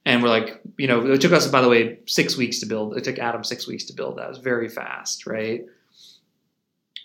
And 0.04 0.22
we're 0.22 0.28
like 0.28 0.60
you 0.78 0.86
know 0.86 1.04
it 1.10 1.20
took 1.20 1.32
us 1.32 1.48
by 1.48 1.60
the 1.60 1.68
way 1.68 1.98
six 2.06 2.36
weeks 2.36 2.60
to 2.60 2.66
build 2.66 2.96
it 2.96 3.02
took 3.02 3.18
adam 3.18 3.42
six 3.42 3.66
weeks 3.66 3.82
to 3.86 3.94
build 3.94 4.18
that. 4.18 4.26
It 4.26 4.28
was 4.28 4.38
very 4.38 4.68
fast 4.68 5.26
right 5.26 5.66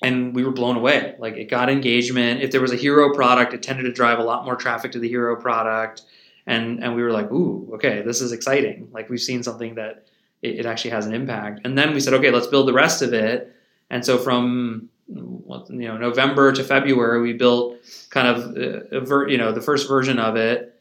and 0.01 0.35
we 0.35 0.43
were 0.43 0.51
blown 0.51 0.75
away. 0.77 1.15
Like 1.19 1.35
it 1.35 1.45
got 1.45 1.69
engagement. 1.69 2.41
If 2.41 2.51
there 2.51 2.61
was 2.61 2.71
a 2.71 2.75
hero 2.75 3.13
product 3.13 3.53
it 3.53 3.63
tended 3.63 3.85
to 3.85 3.91
drive 3.91 4.19
a 4.19 4.23
lot 4.23 4.45
more 4.45 4.55
traffic 4.55 4.91
to 4.93 4.99
the 4.99 5.09
hero 5.09 5.35
product. 5.35 6.03
And 6.47 6.83
and 6.83 6.95
we 6.95 7.03
were 7.03 7.11
like 7.11 7.31
ooh 7.31 7.69
okay 7.75 8.01
this 8.01 8.21
is 8.21 8.31
exciting. 8.31 8.89
Like 8.91 9.09
we've 9.09 9.21
seen 9.21 9.43
something 9.43 9.75
that 9.75 10.05
it, 10.41 10.59
it 10.59 10.65
actually 10.65 10.91
has 10.91 11.05
an 11.05 11.13
impact. 11.13 11.61
And 11.63 11.77
then 11.77 11.93
we 11.93 11.99
said 11.99 12.13
okay 12.13 12.31
let's 12.31 12.47
build 12.47 12.67
the 12.67 12.73
rest 12.73 13.01
of 13.01 13.13
it. 13.13 13.55
And 13.89 14.05
so 14.05 14.17
from 14.17 14.89
you 15.07 15.87
know 15.87 15.97
November 15.97 16.51
to 16.51 16.63
February, 16.63 17.21
we 17.21 17.33
built 17.33 17.77
kind 18.09 18.27
of 18.27 18.57
a, 18.57 18.97
a 18.97 19.01
ver, 19.01 19.27
you 19.27 19.37
know 19.37 19.51
the 19.51 19.61
first 19.61 19.87
version 19.87 20.19
of 20.19 20.35
it, 20.35 20.75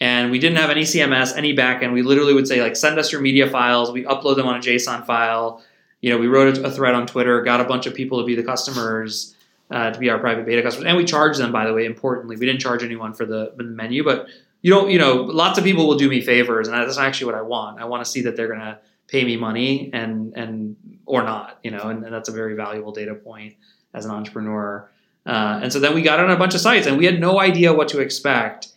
and 0.00 0.30
we 0.30 0.38
didn't 0.38 0.58
have 0.58 0.70
any 0.70 0.82
CMS, 0.82 1.36
any 1.36 1.54
backend. 1.54 1.92
We 1.92 2.02
literally 2.02 2.34
would 2.34 2.48
say 2.48 2.62
like, 2.62 2.76
send 2.76 2.98
us 2.98 3.12
your 3.12 3.20
media 3.20 3.48
files. 3.48 3.92
We 3.92 4.04
upload 4.04 4.36
them 4.36 4.46
on 4.46 4.56
a 4.56 4.60
JSON 4.60 5.06
file. 5.06 5.62
You 6.00 6.10
know, 6.10 6.18
we 6.18 6.26
wrote 6.26 6.58
a, 6.58 6.70
thread 6.70 6.94
on 6.94 7.06
Twitter, 7.06 7.42
got 7.42 7.60
a 7.60 7.64
bunch 7.64 7.86
of 7.86 7.94
people 7.94 8.18
to 8.20 8.24
be 8.24 8.34
the 8.34 8.42
customers, 8.42 9.34
uh, 9.70 9.90
to 9.90 9.98
be 9.98 10.08
our 10.08 10.18
private 10.18 10.46
beta 10.46 10.62
customers, 10.62 10.86
and 10.88 10.96
we 10.96 11.04
charge 11.04 11.36
them. 11.36 11.52
By 11.52 11.66
the 11.66 11.74
way, 11.74 11.84
importantly, 11.84 12.36
we 12.36 12.46
didn't 12.46 12.60
charge 12.60 12.82
anyone 12.82 13.12
for 13.12 13.26
the, 13.26 13.52
the 13.56 13.64
menu, 13.64 14.02
but 14.02 14.26
you 14.62 14.70
don't, 14.70 14.90
you 14.90 14.98
know, 14.98 15.22
lots 15.22 15.58
of 15.58 15.64
people 15.64 15.86
will 15.86 15.98
do 15.98 16.08
me 16.08 16.20
favors, 16.20 16.68
and 16.68 16.76
that's 16.76 16.98
actually 16.98 17.26
what 17.26 17.34
I 17.34 17.42
want. 17.42 17.80
I 17.80 17.84
want 17.84 18.04
to 18.04 18.10
see 18.10 18.22
that 18.22 18.36
they're 18.36 18.48
gonna 18.48 18.78
pay 19.08 19.24
me 19.24 19.36
money 19.36 19.90
and 19.92 20.32
and 20.36 20.76
or 21.04 21.22
not, 21.22 21.58
you 21.62 21.70
know, 21.70 21.82
and, 21.82 22.04
and 22.04 22.14
that's 22.14 22.28
a 22.28 22.32
very 22.32 22.54
valuable 22.54 22.92
data 22.92 23.14
point 23.14 23.56
as 23.92 24.04
an 24.04 24.10
entrepreneur. 24.10 24.88
Uh, 25.26 25.60
and 25.62 25.72
so 25.72 25.80
then 25.80 25.94
we 25.94 26.02
got 26.02 26.20
on 26.20 26.30
a 26.30 26.36
bunch 26.36 26.54
of 26.54 26.60
sites 26.60 26.86
and 26.86 26.96
we 26.96 27.04
had 27.04 27.20
no 27.20 27.40
idea 27.40 27.72
what 27.72 27.88
to 27.88 28.00
expect. 28.00 28.68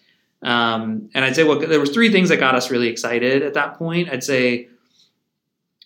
Um, 0.41 1.09
and 1.13 1.23
I'd 1.23 1.36
say, 1.36 1.43
well, 1.43 1.59
there 1.59 1.79
was 1.79 1.91
three 1.91 2.12
things 2.12 2.29
that 2.29 2.38
got 2.38 2.55
us 2.55 2.69
really 2.69 2.89
excited 2.89 3.43
at 3.43 3.53
that 3.53 3.77
point. 3.77 4.09
I'd 4.09 4.23
say 4.23 4.67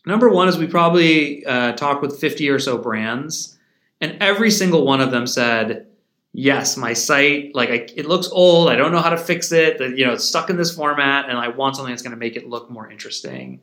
number 0.07 0.29
one 0.29 0.47
is 0.47 0.57
we 0.57 0.67
probably 0.67 1.45
uh, 1.45 1.73
talked 1.73 2.01
with 2.01 2.19
50 2.19 2.49
or 2.49 2.59
so 2.59 2.77
brands, 2.77 3.57
and 4.01 4.17
every 4.21 4.49
single 4.49 4.85
one 4.85 5.01
of 5.01 5.11
them 5.11 5.27
said, 5.27 5.87
yes, 6.33 6.77
my 6.77 6.93
site, 6.93 7.53
like 7.53 7.69
I, 7.69 7.87
it 7.95 8.05
looks 8.05 8.29
old. 8.31 8.69
I 8.69 8.75
don't 8.75 8.91
know 8.91 9.01
how 9.01 9.09
to 9.09 9.17
fix 9.17 9.51
it. 9.51 9.77
That 9.79 9.97
you 9.97 10.05
know, 10.05 10.13
it's 10.13 10.23
stuck 10.23 10.49
in 10.49 10.57
this 10.57 10.73
format, 10.73 11.29
and 11.29 11.37
I 11.37 11.49
want 11.49 11.75
something 11.75 11.91
that's 11.91 12.01
going 12.01 12.11
to 12.11 12.17
make 12.17 12.35
it 12.35 12.47
look 12.47 12.69
more 12.69 12.89
interesting. 12.89 13.59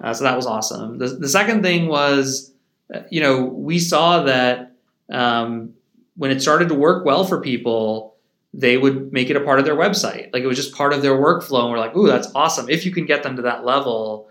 Uh, 0.00 0.12
so 0.12 0.24
that 0.24 0.36
was 0.36 0.46
awesome. 0.46 0.98
The, 0.98 1.08
the 1.08 1.28
second 1.28 1.62
thing 1.62 1.86
was, 1.88 2.52
uh, 2.92 3.00
you 3.10 3.20
know, 3.20 3.44
we 3.44 3.78
saw 3.78 4.22
that 4.22 4.72
um, 5.10 5.74
when 6.16 6.30
it 6.30 6.40
started 6.40 6.68
to 6.68 6.74
work 6.74 7.04
well 7.04 7.24
for 7.24 7.40
people, 7.40 8.16
they 8.52 8.78
would 8.78 9.12
make 9.12 9.30
it 9.30 9.36
a 9.36 9.40
part 9.40 9.58
of 9.58 9.64
their 9.64 9.76
website. 9.76 10.32
Like 10.32 10.42
it 10.42 10.46
was 10.46 10.56
just 10.56 10.74
part 10.74 10.92
of 10.92 11.02
their 11.02 11.16
workflow. 11.16 11.64
And 11.64 11.70
we're 11.70 11.78
like, 11.78 11.94
ooh, 11.94 12.06
that's 12.06 12.28
awesome. 12.34 12.68
If 12.70 12.86
you 12.86 12.90
can 12.90 13.04
get 13.04 13.22
them 13.22 13.36
to 13.36 13.42
that 13.42 13.64
level. 13.64 14.28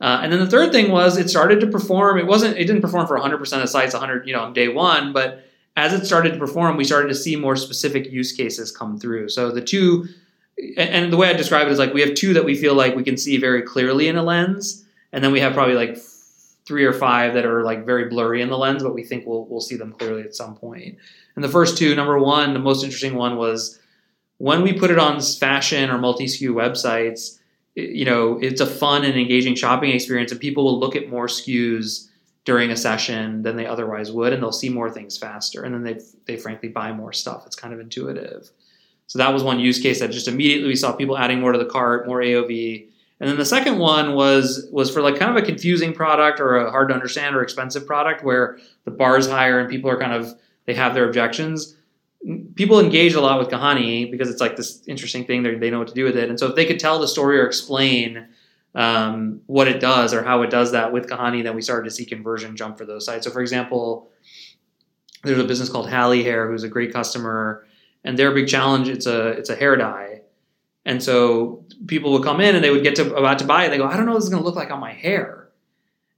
Uh, 0.00 0.20
and 0.22 0.32
then 0.32 0.38
the 0.40 0.50
third 0.50 0.72
thing 0.72 0.90
was 0.90 1.16
it 1.16 1.28
started 1.28 1.60
to 1.60 1.66
perform. 1.66 2.18
It 2.18 2.26
wasn't, 2.26 2.56
it 2.56 2.64
didn't 2.64 2.82
perform 2.82 3.06
for 3.06 3.18
100% 3.18 3.62
of 3.62 3.68
sites 3.68 3.94
100, 3.94 4.26
you 4.26 4.32
know, 4.32 4.42
on 4.42 4.52
day 4.52 4.68
one, 4.68 5.12
but 5.12 5.44
as 5.76 5.92
it 5.92 6.06
started 6.06 6.32
to 6.32 6.38
perform, 6.38 6.76
we 6.76 6.84
started 6.84 7.08
to 7.08 7.14
see 7.14 7.36
more 7.36 7.56
specific 7.56 8.10
use 8.10 8.32
cases 8.32 8.70
come 8.70 8.98
through. 8.98 9.28
So 9.28 9.50
the 9.50 9.60
two, 9.60 10.06
and 10.76 11.12
the 11.12 11.16
way 11.16 11.28
I 11.28 11.32
describe 11.32 11.66
it 11.66 11.72
is 11.72 11.78
like 11.78 11.94
we 11.94 12.00
have 12.00 12.14
two 12.14 12.34
that 12.34 12.44
we 12.44 12.56
feel 12.56 12.74
like 12.74 12.96
we 12.96 13.04
can 13.04 13.16
see 13.16 13.36
very 13.36 13.62
clearly 13.62 14.08
in 14.08 14.16
a 14.16 14.22
lens 14.22 14.84
and 15.12 15.22
then 15.22 15.32
we 15.32 15.40
have 15.40 15.54
probably 15.54 15.74
like 15.74 15.98
three 16.66 16.84
or 16.84 16.92
five 16.92 17.34
that 17.34 17.46
are 17.46 17.64
like 17.64 17.86
very 17.86 18.08
blurry 18.08 18.42
in 18.42 18.50
the 18.50 18.58
lens, 18.58 18.82
but 18.82 18.94
we 18.94 19.02
think 19.02 19.26
we'll 19.26 19.46
we'll 19.46 19.60
see 19.60 19.76
them 19.76 19.92
clearly 19.92 20.22
at 20.22 20.34
some 20.34 20.54
point. 20.54 20.98
And 21.34 21.44
the 21.44 21.48
first 21.48 21.78
two, 21.78 21.94
number 21.94 22.18
one, 22.18 22.52
the 22.52 22.58
most 22.58 22.84
interesting 22.84 23.14
one 23.14 23.36
was 23.36 23.80
when 24.36 24.62
we 24.62 24.72
put 24.72 24.90
it 24.90 24.98
on 24.98 25.20
fashion 25.20 25.90
or 25.90 25.98
multi 25.98 26.26
SKU 26.26 26.50
websites. 26.50 27.37
You 27.78 28.04
know, 28.04 28.38
it's 28.42 28.60
a 28.60 28.66
fun 28.66 29.04
and 29.04 29.16
engaging 29.16 29.54
shopping 29.54 29.90
experience, 29.90 30.32
and 30.32 30.40
people 30.40 30.64
will 30.64 30.80
look 30.80 30.96
at 30.96 31.08
more 31.08 31.26
SKUs 31.26 32.08
during 32.44 32.70
a 32.70 32.76
session 32.76 33.42
than 33.42 33.56
they 33.56 33.66
otherwise 33.66 34.10
would, 34.10 34.32
and 34.32 34.42
they'll 34.42 34.52
see 34.52 34.68
more 34.68 34.90
things 34.90 35.16
faster, 35.16 35.62
and 35.62 35.74
then 35.74 35.84
they 35.84 36.00
they 36.26 36.36
frankly 36.36 36.68
buy 36.68 36.92
more 36.92 37.12
stuff. 37.12 37.44
It's 37.46 37.56
kind 37.56 37.72
of 37.72 37.80
intuitive. 37.80 38.50
So 39.06 39.18
that 39.18 39.32
was 39.32 39.42
one 39.42 39.60
use 39.60 39.80
case 39.80 40.00
that 40.00 40.10
just 40.10 40.28
immediately 40.28 40.68
we 40.68 40.76
saw 40.76 40.92
people 40.92 41.16
adding 41.16 41.40
more 41.40 41.52
to 41.52 41.58
the 41.58 41.64
cart, 41.64 42.06
more 42.06 42.20
AOV, 42.20 42.88
and 43.20 43.28
then 43.28 43.36
the 43.36 43.44
second 43.44 43.78
one 43.78 44.14
was 44.14 44.68
was 44.70 44.90
for 44.90 45.02
like 45.02 45.16
kind 45.16 45.30
of 45.36 45.42
a 45.42 45.46
confusing 45.46 45.92
product 45.92 46.40
or 46.40 46.56
a 46.56 46.70
hard 46.70 46.88
to 46.88 46.94
understand 46.94 47.36
or 47.36 47.42
expensive 47.42 47.86
product 47.86 48.24
where 48.24 48.58
the 48.84 48.90
bar 48.90 49.16
is 49.16 49.28
higher 49.28 49.58
and 49.58 49.68
people 49.68 49.90
are 49.90 49.98
kind 49.98 50.12
of 50.12 50.34
they 50.66 50.74
have 50.74 50.94
their 50.94 51.06
objections. 51.06 51.76
People 52.54 52.80
engage 52.80 53.14
a 53.14 53.20
lot 53.20 53.38
with 53.38 53.48
Kahani 53.48 54.10
because 54.10 54.28
it's 54.28 54.40
like 54.40 54.56
this 54.56 54.82
interesting 54.86 55.24
thing. 55.24 55.42
They 55.42 55.70
know 55.70 55.78
what 55.78 55.88
to 55.88 55.94
do 55.94 56.04
with 56.04 56.16
it, 56.16 56.28
and 56.28 56.38
so 56.38 56.48
if 56.48 56.56
they 56.56 56.66
could 56.66 56.80
tell 56.80 56.98
the 56.98 57.08
story 57.08 57.38
or 57.38 57.46
explain 57.46 58.28
um, 58.74 59.40
what 59.46 59.68
it 59.68 59.80
does 59.80 60.12
or 60.12 60.22
how 60.22 60.42
it 60.42 60.50
does 60.50 60.72
that 60.72 60.92
with 60.92 61.08
Kahani, 61.08 61.42
then 61.42 61.54
we 61.54 61.62
started 61.62 61.88
to 61.88 61.94
see 61.94 62.04
conversion 62.04 62.56
jump 62.56 62.76
for 62.76 62.84
those 62.84 63.04
sites. 63.04 63.24
So, 63.24 63.30
for 63.30 63.40
example, 63.40 64.10
there's 65.24 65.38
a 65.38 65.44
business 65.44 65.68
called 65.68 65.88
Hally 65.88 66.22
Hair 66.22 66.50
who's 66.50 66.64
a 66.64 66.68
great 66.68 66.92
customer, 66.92 67.66
and 68.04 68.18
their 68.18 68.32
big 68.32 68.48
challenge 68.48 68.88
it's 68.88 69.06
a 69.06 69.28
it's 69.30 69.50
a 69.50 69.56
hair 69.56 69.76
dye, 69.76 70.22
and 70.84 71.02
so 71.02 71.64
people 71.86 72.12
would 72.12 72.24
come 72.24 72.40
in 72.40 72.54
and 72.56 72.64
they 72.64 72.70
would 72.70 72.82
get 72.82 72.96
to 72.96 73.14
about 73.14 73.38
to 73.38 73.44
buy 73.44 73.64
it. 73.64 73.70
They 73.70 73.78
go, 73.78 73.86
I 73.86 73.96
don't 73.96 74.06
know 74.06 74.12
what 74.12 74.18
this 74.18 74.24
is 74.24 74.30
going 74.30 74.42
to 74.42 74.46
look 74.46 74.56
like 74.56 74.70
on 74.70 74.80
my 74.80 74.92
hair. 74.92 75.48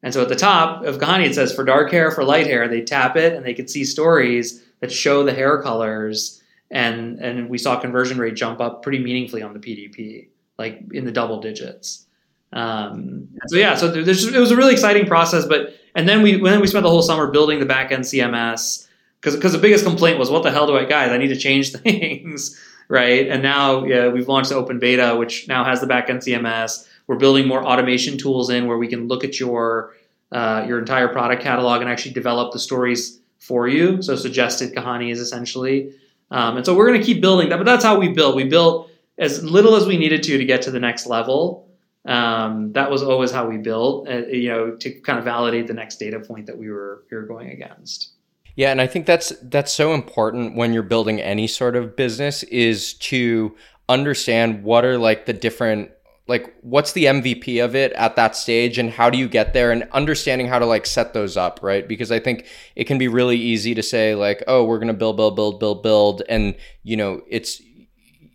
And 0.03 0.15
so 0.15 0.23
at 0.23 0.29
the 0.29 0.37
top 0.37 0.85
of 0.85 0.99
Kahani, 0.99 1.27
it 1.27 1.35
says 1.35 1.53
for 1.53 1.65
dark 1.65 1.91
hair, 1.91 2.11
for 2.11 2.25
light 2.25 2.47
hair. 2.47 2.69
They 2.69 2.81
tap 2.81 3.17
it 3.17 3.35
and 3.35 3.45
they 3.45 3.53
could 3.53 3.69
see 3.69 3.85
stories 3.85 4.65
that 4.81 4.93
show 4.93 5.23
the 5.23 5.33
hair 5.33 5.63
colors. 5.63 6.43
And, 6.71 7.19
and 7.19 7.49
we 7.49 7.59
saw 7.59 7.81
conversion 7.81 8.19
rate 8.19 8.35
jump 8.35 8.61
up 8.61 8.83
pretty 8.83 8.99
meaningfully 8.99 9.43
on 9.43 9.53
the 9.53 9.59
PDP, 9.59 10.29
like 10.59 10.81
in 10.93 11.05
the 11.05 11.13
double 11.13 11.41
digits. 11.41 12.07
Um, 12.53 13.29
so 13.47 13.57
yeah, 13.57 13.75
so 13.75 13.93
it 13.93 14.07
was 14.07 14.51
a 14.51 14.57
really 14.57 14.73
exciting 14.73 15.07
process. 15.07 15.47
But 15.47 15.75
and 15.95 16.09
then 16.09 16.23
we 16.23 16.41
then 16.41 16.61
we 16.61 16.67
spent 16.67 16.83
the 16.85 16.91
whole 16.91 17.03
summer 17.03 17.31
building 17.31 17.61
the 17.61 17.67
backend 17.67 18.01
CMS 18.01 18.89
because 19.21 19.37
because 19.37 19.53
the 19.53 19.59
biggest 19.59 19.85
complaint 19.85 20.19
was 20.19 20.31
what 20.31 20.43
the 20.43 20.51
hell 20.51 20.67
do 20.67 20.77
I 20.77 20.85
guys 20.85 21.11
I 21.11 21.19
need 21.19 21.29
to 21.29 21.37
change 21.37 21.73
things 21.73 22.61
right? 22.91 23.29
And 23.29 23.43
now 23.43 23.85
yeah, 23.85 24.09
we've 24.09 24.29
launched 24.29 24.51
the 24.51 24.57
open 24.57 24.79
beta, 24.79 25.15
which 25.17 25.49
now 25.49 25.65
has 25.65 25.81
the 25.81 25.87
backend 25.87 26.19
CMS. 26.19 26.87
We're 27.07 27.17
building 27.17 27.47
more 27.47 27.65
automation 27.65 28.19
tools 28.19 28.51
in 28.51 28.67
where 28.67 28.77
we 28.77 28.89
can 28.89 29.09
look 29.09 29.25
at 29.25 29.41
your 29.41 29.95
uh, 30.33 30.65
your 30.67 30.79
entire 30.79 31.09
product 31.09 31.43
catalog 31.43 31.81
and 31.81 31.91
actually 31.91 32.13
develop 32.13 32.53
the 32.53 32.59
stories 32.59 33.20
for 33.41 33.67
you. 33.67 34.01
So 34.03 34.15
suggested 34.15 34.75
Kahani 34.75 35.11
is 35.11 35.19
essentially, 35.19 35.93
um, 36.31 36.57
and 36.59 36.65
so 36.65 36.77
we're 36.77 36.87
going 36.87 37.01
to 37.01 37.05
keep 37.05 37.21
building 37.21 37.49
that. 37.49 37.57
But 37.57 37.67
that's 37.67 37.85
how 37.85 37.99
we 37.99 38.09
built. 38.09 38.37
We 38.37 38.45
built 38.45 38.91
as 39.19 39.43
little 39.43 39.75
as 39.75 39.87
we 39.87 39.97
needed 39.97 40.23
to 40.25 40.39
to 40.39 40.45
get 40.45 40.63
to 40.63 40.71
the 40.71 40.81
next 40.81 41.07
level. 41.07 41.67
Um, 42.07 42.73
that 42.73 42.91
was 42.91 43.03
always 43.03 43.31
how 43.31 43.47
we 43.47 43.59
built, 43.59 44.09
uh, 44.09 44.27
you 44.27 44.49
know, 44.49 44.77
to 44.77 45.01
kind 45.01 45.19
of 45.19 45.25
validate 45.25 45.67
the 45.67 45.75
next 45.75 45.99
data 45.99 46.21
point 46.21 46.47
that 46.47 46.57
we 46.57 46.71
were 46.71 47.05
we 47.11 47.17
were 47.17 47.25
going 47.25 47.51
against. 47.51 48.13
Yeah, 48.57 48.71
and 48.71 48.81
I 48.81 48.87
think 48.87 49.07
that's 49.07 49.33
that's 49.43 49.73
so 49.73 49.95
important 49.95 50.57
when 50.57 50.73
you're 50.73 50.83
building 50.83 51.21
any 51.21 51.47
sort 51.47 51.77
of 51.77 51.97
business 51.97 52.43
is 52.45 52.95
to 52.95 53.57
understand 53.89 54.63
what 54.63 54.85
are 54.85 54.99
like 54.99 55.27
the 55.27 55.33
different 55.33 55.91
like 56.31 56.55
what's 56.61 56.93
the 56.93 57.07
MVP 57.07 57.63
of 57.63 57.75
it 57.75 57.93
at 57.95 58.15
that 58.15 58.37
stage 58.37 58.79
and 58.79 58.89
how 58.89 59.11
do 59.11 59.19
you 59.19 59.29
get 59.29 59.53
there 59.53 59.73
and 59.73 59.89
understanding 59.91 60.47
how 60.47 60.61
to 60.61 60.65
like 60.65 60.87
set 60.87 61.13
those 61.13 61.37
up, 61.37 61.59
right? 61.61 61.89
Because 61.89 62.13
I 62.13 62.21
think 62.21 62.47
it 62.77 62.85
can 62.85 62.99
be 62.99 63.09
really 63.09 63.37
easy 63.37 63.75
to 63.75 63.83
say 63.83 64.15
like, 64.15 64.45
"Oh, 64.47 64.63
we're 64.63 64.79
going 64.79 64.87
to 64.87 64.95
build 64.95 65.17
build 65.17 65.35
build 65.35 65.59
build 65.59 65.83
build," 65.83 66.23
and 66.29 66.55
you 66.85 66.97
know, 66.97 67.21
it's 67.29 67.61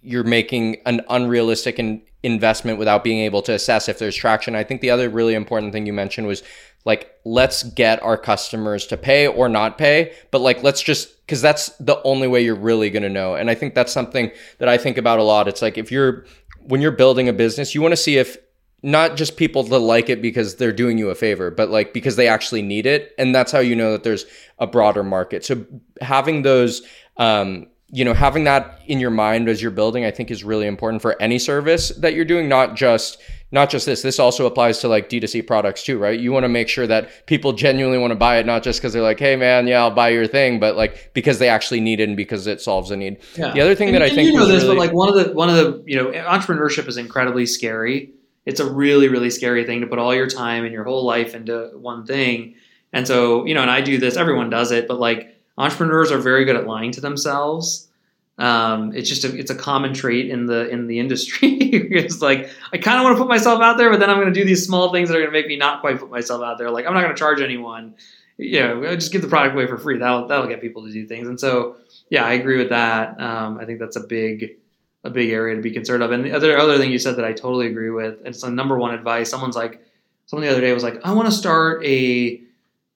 you're 0.01 0.25
making 0.25 0.81
an 0.85 1.05
unrealistic 1.09 1.79
in, 1.79 2.01
investment 2.21 2.77
without 2.79 3.01
being 3.01 3.19
able 3.19 3.41
to 3.43 3.53
assess 3.53 3.87
if 3.87 3.97
there's 3.97 4.15
traction. 4.15 4.55
I 4.55 4.65
think 4.65 4.81
the 4.81 4.89
other 4.89 5.09
really 5.09 5.33
important 5.33 5.71
thing 5.71 5.85
you 5.85 5.93
mentioned 5.93 6.27
was 6.27 6.43
like 6.85 7.11
let's 7.25 7.63
get 7.63 8.01
our 8.03 8.17
customers 8.17 8.85
to 8.87 8.95
pay 8.95 9.27
or 9.27 9.49
not 9.49 9.77
pay 9.77 10.13
but 10.31 10.39
like 10.39 10.63
let's 10.63 10.81
just 10.81 11.25
because 11.25 11.41
that's 11.41 11.69
the 11.79 12.01
only 12.03 12.27
way 12.27 12.41
you're 12.41 12.55
really 12.55 12.89
going 12.89 13.03
to 13.03 13.09
know 13.09 13.35
and 13.35 13.49
i 13.49 13.55
think 13.55 13.73
that's 13.73 13.91
something 13.91 14.31
that 14.59 14.69
i 14.69 14.77
think 14.77 14.97
about 14.97 15.19
a 15.19 15.23
lot 15.23 15.47
it's 15.47 15.61
like 15.61 15.77
if 15.77 15.91
you're 15.91 16.25
when 16.67 16.81
you're 16.81 16.91
building 16.91 17.29
a 17.29 17.33
business 17.33 17.73
you 17.73 17.81
want 17.81 17.91
to 17.91 17.97
see 17.97 18.17
if 18.17 18.37
not 18.83 19.15
just 19.17 19.35
people 19.35 19.63
to 19.63 19.77
like 19.77 20.09
it 20.09 20.21
because 20.21 20.57
they're 20.57 20.71
doing 20.71 20.97
you 20.97 21.09
a 21.09 21.15
favor 21.15 21.49
but 21.49 21.69
like 21.69 21.93
because 21.93 22.15
they 22.15 22.27
actually 22.27 22.61
need 22.61 22.85
it 22.85 23.13
and 23.17 23.33
that's 23.33 23.51
how 23.51 23.59
you 23.59 23.75
know 23.75 23.93
that 23.93 24.03
there's 24.03 24.25
a 24.59 24.67
broader 24.67 25.03
market. 25.03 25.43
So 25.45 25.65
having 26.01 26.41
those 26.43 26.81
um, 27.17 27.67
you 27.91 28.03
know 28.03 28.13
having 28.13 28.43
that 28.45 28.81
in 28.87 28.99
your 28.99 29.11
mind 29.11 29.47
as 29.47 29.61
you're 29.61 29.69
building 29.69 30.05
i 30.05 30.11
think 30.11 30.31
is 30.31 30.43
really 30.43 30.65
important 30.65 31.03
for 31.03 31.21
any 31.21 31.37
service 31.37 31.89
that 31.89 32.15
you're 32.15 32.25
doing 32.25 32.49
not 32.49 32.75
just 32.75 33.21
not 33.55 33.71
just 33.71 33.87
this 33.87 34.03
this 34.03 34.19
also 34.19 34.45
applies 34.45 34.79
to 34.79 34.87
like 34.87 35.09
d2c 35.09 35.47
products 35.47 35.81
too 35.81 35.97
right 35.97 36.19
you 36.19 36.31
want 36.31 36.43
to 36.43 36.49
make 36.49 36.69
sure 36.69 36.85
that 36.85 37.25
people 37.25 37.53
genuinely 37.53 37.97
want 37.97 38.11
to 38.11 38.15
buy 38.15 38.37
it 38.37 38.45
not 38.45 38.61
just 38.61 38.79
because 38.79 38.93
they're 38.93 39.01
like 39.01 39.19
hey 39.19 39.35
man 39.35 39.65
yeah 39.65 39.81
i'll 39.81 39.89
buy 39.89 40.09
your 40.09 40.27
thing 40.27 40.59
but 40.59 40.75
like 40.75 41.11
because 41.13 41.39
they 41.39 41.49
actually 41.49 41.79
need 41.79 41.99
it 41.99 42.07
and 42.07 42.17
because 42.17 42.45
it 42.45 42.61
solves 42.61 42.91
a 42.91 42.95
need 42.95 43.17
yeah. 43.35 43.51
the 43.53 43.61
other 43.61 43.73
thing 43.73 43.87
and, 43.87 43.95
that 43.95 44.03
i 44.03 44.09
think 44.09 44.31
you 44.31 44.37
know 44.37 44.45
this 44.45 44.63
really... 44.63 44.75
but 44.75 44.77
like 44.77 44.93
one 44.93 45.09
of 45.09 45.15
the 45.15 45.33
one 45.33 45.49
of 45.49 45.55
the 45.55 45.83
you 45.87 45.95
know 45.95 46.11
entrepreneurship 46.11 46.87
is 46.87 46.97
incredibly 46.97 47.45
scary 47.47 48.11
it's 48.45 48.59
a 48.59 48.71
really 48.71 49.07
really 49.07 49.29
scary 49.31 49.63
thing 49.65 49.81
to 49.81 49.87
put 49.87 49.99
all 49.99 50.13
your 50.13 50.27
time 50.27 50.63
and 50.63 50.73
your 50.73 50.83
whole 50.83 51.03
life 51.03 51.33
into 51.33 51.71
one 51.75 52.05
thing. 52.05 52.55
And 52.93 53.07
so, 53.07 53.45
you 53.45 53.53
know, 53.53 53.61
and 53.61 53.71
I 53.71 53.81
do 53.81 53.97
this, 53.97 54.15
everyone 54.15 54.49
does 54.49 54.71
it, 54.71 54.87
but 54.87 54.99
like 54.99 55.35
entrepreneurs 55.57 56.11
are 56.11 56.17
very 56.17 56.45
good 56.45 56.55
at 56.55 56.67
lying 56.67 56.91
to 56.91 57.01
themselves. 57.01 57.89
Um, 58.37 58.93
it's 58.93 59.07
just 59.07 59.23
a, 59.23 59.37
it's 59.37 59.49
a 59.49 59.55
common 59.55 59.93
trait 59.93 60.29
in 60.29 60.45
the 60.45 60.67
in 60.69 60.87
the 60.87 60.99
industry. 60.99 61.47
it's 61.51 62.21
like 62.21 62.49
I 62.73 62.77
kind 62.77 62.97
of 62.97 63.03
want 63.03 63.15
to 63.15 63.21
put 63.21 63.29
myself 63.29 63.61
out 63.61 63.77
there, 63.77 63.89
but 63.89 63.99
then 63.99 64.09
I'm 64.09 64.17
going 64.17 64.33
to 64.33 64.39
do 64.39 64.45
these 64.45 64.65
small 64.65 64.91
things 64.91 65.09
that 65.09 65.15
are 65.15 65.21
going 65.21 65.31
to 65.31 65.39
make 65.39 65.47
me 65.47 65.55
not 65.55 65.81
quite 65.81 65.99
put 65.99 66.09
myself 66.09 66.43
out 66.43 66.57
there. 66.57 66.69
Like 66.69 66.85
I'm 66.85 66.93
not 66.93 67.01
going 67.01 67.15
to 67.15 67.19
charge 67.19 67.41
anyone. 67.41 67.95
Know, 68.37 68.95
just 68.95 69.13
give 69.13 69.21
the 69.21 69.29
product 69.29 69.55
away 69.55 69.65
for 69.65 69.77
free. 69.77 69.97
That'll 69.97 70.27
that'll 70.27 70.47
get 70.47 70.59
people 70.59 70.85
to 70.85 70.91
do 70.91 71.07
things. 71.07 71.29
And 71.29 71.39
so, 71.39 71.77
yeah, 72.09 72.25
I 72.25 72.33
agree 72.33 72.57
with 72.57 72.69
that. 72.69 73.19
Um, 73.21 73.57
I 73.57 73.65
think 73.65 73.79
that's 73.79 73.95
a 73.95 74.05
big 74.05 74.57
a 75.05 75.09
big 75.09 75.29
area 75.29 75.55
to 75.55 75.61
be 75.61 75.71
concerned 75.71 76.03
of. 76.03 76.11
And 76.11 76.25
the 76.25 76.33
other 76.33 76.57
other 76.57 76.77
thing 76.77 76.91
you 76.91 76.99
said 76.99 77.15
that 77.15 77.23
I 77.23 77.31
totally 77.31 77.67
agree 77.67 77.91
with, 77.91 78.17
and 78.17 78.27
it's 78.27 78.41
the 78.41 78.49
number 78.49 78.77
one 78.77 78.93
advice. 78.93 79.29
Someone's 79.29 79.55
like, 79.55 79.81
someone 80.25 80.45
the 80.45 80.51
other 80.51 80.61
day 80.61 80.73
was 80.73 80.83
like, 80.83 80.99
I 81.05 81.13
want 81.13 81.27
to 81.27 81.31
start 81.31 81.85
a 81.85 82.41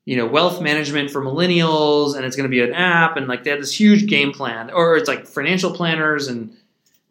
you 0.10 0.18
know 0.18 0.26
wealth 0.26 0.60
management 0.60 1.12
for 1.12 1.22
millennials, 1.22 2.16
and 2.16 2.26
it's 2.26 2.36
going 2.36 2.50
to 2.50 2.50
be 2.50 2.62
an 2.62 2.74
app, 2.74 3.16
and 3.16 3.28
like 3.28 3.44
they 3.44 3.52
had 3.52 3.62
this 3.62 3.80
huge 3.80 4.08
game 4.08 4.32
plan, 4.32 4.72
or 4.72 4.98
it's 4.98 5.08
like 5.08 5.28
financial 5.28 5.72
planners 5.72 6.28
and. 6.28 6.56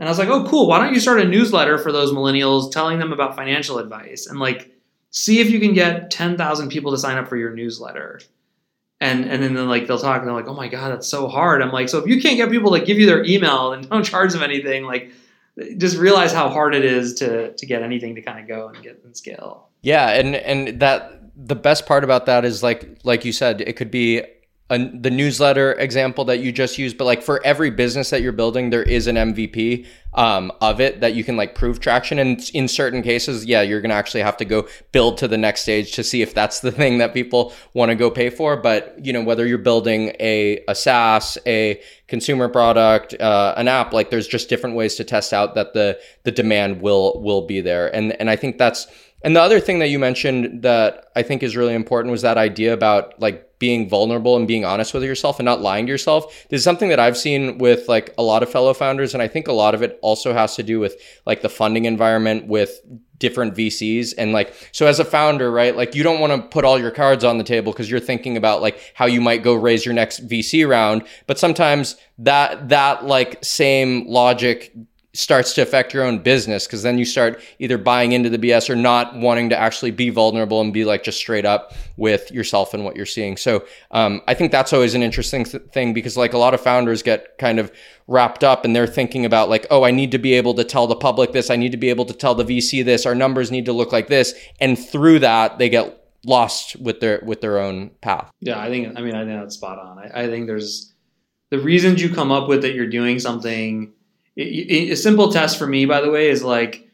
And 0.00 0.08
I 0.08 0.12
was 0.12 0.18
like, 0.20 0.28
oh, 0.28 0.46
cool. 0.46 0.68
Why 0.68 0.78
don't 0.78 0.94
you 0.94 1.00
start 1.00 1.18
a 1.18 1.24
newsletter 1.24 1.76
for 1.76 1.90
those 1.90 2.12
millennials 2.12 2.70
telling 2.70 3.00
them 3.00 3.12
about 3.12 3.34
financial 3.34 3.78
advice 3.78 4.28
and 4.28 4.38
like 4.38 4.72
see 5.10 5.40
if 5.40 5.50
you 5.50 5.58
can 5.58 5.72
get 5.72 6.12
10,000 6.12 6.68
people 6.68 6.92
to 6.92 6.98
sign 6.98 7.18
up 7.18 7.26
for 7.26 7.36
your 7.36 7.50
newsletter 7.50 8.20
and 9.00 9.24
and 9.24 9.42
then 9.42 9.68
like 9.68 9.86
they'll 9.86 9.98
talk 9.98 10.18
and 10.18 10.28
they're 10.28 10.34
like, 10.34 10.46
oh 10.46 10.54
my 10.54 10.68
god, 10.68 10.92
that's 10.92 11.06
so 11.06 11.28
hard. 11.28 11.62
I'm 11.62 11.72
like, 11.72 11.88
so 11.88 11.98
if 11.98 12.06
you 12.06 12.20
can't 12.20 12.36
get 12.36 12.50
people 12.50 12.72
to 12.72 12.80
give 12.84 12.98
you 12.98 13.06
their 13.06 13.24
email 13.24 13.72
and 13.72 13.88
don't 13.88 14.04
charge 14.14 14.32
them 14.32 14.42
anything, 14.42 14.84
like 14.84 15.10
just 15.76 15.96
realize 15.96 16.32
how 16.32 16.48
hard 16.48 16.74
it 16.74 16.84
is 16.84 17.14
to 17.14 17.52
to 17.52 17.66
get 17.66 17.82
anything 17.82 18.14
to 18.14 18.22
kind 18.22 18.38
of 18.38 18.48
go 18.48 18.68
and 18.68 18.82
get 18.82 19.00
and 19.04 19.16
scale. 19.16 19.68
Yeah, 19.82 20.10
and 20.10 20.34
and 20.34 20.80
that 20.80 21.17
the 21.38 21.54
best 21.54 21.86
part 21.86 22.02
about 22.02 22.26
that 22.26 22.44
is 22.44 22.62
like 22.62 22.98
like 23.04 23.24
you 23.24 23.32
said, 23.32 23.60
it 23.60 23.74
could 23.74 23.90
be 23.90 24.22
a, 24.70 24.78
the 24.78 25.10
newsletter 25.10 25.72
example 25.72 26.24
that 26.26 26.40
you 26.40 26.52
just 26.52 26.78
used, 26.78 26.98
but 26.98 27.04
like 27.04 27.22
for 27.22 27.40
every 27.44 27.70
business 27.70 28.10
that 28.10 28.20
you're 28.20 28.32
building, 28.32 28.70
there 28.70 28.82
is 28.82 29.06
an 29.06 29.16
MVP 29.16 29.86
um, 30.14 30.52
of 30.60 30.80
it 30.80 31.00
that 31.00 31.14
you 31.14 31.24
can 31.24 31.36
like 31.36 31.54
prove 31.54 31.80
traction. 31.80 32.18
And 32.18 32.42
in 32.52 32.68
certain 32.68 33.02
cases, 33.02 33.46
yeah, 33.46 33.62
you're 33.62 33.80
gonna 33.80 33.94
actually 33.94 34.22
have 34.22 34.36
to 34.38 34.44
go 34.44 34.66
build 34.92 35.16
to 35.18 35.28
the 35.28 35.38
next 35.38 35.62
stage 35.62 35.92
to 35.92 36.02
see 36.02 36.22
if 36.22 36.34
that's 36.34 36.60
the 36.60 36.72
thing 36.80 36.98
that 36.98 37.14
people 37.14 37.52
want 37.72 37.90
to 37.90 37.94
go 37.94 38.10
pay 38.10 38.30
for. 38.30 38.56
But 38.56 38.96
you 39.02 39.12
know, 39.12 39.22
whether 39.22 39.46
you're 39.46 39.58
building 39.58 40.12
a 40.20 40.62
a 40.66 40.74
SaaS, 40.74 41.38
a 41.46 41.80
consumer 42.08 42.48
product, 42.48 43.14
uh, 43.20 43.54
an 43.56 43.68
app, 43.68 43.92
like 43.92 44.10
there's 44.10 44.28
just 44.28 44.48
different 44.48 44.76
ways 44.76 44.96
to 44.96 45.04
test 45.04 45.32
out 45.32 45.54
that 45.54 45.72
the 45.72 45.98
the 46.24 46.32
demand 46.32 46.82
will 46.82 47.22
will 47.22 47.46
be 47.46 47.60
there. 47.60 47.94
And 47.94 48.12
and 48.20 48.28
I 48.28 48.36
think 48.36 48.58
that's 48.58 48.86
and 49.22 49.34
the 49.34 49.42
other 49.42 49.60
thing 49.60 49.80
that 49.80 49.88
you 49.88 49.98
mentioned 49.98 50.62
that 50.62 51.06
I 51.16 51.22
think 51.22 51.42
is 51.42 51.56
really 51.56 51.74
important 51.74 52.12
was 52.12 52.22
that 52.22 52.38
idea 52.38 52.72
about 52.72 53.20
like 53.20 53.48
being 53.58 53.88
vulnerable 53.88 54.36
and 54.36 54.46
being 54.46 54.64
honest 54.64 54.94
with 54.94 55.02
yourself 55.02 55.40
and 55.40 55.44
not 55.44 55.60
lying 55.60 55.86
to 55.86 55.90
yourself. 55.92 56.46
This 56.48 56.58
is 56.58 56.64
something 56.64 56.90
that 56.90 57.00
I've 57.00 57.16
seen 57.16 57.58
with 57.58 57.88
like 57.88 58.14
a 58.16 58.22
lot 58.22 58.42
of 58.42 58.50
fellow 58.50 58.72
founders. 58.72 59.14
And 59.14 59.22
I 59.22 59.26
think 59.26 59.48
a 59.48 59.52
lot 59.52 59.74
of 59.74 59.82
it 59.82 59.98
also 60.00 60.32
has 60.32 60.54
to 60.56 60.62
do 60.62 60.78
with 60.78 60.96
like 61.26 61.42
the 61.42 61.48
funding 61.48 61.84
environment 61.84 62.46
with 62.46 62.80
different 63.18 63.56
VCs. 63.56 64.14
And 64.16 64.32
like, 64.32 64.54
so 64.70 64.86
as 64.86 65.00
a 65.00 65.04
founder, 65.04 65.50
right, 65.50 65.76
like 65.76 65.96
you 65.96 66.04
don't 66.04 66.20
want 66.20 66.32
to 66.32 66.48
put 66.48 66.64
all 66.64 66.78
your 66.78 66.92
cards 66.92 67.24
on 67.24 67.38
the 67.38 67.44
table 67.44 67.72
because 67.72 67.90
you're 67.90 67.98
thinking 67.98 68.36
about 68.36 68.62
like 68.62 68.78
how 68.94 69.06
you 69.06 69.20
might 69.20 69.42
go 69.42 69.54
raise 69.54 69.84
your 69.84 69.94
next 69.94 70.28
VC 70.28 70.68
round. 70.68 71.04
But 71.26 71.40
sometimes 71.40 71.96
that, 72.18 72.68
that 72.68 73.04
like 73.06 73.44
same 73.44 74.06
logic 74.06 74.72
starts 75.18 75.52
to 75.52 75.60
affect 75.60 75.92
your 75.92 76.04
own 76.04 76.20
business 76.20 76.64
because 76.64 76.84
then 76.84 76.96
you 76.96 77.04
start 77.04 77.42
either 77.58 77.76
buying 77.76 78.12
into 78.12 78.30
the 78.30 78.38
BS 78.38 78.70
or 78.70 78.76
not 78.76 79.16
wanting 79.16 79.48
to 79.48 79.58
actually 79.58 79.90
be 79.90 80.10
vulnerable 80.10 80.60
and 80.60 80.72
be 80.72 80.84
like 80.84 81.02
just 81.02 81.18
straight 81.18 81.44
up 81.44 81.74
with 81.96 82.30
yourself 82.30 82.72
and 82.72 82.84
what 82.84 82.94
you're 82.94 83.04
seeing. 83.04 83.36
So 83.36 83.64
um, 83.90 84.22
I 84.28 84.34
think 84.34 84.52
that's 84.52 84.72
always 84.72 84.94
an 84.94 85.02
interesting 85.02 85.44
th- 85.44 85.64
thing 85.72 85.92
because 85.92 86.16
like 86.16 86.34
a 86.34 86.38
lot 86.38 86.54
of 86.54 86.60
founders 86.60 87.02
get 87.02 87.36
kind 87.36 87.58
of 87.58 87.72
wrapped 88.06 88.44
up 88.44 88.64
and 88.64 88.76
they're 88.76 88.86
thinking 88.86 89.24
about 89.24 89.48
like, 89.48 89.66
oh, 89.72 89.82
I 89.82 89.90
need 89.90 90.12
to 90.12 90.18
be 90.18 90.34
able 90.34 90.54
to 90.54 90.62
tell 90.62 90.86
the 90.86 90.94
public 90.94 91.32
this, 91.32 91.50
I 91.50 91.56
need 91.56 91.72
to 91.72 91.78
be 91.78 91.90
able 91.90 92.04
to 92.04 92.14
tell 92.14 92.36
the 92.36 92.44
VC 92.44 92.84
this, 92.84 93.04
our 93.04 93.16
numbers 93.16 93.50
need 93.50 93.64
to 93.64 93.72
look 93.72 93.90
like 93.90 94.06
this, 94.06 94.34
and 94.60 94.78
through 94.78 95.18
that 95.18 95.58
they 95.58 95.68
get 95.68 96.00
lost 96.24 96.76
with 96.76 97.00
their 97.00 97.20
with 97.24 97.40
their 97.40 97.58
own 97.58 97.90
path. 98.02 98.30
Yeah, 98.40 98.60
I 98.60 98.68
think 98.68 98.96
I 98.96 99.02
mean 99.02 99.16
I 99.16 99.24
think 99.24 99.40
that's 99.40 99.56
spot 99.56 99.80
on. 99.80 99.98
I, 99.98 100.22
I 100.22 100.26
think 100.28 100.46
there's 100.46 100.94
the 101.50 101.58
reasons 101.58 102.00
you 102.00 102.14
come 102.14 102.30
up 102.30 102.48
with 102.48 102.62
that 102.62 102.74
you're 102.74 102.86
doing 102.86 103.18
something 103.18 103.94
a 104.38 104.94
simple 104.94 105.32
test 105.32 105.58
for 105.58 105.66
me, 105.66 105.84
by 105.84 106.00
the 106.00 106.10
way, 106.10 106.28
is 106.28 106.42
like 106.42 106.88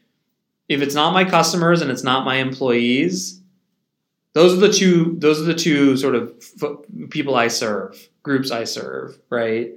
if 0.67 0.81
it's 0.81 0.95
not 0.95 1.13
my 1.13 1.23
customers 1.23 1.81
and 1.81 1.91
it's 1.91 2.03
not 2.03 2.25
my 2.25 2.37
employees, 2.37 3.41
those 4.33 4.53
are 4.53 4.67
the 4.67 4.73
two. 4.73 5.15
Those 5.19 5.39
are 5.39 5.45
the 5.45 5.53
two 5.53 5.95
sort 5.97 6.15
of 6.15 6.33
people 7.09 7.35
I 7.35 7.47
serve, 7.47 8.09
groups 8.23 8.51
I 8.51 8.63
serve, 8.63 9.17
right? 9.29 9.71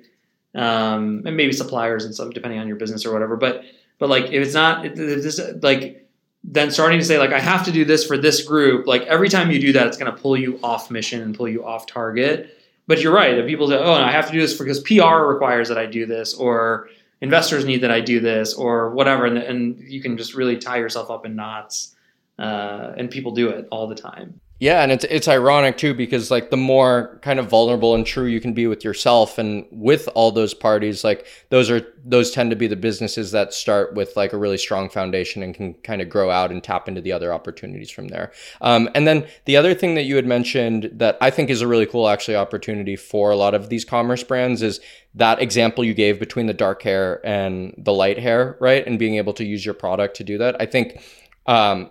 Um, 0.55 1.23
and 1.27 1.37
maybe 1.37 1.53
suppliers 1.53 2.05
and 2.05 2.15
some, 2.15 2.31
depending 2.31 2.59
on 2.59 2.67
your 2.67 2.77
business 2.77 3.05
or 3.05 3.13
whatever. 3.13 3.37
But 3.37 3.63
but 3.99 4.09
like 4.09 4.25
if 4.27 4.43
it's 4.43 4.55
not, 4.55 4.87
if 4.87 4.95
this 4.95 5.41
like 5.63 6.09
then 6.45 6.71
starting 6.71 6.99
to 6.99 7.05
say 7.05 7.19
like 7.19 7.33
I 7.33 7.41
have 7.41 7.65
to 7.67 7.73
do 7.73 7.85
this 7.85 8.07
for 8.07 8.17
this 8.17 8.43
group. 8.43 8.87
Like 8.87 9.03
every 9.03 9.29
time 9.29 9.51
you 9.51 9.61
do 9.61 9.73
that, 9.75 9.87
it's 9.87 9.97
going 9.97 10.11
to 10.11 10.19
pull 10.21 10.37
you 10.37 10.59
off 10.63 10.91
mission 10.91 11.21
and 11.21 11.37
pull 11.37 11.49
you 11.49 11.65
off 11.65 11.87
target. 11.87 12.55
But 12.87 13.03
you're 13.03 13.13
right. 13.13 13.37
If 13.37 13.47
people 13.47 13.69
say, 13.69 13.77
"Oh, 13.77 13.93
I 13.93 14.11
have 14.11 14.27
to 14.27 14.33
do 14.33 14.41
this 14.41 14.57
because 14.57 14.81
PR 14.81 15.27
requires 15.27 15.69
that 15.69 15.77
I 15.77 15.85
do 15.85 16.07
this," 16.07 16.33
or 16.33 16.89
investors 17.21 17.65
need 17.65 17.83
that 17.83 17.91
I 17.91 18.01
do 18.01 18.21
this 18.21 18.55
or 18.55 18.91
whatever, 18.91 19.27
and, 19.27 19.39
and 19.39 19.81
you 19.81 20.01
can 20.01 20.17
just 20.17 20.35
really 20.35 20.57
tie 20.57 20.79
yourself 20.79 21.11
up 21.11 21.27
in 21.27 21.37
knots. 21.37 21.95
Uh, 22.39 22.95
and 22.97 23.11
people 23.11 23.33
do 23.33 23.49
it 23.49 23.67
all 23.73 23.89
the 23.89 23.97
time. 23.97 24.41
Yeah, 24.61 24.83
and 24.83 24.91
it's 24.91 25.05
it's 25.05 25.29
ironic 25.29 25.79
too 25.79 25.95
because 25.95 26.33
like 26.33 26.51
the 26.51 26.57
more 26.57 27.21
kind 27.23 27.39
of 27.39 27.49
vulnerable 27.49 27.95
and 27.95 28.05
true 28.05 28.25
you 28.25 28.41
can 28.41 28.55
be 28.55 28.67
with 28.67 28.83
yourself 28.83 29.39
and 29.39 29.65
with 29.71 30.09
all 30.17 30.33
those 30.33 30.53
parties, 30.53 31.05
like 31.05 31.27
those 31.51 31.71
are 31.71 31.87
those 32.05 32.33
tend 32.33 32.51
to 32.51 32.57
be 32.57 32.67
the 32.67 32.75
businesses 32.75 33.31
that 33.31 33.55
start 33.55 33.95
with 33.95 34.17
like 34.17 34.33
a 34.33 34.37
really 34.37 34.59
strong 34.59 34.91
foundation 34.91 35.45
and 35.45 35.55
can 35.55 35.75
kind 35.75 36.03
of 36.03 36.09
grow 36.09 36.29
out 36.29 36.51
and 36.51 36.65
tap 36.65 36.89
into 36.89 37.01
the 37.01 37.13
other 37.13 37.33
opportunities 37.33 37.89
from 37.89 38.09
there. 38.09 38.33
Um, 38.61 38.89
and 38.97 39.07
then 39.07 39.29
the 39.45 39.57
other 39.57 39.75
thing 39.75 39.95
that 39.95 40.05
you 40.05 40.17
had 40.17 40.27
mentioned 40.27 40.91
that 40.95 41.19
I 41.21 41.31
think 41.31 41.51
is 41.51 41.61
a 41.61 41.69
really 41.69 41.87
cool 41.87 42.09
actually 42.09 42.37
opportunity 42.37 42.97
for 42.97 43.31
a 43.31 43.37
lot 43.37 43.55
of 43.55 43.69
these 43.69 43.85
commerce 43.85 44.25
brands 44.25 44.61
is 44.63 44.81
that 45.15 45.41
example 45.41 45.85
you 45.85 45.95
gave 45.95 46.19
between 46.19 46.47
the 46.47 46.55
dark 46.55 46.83
hair 46.83 47.25
and 47.25 47.75
the 47.79 47.93
light 47.93 48.19
hair, 48.19 48.57
right? 48.61 48.85
And 48.85 48.99
being 48.99 49.17
able 49.17 49.35
to 49.35 49.45
use 49.45 49.65
your 49.65 49.75
product 49.75 50.17
to 50.17 50.25
do 50.25 50.39
that. 50.39 50.61
I 50.61 50.67
think 50.67 51.01
um, 51.47 51.91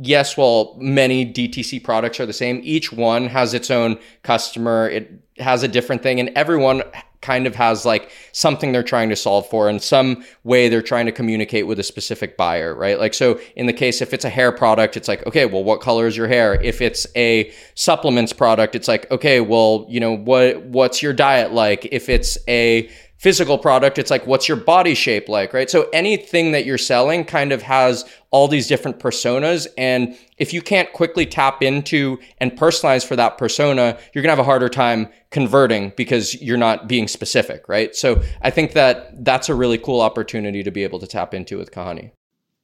yes, 0.00 0.36
while 0.36 0.76
many 0.78 1.30
DTC 1.30 1.82
products 1.82 2.20
are 2.20 2.26
the 2.26 2.32
same, 2.32 2.60
each 2.64 2.92
one 2.92 3.26
has 3.26 3.54
its 3.54 3.70
own 3.70 3.98
customer. 4.22 4.88
It 4.88 5.12
has 5.38 5.62
a 5.62 5.68
different 5.68 6.02
thing, 6.02 6.20
and 6.20 6.30
everyone 6.30 6.82
kind 7.22 7.46
of 7.46 7.54
has 7.54 7.84
like 7.84 8.10
something 8.32 8.72
they're 8.72 8.82
trying 8.82 9.10
to 9.10 9.16
solve 9.16 9.46
for 9.48 9.68
in 9.68 9.78
some 9.78 10.24
way 10.42 10.70
they're 10.70 10.80
trying 10.80 11.04
to 11.04 11.12
communicate 11.12 11.66
with 11.66 11.78
a 11.78 11.82
specific 11.82 12.34
buyer 12.36 12.74
right? 12.74 12.98
Like 12.98 13.12
so 13.12 13.38
in 13.56 13.66
the 13.66 13.74
case 13.74 14.00
if 14.00 14.14
it's 14.14 14.24
a 14.24 14.30
hair 14.30 14.50
product 14.52 14.96
it's 14.96 15.06
like 15.06 15.26
okay 15.26 15.44
well 15.44 15.62
what 15.62 15.82
color 15.82 16.06
is 16.06 16.16
your 16.16 16.28
hair? 16.28 16.54
If 16.62 16.80
it's 16.80 17.06
a 17.16 17.52
supplements 17.74 18.32
product 18.32 18.74
it's 18.74 18.88
like 18.88 19.10
okay 19.10 19.40
well 19.42 19.84
you 19.88 20.00
know 20.00 20.16
what 20.16 20.62
what's 20.62 21.02
your 21.02 21.12
diet 21.12 21.52
like? 21.52 21.86
If 21.92 22.08
it's 22.08 22.38
a 22.48 22.90
physical 23.20 23.58
product, 23.58 23.98
it's 23.98 24.10
like, 24.10 24.26
what's 24.26 24.48
your 24.48 24.56
body 24.56 24.94
shape 24.94 25.28
like, 25.28 25.52
right? 25.52 25.68
So 25.68 25.90
anything 25.92 26.52
that 26.52 26.64
you're 26.64 26.78
selling 26.78 27.24
kind 27.24 27.52
of 27.52 27.60
has 27.60 28.06
all 28.30 28.48
these 28.48 28.66
different 28.66 28.98
personas. 28.98 29.66
And 29.76 30.16
if 30.38 30.54
you 30.54 30.62
can't 30.62 30.90
quickly 30.94 31.26
tap 31.26 31.62
into 31.62 32.18
and 32.38 32.52
personalize 32.52 33.06
for 33.06 33.16
that 33.16 33.36
persona, 33.36 33.98
you're 34.14 34.22
going 34.22 34.30
to 34.30 34.36
have 34.36 34.38
a 34.38 34.44
harder 34.44 34.70
time 34.70 35.06
converting 35.30 35.92
because 35.98 36.40
you're 36.40 36.56
not 36.56 36.88
being 36.88 37.06
specific, 37.06 37.68
right? 37.68 37.94
So 37.94 38.22
I 38.40 38.48
think 38.48 38.72
that 38.72 39.22
that's 39.22 39.50
a 39.50 39.54
really 39.54 39.76
cool 39.76 40.00
opportunity 40.00 40.62
to 40.62 40.70
be 40.70 40.82
able 40.82 40.98
to 41.00 41.06
tap 41.06 41.34
into 41.34 41.58
with 41.58 41.72
Kahani. 41.72 42.12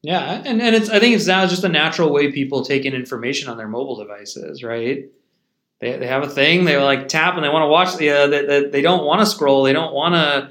Yeah, 0.01 0.43
and, 0.47 0.63
and 0.63 0.75
it's 0.75 0.89
I 0.89 1.01
think 1.01 1.17
it's 1.17 1.27
now 1.27 1.47
just 1.47 1.65
a 1.65 1.69
natural 1.69 2.13
way 2.13 2.31
people 2.33 2.65
take 2.65 2.85
in 2.85 2.95
information 2.95 3.51
on 3.51 3.59
their 3.59 3.69
mobile 3.69 3.97
devices, 3.97 4.63
right? 4.63 5.05
They, 5.79 5.99
they 5.99 6.07
have 6.07 6.23
a 6.23 6.29
thing 6.29 6.65
they 6.65 6.79
like 6.79 7.09
tap 7.09 7.35
and 7.35 7.45
they 7.45 7.49
want 7.49 7.65
to 7.65 7.69
watch 7.69 7.97
the 7.97 8.11
uh, 8.11 8.27
they, 8.29 8.47
they, 8.47 8.69
they 8.71 8.81
don't 8.81 9.05
want 9.05 9.21
to 9.21 9.27
scroll 9.27 9.63
they 9.63 9.75
don't 9.75 9.93
want 9.93 10.15
to 10.15 10.51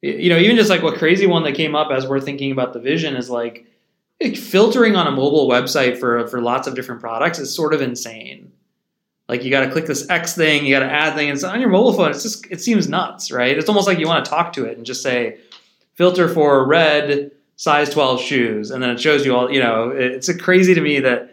you 0.00 0.30
know 0.30 0.38
even 0.38 0.56
just 0.56 0.70
like 0.70 0.82
what 0.82 0.96
crazy 0.98 1.26
one 1.26 1.42
that 1.44 1.54
came 1.54 1.74
up 1.74 1.90
as 1.90 2.06
we're 2.06 2.20
thinking 2.20 2.52
about 2.52 2.72
the 2.72 2.80
vision 2.80 3.14
is 3.14 3.28
like 3.28 3.66
filtering 4.34 4.96
on 4.96 5.06
a 5.06 5.10
mobile 5.10 5.46
website 5.48 5.98
for 5.98 6.26
for 6.28 6.40
lots 6.40 6.66
of 6.66 6.74
different 6.74 7.00
products 7.00 7.38
is 7.38 7.54
sort 7.54 7.74
of 7.74 7.82
insane 7.82 8.52
like 9.28 9.44
you 9.44 9.50
got 9.50 9.64
to 9.64 9.70
click 9.70 9.86
this 9.86 10.08
X 10.10 10.34
thing, 10.34 10.66
you 10.66 10.74
got 10.74 10.84
to 10.84 10.92
add 10.92 11.14
thing, 11.14 11.30
and 11.30 11.40
so 11.40 11.48
on 11.48 11.58
your 11.58 11.70
mobile 11.70 11.94
phone, 11.94 12.10
it's 12.10 12.22
just 12.22 12.46
it 12.50 12.60
seems 12.60 12.88
nuts, 12.88 13.30
right? 13.32 13.56
It's 13.56 13.68
almost 13.68 13.86
like 13.86 13.98
you 13.98 14.06
want 14.06 14.24
to 14.24 14.30
talk 14.30 14.52
to 14.54 14.66
it 14.66 14.76
and 14.76 14.84
just 14.84 15.02
say, 15.02 15.38
filter 15.94 16.28
for 16.28 16.66
red 16.66 17.30
size 17.56 17.88
12 17.90 18.20
shoes, 18.20 18.70
and 18.70 18.82
then 18.82 18.90
it 18.90 19.00
shows 19.00 19.24
you 19.24 19.34
all. 19.34 19.50
You 19.50 19.60
know, 19.60 19.90
it's 19.90 20.30
crazy 20.36 20.74
to 20.74 20.80
me 20.80 21.00
that 21.00 21.31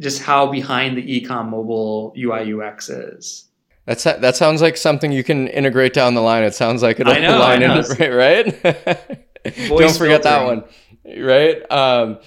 just 0.00 0.22
how 0.22 0.46
behind 0.46 0.96
the 0.96 1.02
ecom 1.02 1.48
mobile 1.50 2.14
UI 2.16 2.52
UX 2.52 2.88
is. 2.88 3.48
That's 3.86 4.02
that 4.04 4.34
sounds 4.36 4.62
like 4.62 4.76
something 4.76 5.12
you 5.12 5.22
can 5.22 5.46
integrate 5.48 5.92
down 5.92 6.14
the 6.14 6.20
line. 6.20 6.42
It 6.42 6.54
sounds 6.54 6.82
like 6.82 6.98
it'll 6.98 7.14
know, 7.20 7.38
line 7.38 7.62
in 7.62 7.70
right, 7.98 8.12
right? 8.12 8.62
Don't 9.44 9.96
forget 9.96 10.22
filtering. 10.22 10.22
that 10.22 10.44
one, 10.44 10.64
right? 11.24 11.70
Um, 11.70 12.18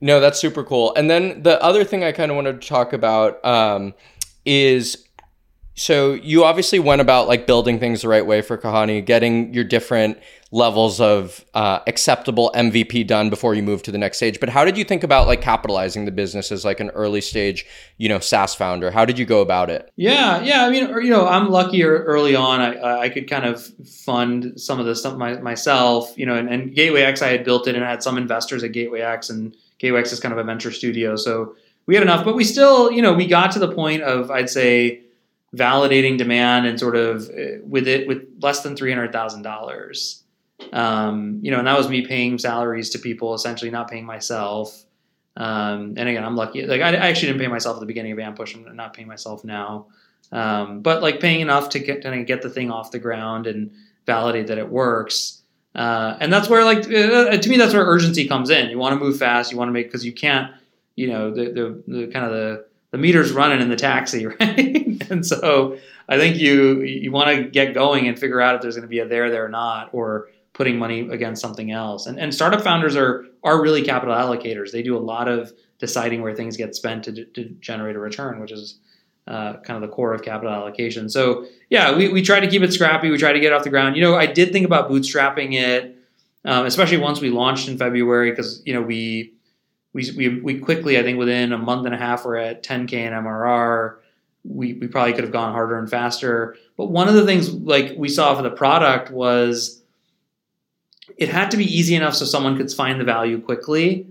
No, 0.00 0.20
that's 0.20 0.38
super 0.40 0.64
cool. 0.64 0.94
And 0.96 1.08
then 1.08 1.42
the 1.42 1.62
other 1.62 1.84
thing 1.84 2.04
I 2.04 2.12
kind 2.12 2.30
of 2.30 2.36
wanted 2.36 2.60
to 2.60 2.68
talk 2.68 2.92
about 2.92 3.42
um, 3.44 3.94
is 4.44 5.05
so 5.76 6.14
you 6.14 6.44
obviously 6.44 6.78
went 6.78 7.02
about 7.02 7.28
like 7.28 7.46
building 7.46 7.78
things 7.78 8.00
the 8.00 8.08
right 8.08 8.24
way 8.24 8.40
for 8.40 8.56
Kahani, 8.56 9.04
getting 9.04 9.52
your 9.52 9.62
different 9.62 10.18
levels 10.50 11.02
of 11.02 11.44
uh, 11.52 11.80
acceptable 11.86 12.50
MVP 12.54 13.06
done 13.06 13.28
before 13.28 13.54
you 13.54 13.62
move 13.62 13.82
to 13.82 13.92
the 13.92 13.98
next 13.98 14.16
stage. 14.16 14.40
But 14.40 14.48
how 14.48 14.64
did 14.64 14.78
you 14.78 14.84
think 14.84 15.02
about 15.04 15.26
like 15.26 15.42
capitalizing 15.42 16.06
the 16.06 16.12
business 16.12 16.50
as 16.50 16.64
like 16.64 16.80
an 16.80 16.88
early 16.90 17.20
stage, 17.20 17.66
you 17.98 18.08
know, 18.08 18.20
SaaS 18.20 18.54
founder? 18.54 18.90
How 18.90 19.04
did 19.04 19.18
you 19.18 19.26
go 19.26 19.42
about 19.42 19.68
it? 19.68 19.92
Yeah, 19.96 20.40
yeah. 20.42 20.64
I 20.64 20.70
mean, 20.70 20.88
you 21.04 21.10
know, 21.10 21.26
I'm 21.26 21.50
lucky 21.50 21.84
early 21.84 22.34
on. 22.34 22.60
I, 22.62 23.00
I 23.00 23.08
could 23.10 23.28
kind 23.28 23.44
of 23.44 23.62
fund 23.86 24.58
some 24.58 24.80
of 24.80 24.86
this 24.86 25.00
stuff 25.00 25.18
my, 25.18 25.34
myself, 25.40 26.16
you 26.16 26.24
know, 26.24 26.36
and, 26.36 26.48
and 26.48 26.74
Gateway 26.74 27.02
X, 27.02 27.20
I 27.20 27.28
had 27.28 27.44
built 27.44 27.68
it 27.68 27.74
and 27.74 27.84
I 27.84 27.90
had 27.90 28.02
some 28.02 28.16
investors 28.16 28.64
at 28.64 28.72
Gateway 28.72 29.00
X, 29.00 29.28
and 29.28 29.54
Gateway 29.78 30.00
X 30.00 30.12
is 30.12 30.20
kind 30.20 30.32
of 30.32 30.38
a 30.38 30.44
venture 30.44 30.72
studio, 30.72 31.16
so 31.16 31.54
we 31.84 31.94
had 31.94 32.02
enough. 32.02 32.24
But 32.24 32.34
we 32.34 32.44
still, 32.44 32.90
you 32.90 33.02
know, 33.02 33.12
we 33.12 33.26
got 33.26 33.50
to 33.52 33.58
the 33.58 33.72
point 33.72 34.02
of 34.02 34.30
I'd 34.30 34.48
say 34.48 35.02
validating 35.54 36.18
demand 36.18 36.66
and 36.66 36.78
sort 36.78 36.96
of 36.96 37.28
uh, 37.30 37.62
with 37.62 37.86
it 37.86 38.06
with 38.08 38.26
less 38.40 38.62
than 38.62 38.76
three 38.76 38.92
hundred 38.92 39.12
thousand 39.12 39.42
dollars. 39.42 40.22
Um, 40.72 41.40
you 41.42 41.50
know, 41.50 41.58
and 41.58 41.66
that 41.66 41.76
was 41.76 41.88
me 41.88 42.06
paying 42.06 42.38
salaries 42.38 42.90
to 42.90 42.98
people, 42.98 43.34
essentially 43.34 43.70
not 43.70 43.90
paying 43.90 44.06
myself. 44.06 44.84
Um, 45.36 45.94
and 45.96 46.08
again, 46.08 46.24
I'm 46.24 46.34
lucky. 46.34 46.66
Like 46.66 46.80
I, 46.80 46.88
I, 46.88 47.08
actually 47.08 47.28
didn't 47.28 47.42
pay 47.42 47.48
myself 47.48 47.76
at 47.76 47.80
the 47.80 47.86
beginning 47.86 48.12
of 48.12 48.18
Ampush. 48.18 48.54
I'm 48.54 48.74
not 48.74 48.94
paying 48.94 49.06
myself 49.06 49.44
now, 49.44 49.88
um, 50.32 50.80
but 50.80 51.02
like 51.02 51.20
paying 51.20 51.40
enough 51.40 51.68
to 51.70 51.78
get 51.78 52.02
to 52.02 52.24
get 52.24 52.40
the 52.40 52.48
thing 52.48 52.70
off 52.70 52.90
the 52.90 52.98
ground 52.98 53.46
and 53.46 53.70
validate 54.06 54.46
that 54.46 54.56
it 54.56 54.68
works. 54.68 55.42
Uh, 55.74 56.16
and 56.20 56.32
that's 56.32 56.48
where 56.48 56.64
like 56.64 56.78
uh, 56.90 57.36
to 57.36 57.48
me 57.50 57.58
that's 57.58 57.74
where 57.74 57.84
urgency 57.84 58.26
comes 58.26 58.48
in. 58.48 58.70
You 58.70 58.78
want 58.78 58.98
to 58.98 59.04
move 59.04 59.18
fast. 59.18 59.52
You 59.52 59.58
want 59.58 59.68
to 59.68 59.72
make 59.72 59.86
because 59.86 60.04
you 60.04 60.12
can't. 60.12 60.52
You 60.94 61.08
know 61.08 61.30
the, 61.30 61.52
the, 61.52 61.82
the 61.86 62.06
kind 62.06 62.24
of 62.24 62.30
the 62.30 62.66
the 62.96 63.02
meter's 63.02 63.30
running 63.30 63.60
in 63.60 63.68
the 63.68 63.76
taxi, 63.76 64.26
right? 64.40 65.10
and 65.10 65.24
so 65.24 65.78
I 66.08 66.16
think 66.16 66.36
you 66.38 66.80
you 66.82 67.12
want 67.12 67.36
to 67.36 67.44
get 67.44 67.74
going 67.74 68.08
and 68.08 68.18
figure 68.18 68.40
out 68.40 68.54
if 68.54 68.62
there's 68.62 68.74
going 68.74 68.82
to 68.82 68.88
be 68.88 69.00
a 69.00 69.06
there 69.06 69.30
there 69.30 69.44
or 69.44 69.50
not, 69.50 69.90
or 69.92 70.28
putting 70.54 70.78
money 70.78 71.08
against 71.10 71.42
something 71.42 71.70
else. 71.70 72.06
And, 72.06 72.18
and 72.18 72.34
startup 72.34 72.62
founders 72.62 72.96
are 72.96 73.26
are 73.44 73.60
really 73.60 73.82
capital 73.82 74.14
allocators. 74.14 74.72
They 74.72 74.82
do 74.82 74.96
a 74.96 74.98
lot 74.98 75.28
of 75.28 75.52
deciding 75.78 76.22
where 76.22 76.34
things 76.34 76.56
get 76.56 76.74
spent 76.74 77.04
to, 77.04 77.24
to 77.26 77.44
generate 77.60 77.96
a 77.96 77.98
return, 77.98 78.40
which 78.40 78.50
is 78.50 78.78
uh, 79.26 79.58
kind 79.58 79.82
of 79.82 79.88
the 79.88 79.94
core 79.94 80.14
of 80.14 80.22
capital 80.22 80.52
allocation. 80.52 81.10
So 81.10 81.46
yeah, 81.68 81.94
we, 81.94 82.08
we 82.08 82.22
try 82.22 82.40
to 82.40 82.46
keep 82.46 82.62
it 82.62 82.72
scrappy. 82.72 83.10
We 83.10 83.18
try 83.18 83.34
to 83.34 83.40
get 83.40 83.52
off 83.52 83.64
the 83.64 83.70
ground. 83.70 83.96
You 83.96 84.02
know, 84.02 84.14
I 84.14 84.24
did 84.24 84.52
think 84.52 84.64
about 84.64 84.88
bootstrapping 84.90 85.52
it, 85.52 85.98
um, 86.46 86.64
especially 86.64 86.96
once 86.96 87.20
we 87.20 87.28
launched 87.28 87.68
in 87.68 87.76
February, 87.76 88.30
because 88.30 88.62
you 88.64 88.72
know 88.72 88.80
we, 88.80 89.34
we 89.96 90.12
we 90.14 90.40
we 90.40 90.58
quickly, 90.58 90.98
I 90.98 91.02
think 91.02 91.18
within 91.18 91.52
a 91.54 91.58
month 91.58 91.86
and 91.86 91.94
a 91.94 91.98
half, 91.98 92.26
we're 92.26 92.36
at 92.36 92.62
10k 92.62 92.92
in 92.92 93.12
MRR. 93.14 93.96
We 94.44 94.74
we 94.74 94.88
probably 94.88 95.14
could 95.14 95.24
have 95.24 95.32
gone 95.32 95.52
harder 95.52 95.78
and 95.78 95.90
faster. 95.90 96.56
But 96.76 96.90
one 96.90 97.08
of 97.08 97.14
the 97.14 97.24
things 97.24 97.50
like 97.50 97.94
we 97.96 98.10
saw 98.10 98.36
for 98.36 98.42
the 98.42 98.50
product 98.50 99.10
was 99.10 99.82
it 101.16 101.30
had 101.30 101.50
to 101.52 101.56
be 101.56 101.64
easy 101.64 101.94
enough 101.94 102.14
so 102.14 102.26
someone 102.26 102.58
could 102.58 102.70
find 102.70 103.00
the 103.00 103.04
value 103.04 103.40
quickly. 103.40 104.06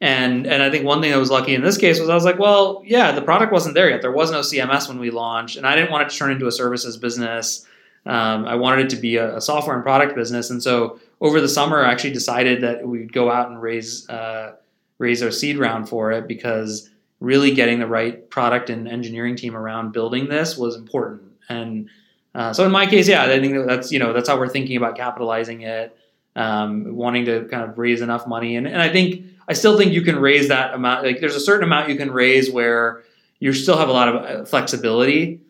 And 0.00 0.46
and 0.46 0.62
I 0.62 0.70
think 0.70 0.84
one 0.84 1.02
thing 1.02 1.12
I 1.12 1.16
was 1.16 1.30
lucky 1.30 1.56
in 1.56 1.62
this 1.62 1.76
case 1.76 1.98
was 1.98 2.08
I 2.08 2.14
was 2.14 2.24
like, 2.24 2.38
well, 2.38 2.82
yeah, 2.86 3.10
the 3.10 3.22
product 3.22 3.52
wasn't 3.52 3.74
there 3.74 3.90
yet. 3.90 4.02
There 4.02 4.12
was 4.12 4.30
no 4.30 4.40
CMS 4.40 4.88
when 4.88 5.00
we 5.00 5.10
launched, 5.10 5.56
and 5.56 5.66
I 5.66 5.74
didn't 5.74 5.90
want 5.90 6.06
it 6.06 6.10
to 6.10 6.16
turn 6.16 6.30
into 6.30 6.46
a 6.46 6.52
services 6.52 6.96
business. 6.96 7.66
Um, 8.04 8.46
I 8.46 8.54
wanted 8.54 8.84
it 8.84 8.90
to 8.90 8.96
be 8.96 9.16
a, 9.16 9.38
a, 9.38 9.40
software 9.40 9.74
and 9.74 9.82
product 9.82 10.14
business, 10.14 10.50
and 10.50 10.62
so 10.62 11.00
over 11.20 11.40
the 11.40 11.48
summer, 11.48 11.84
I 11.84 11.90
actually 11.90 12.12
decided 12.12 12.60
that 12.60 12.86
we'd 12.86 13.12
go 13.12 13.32
out 13.32 13.48
and 13.48 13.60
raise 13.60 14.08
uh, 14.08 14.54
raise 14.98 15.22
our 15.22 15.30
seed 15.30 15.58
round 15.58 15.88
for 15.88 16.12
it 16.12 16.26
because 16.26 16.90
really 17.20 17.52
getting 17.54 17.78
the 17.78 17.86
right 17.86 18.28
product 18.30 18.70
and 18.70 18.88
engineering 18.88 19.36
team 19.36 19.56
around 19.56 19.92
building 19.92 20.28
this 20.28 20.56
was 20.56 20.76
important. 20.76 21.22
And 21.48 21.88
uh, 22.34 22.52
so 22.52 22.64
in 22.64 22.72
my 22.72 22.86
case, 22.86 23.08
yeah, 23.08 23.24
I 23.24 23.40
think 23.40 23.66
that's 23.66 23.90
you 23.92 23.98
know 23.98 24.12
that's 24.12 24.28
how 24.28 24.38
we're 24.38 24.48
thinking 24.48 24.76
about 24.76 24.96
capitalizing 24.96 25.62
it 25.62 25.96
um, 26.36 26.94
wanting 26.94 27.24
to 27.24 27.46
kind 27.46 27.68
of 27.68 27.76
raise 27.78 28.02
enough 28.02 28.26
money. 28.26 28.56
And, 28.56 28.68
and 28.68 28.80
I 28.80 28.90
think, 28.90 29.24
I 29.48 29.54
still 29.54 29.76
think 29.76 29.92
you 29.92 30.02
can 30.02 30.18
raise 30.18 30.48
that 30.48 30.74
amount. 30.74 31.04
Like 31.04 31.20
there's 31.20 31.34
a 31.34 31.40
certain 31.40 31.64
amount 31.64 31.88
you 31.88 31.96
can 31.96 32.10
raise 32.10 32.50
where 32.50 33.02
you 33.40 33.52
still 33.52 33.78
have 33.78 33.88
a 33.88 33.92
lot 33.92 34.08
of 34.08 34.14
uh, 34.14 34.44
flexibility 34.44 35.40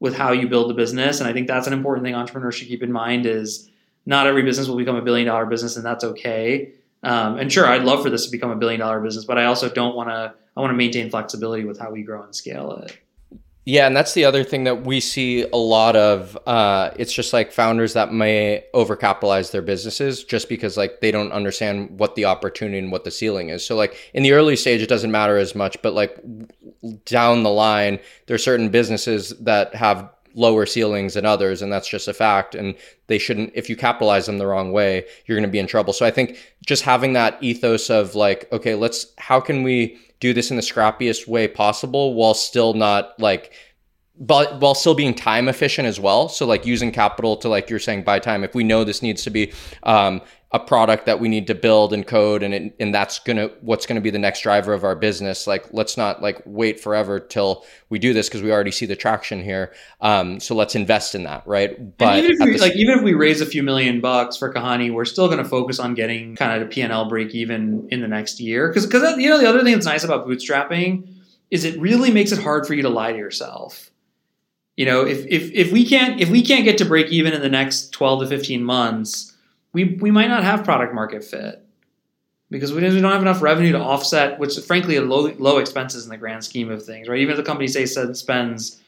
with 0.00 0.16
how 0.16 0.32
you 0.32 0.48
build 0.48 0.70
the 0.70 0.74
business. 0.74 1.20
And 1.20 1.28
I 1.28 1.32
think 1.34 1.46
that's 1.46 1.66
an 1.66 1.74
important 1.74 2.06
thing 2.06 2.14
entrepreneurs 2.14 2.54
should 2.54 2.68
keep 2.68 2.82
in 2.82 2.90
mind 2.90 3.26
is 3.26 3.70
not 4.06 4.26
every 4.26 4.42
business 4.42 4.66
will 4.66 4.76
become 4.76 4.96
a 4.96 5.02
billion 5.02 5.26
dollar 5.26 5.44
business 5.44 5.76
and 5.76 5.84
that's 5.84 6.04
okay. 6.04 6.72
Um, 7.02 7.38
and 7.38 7.50
sure, 7.50 7.66
I'd 7.66 7.84
love 7.84 8.02
for 8.02 8.10
this 8.10 8.26
to 8.26 8.30
become 8.30 8.50
a 8.50 8.56
billion 8.56 8.80
dollar 8.80 9.00
business, 9.00 9.24
but 9.24 9.38
I 9.38 9.44
also 9.44 9.68
don't 9.68 9.96
want 9.96 10.10
to, 10.10 10.34
I 10.56 10.60
want 10.60 10.70
to 10.70 10.76
maintain 10.76 11.10
flexibility 11.10 11.64
with 11.64 11.78
how 11.78 11.90
we 11.90 12.02
grow 12.02 12.22
and 12.22 12.34
scale 12.34 12.72
it. 12.72 12.98
Yeah, 13.66 13.86
and 13.86 13.94
that's 13.94 14.14
the 14.14 14.24
other 14.24 14.42
thing 14.42 14.64
that 14.64 14.84
we 14.84 15.00
see 15.00 15.42
a 15.42 15.56
lot 15.56 15.94
of. 15.94 16.36
Uh, 16.46 16.90
it's 16.96 17.12
just 17.12 17.32
like 17.32 17.52
founders 17.52 17.92
that 17.92 18.12
may 18.12 18.64
overcapitalize 18.74 19.52
their 19.52 19.62
businesses 19.62 20.24
just 20.24 20.48
because 20.48 20.76
like 20.76 21.00
they 21.00 21.10
don't 21.10 21.30
understand 21.30 21.98
what 21.98 22.14
the 22.16 22.24
opportunity 22.24 22.78
and 22.78 22.90
what 22.90 23.04
the 23.04 23.10
ceiling 23.10 23.50
is. 23.50 23.64
So 23.64 23.76
like 23.76 23.96
in 24.14 24.22
the 24.22 24.32
early 24.32 24.56
stage, 24.56 24.80
it 24.80 24.88
doesn't 24.88 25.10
matter 25.10 25.36
as 25.36 25.54
much, 25.54 25.80
but 25.82 25.92
like 25.92 26.18
down 27.04 27.42
the 27.42 27.50
line, 27.50 28.00
there 28.26 28.34
are 28.34 28.38
certain 28.38 28.70
businesses 28.70 29.30
that 29.40 29.74
have 29.74 30.10
lower 30.34 30.66
ceilings 30.66 31.14
than 31.14 31.24
others, 31.26 31.62
and 31.62 31.72
that's 31.72 31.88
just 31.88 32.08
a 32.08 32.14
fact. 32.14 32.54
And 32.54 32.74
they 33.06 33.18
shouldn't. 33.18 33.52
If 33.54 33.68
you 33.68 33.76
capitalize 33.76 34.26
them 34.26 34.38
the 34.38 34.46
wrong 34.46 34.72
way, 34.72 35.04
you're 35.26 35.36
going 35.36 35.48
to 35.48 35.52
be 35.52 35.58
in 35.58 35.66
trouble. 35.66 35.92
So 35.92 36.06
I 36.06 36.10
think 36.10 36.38
just 36.64 36.82
having 36.82 37.12
that 37.14 37.42
ethos 37.42 37.90
of 37.90 38.14
like, 38.14 38.48
okay, 38.52 38.74
let's 38.74 39.06
how 39.18 39.40
can 39.40 39.62
we 39.62 39.98
do 40.20 40.32
this 40.34 40.50
in 40.50 40.56
the 40.56 40.62
scrappiest 40.62 41.26
way 41.26 41.48
possible 41.48 42.14
while 42.14 42.34
still 42.34 42.74
not 42.74 43.18
like 43.18 43.52
but 44.20 44.60
while 44.60 44.74
still 44.74 44.94
being 44.94 45.14
time 45.14 45.48
efficient 45.48 45.88
as 45.88 45.98
well. 45.98 46.28
So 46.28 46.46
like 46.46 46.66
using 46.66 46.92
capital 46.92 47.38
to 47.38 47.48
like 47.48 47.70
you're 47.70 47.78
saying 47.78 48.02
buy 48.02 48.18
time. 48.18 48.44
If 48.44 48.54
we 48.54 48.62
know 48.62 48.84
this 48.84 49.00
needs 49.00 49.24
to 49.24 49.30
be 49.30 49.52
um, 49.82 50.20
a 50.52 50.58
product 50.58 51.06
that 51.06 51.20
we 51.20 51.28
need 51.28 51.46
to 51.46 51.54
build 51.54 51.92
and 51.92 52.04
code, 52.04 52.42
and 52.42 52.52
it, 52.52 52.74
and 52.80 52.92
that's 52.92 53.20
gonna 53.20 53.50
what's 53.60 53.86
gonna 53.86 54.00
be 54.00 54.10
the 54.10 54.18
next 54.18 54.40
driver 54.40 54.72
of 54.72 54.82
our 54.82 54.96
business. 54.96 55.46
Like 55.46 55.72
let's 55.72 55.96
not 55.96 56.22
like 56.22 56.42
wait 56.44 56.80
forever 56.80 57.20
till 57.20 57.64
we 57.88 58.00
do 58.00 58.12
this 58.12 58.28
because 58.28 58.42
we 58.42 58.50
already 58.50 58.72
see 58.72 58.86
the 58.86 58.96
traction 58.96 59.42
here. 59.42 59.72
Um, 60.00 60.40
so 60.40 60.56
let's 60.56 60.74
invest 60.74 61.14
in 61.14 61.22
that, 61.22 61.46
right? 61.46 61.96
But 61.98 62.18
even 62.18 62.32
if 62.32 62.38
we, 62.40 62.58
like 62.58 62.74
even 62.74 62.98
if 62.98 63.04
we 63.04 63.14
raise 63.14 63.40
a 63.40 63.46
few 63.46 63.62
million 63.62 64.00
bucks 64.00 64.36
for 64.36 64.52
Kahani, 64.52 64.92
we're 64.92 65.04
still 65.04 65.28
gonna 65.28 65.44
focus 65.44 65.78
on 65.78 65.94
getting 65.94 66.34
kind 66.34 66.60
of 66.60 66.66
a 66.66 66.70
P 66.70 66.80
and 66.80 66.92
L 66.92 67.08
break 67.08 67.34
even 67.34 67.86
in 67.90 68.00
the 68.00 68.08
next 68.08 68.40
year. 68.40 68.68
Because 68.68 68.86
because 68.86 69.18
you 69.18 69.30
know 69.30 69.38
the 69.38 69.48
other 69.48 69.62
thing 69.62 69.74
that's 69.74 69.86
nice 69.86 70.02
about 70.02 70.26
bootstrapping 70.26 71.08
is 71.50 71.64
it 71.64 71.80
really 71.80 72.10
makes 72.10 72.32
it 72.32 72.42
hard 72.42 72.66
for 72.66 72.74
you 72.74 72.82
to 72.82 72.88
lie 72.88 73.12
to 73.12 73.18
yourself 73.18 73.90
you 74.80 74.86
know, 74.86 75.04
if, 75.04 75.26
if, 75.26 75.52
if 75.52 75.72
we 75.72 75.84
can't 75.84 76.22
if 76.22 76.30
we 76.30 76.42
can't 76.42 76.64
get 76.64 76.78
to 76.78 76.86
break 76.86 77.08
even 77.08 77.34
in 77.34 77.42
the 77.42 77.50
next 77.50 77.90
12 77.92 78.20
to 78.20 78.26
15 78.26 78.64
months, 78.64 79.36
we, 79.72 79.96
we 80.00 80.10
might 80.10 80.28
not 80.28 80.44
have 80.44 80.64
product 80.64 80.94
market 80.94 81.24
fit 81.24 81.64
because 82.50 82.72
we 82.72 82.80
don't 82.80 83.04
have 83.04 83.22
enough 83.22 83.42
revenue 83.42 83.72
to 83.72 83.78
offset, 83.78 84.38
which 84.38 84.58
frankly 84.58 84.96
are 84.96 85.02
low, 85.02 85.32
low 85.38 85.58
expenses 85.58 86.04
in 86.04 86.10
the 86.10 86.16
grand 86.16 86.44
scheme 86.44 86.70
of 86.70 86.84
things, 86.84 87.08
right? 87.08 87.20
Even 87.20 87.32
if 87.32 87.36
the 87.36 87.44
company 87.44 87.68
say 87.68 87.86
spends 87.86 88.80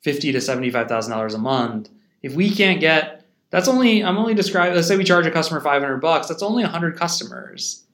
fifty 0.00 0.32
to 0.32 0.40
seventy 0.40 0.70
five 0.70 0.88
thousand 0.88 1.12
dollars 1.12 1.34
a 1.34 1.38
month, 1.38 1.88
if 2.22 2.34
we 2.34 2.50
can't 2.50 2.80
get 2.80 3.18
that's 3.50 3.68
only 3.68 4.04
I'm 4.04 4.18
only 4.18 4.34
describing. 4.34 4.74
Let's 4.74 4.88
say 4.88 4.96
we 4.96 5.04
charge 5.04 5.26
a 5.26 5.30
customer 5.30 5.60
five 5.60 5.82
hundred 5.82 5.98
bucks. 5.98 6.28
That's 6.28 6.42
only 6.42 6.62
hundred 6.64 6.96
customers. 6.96 7.84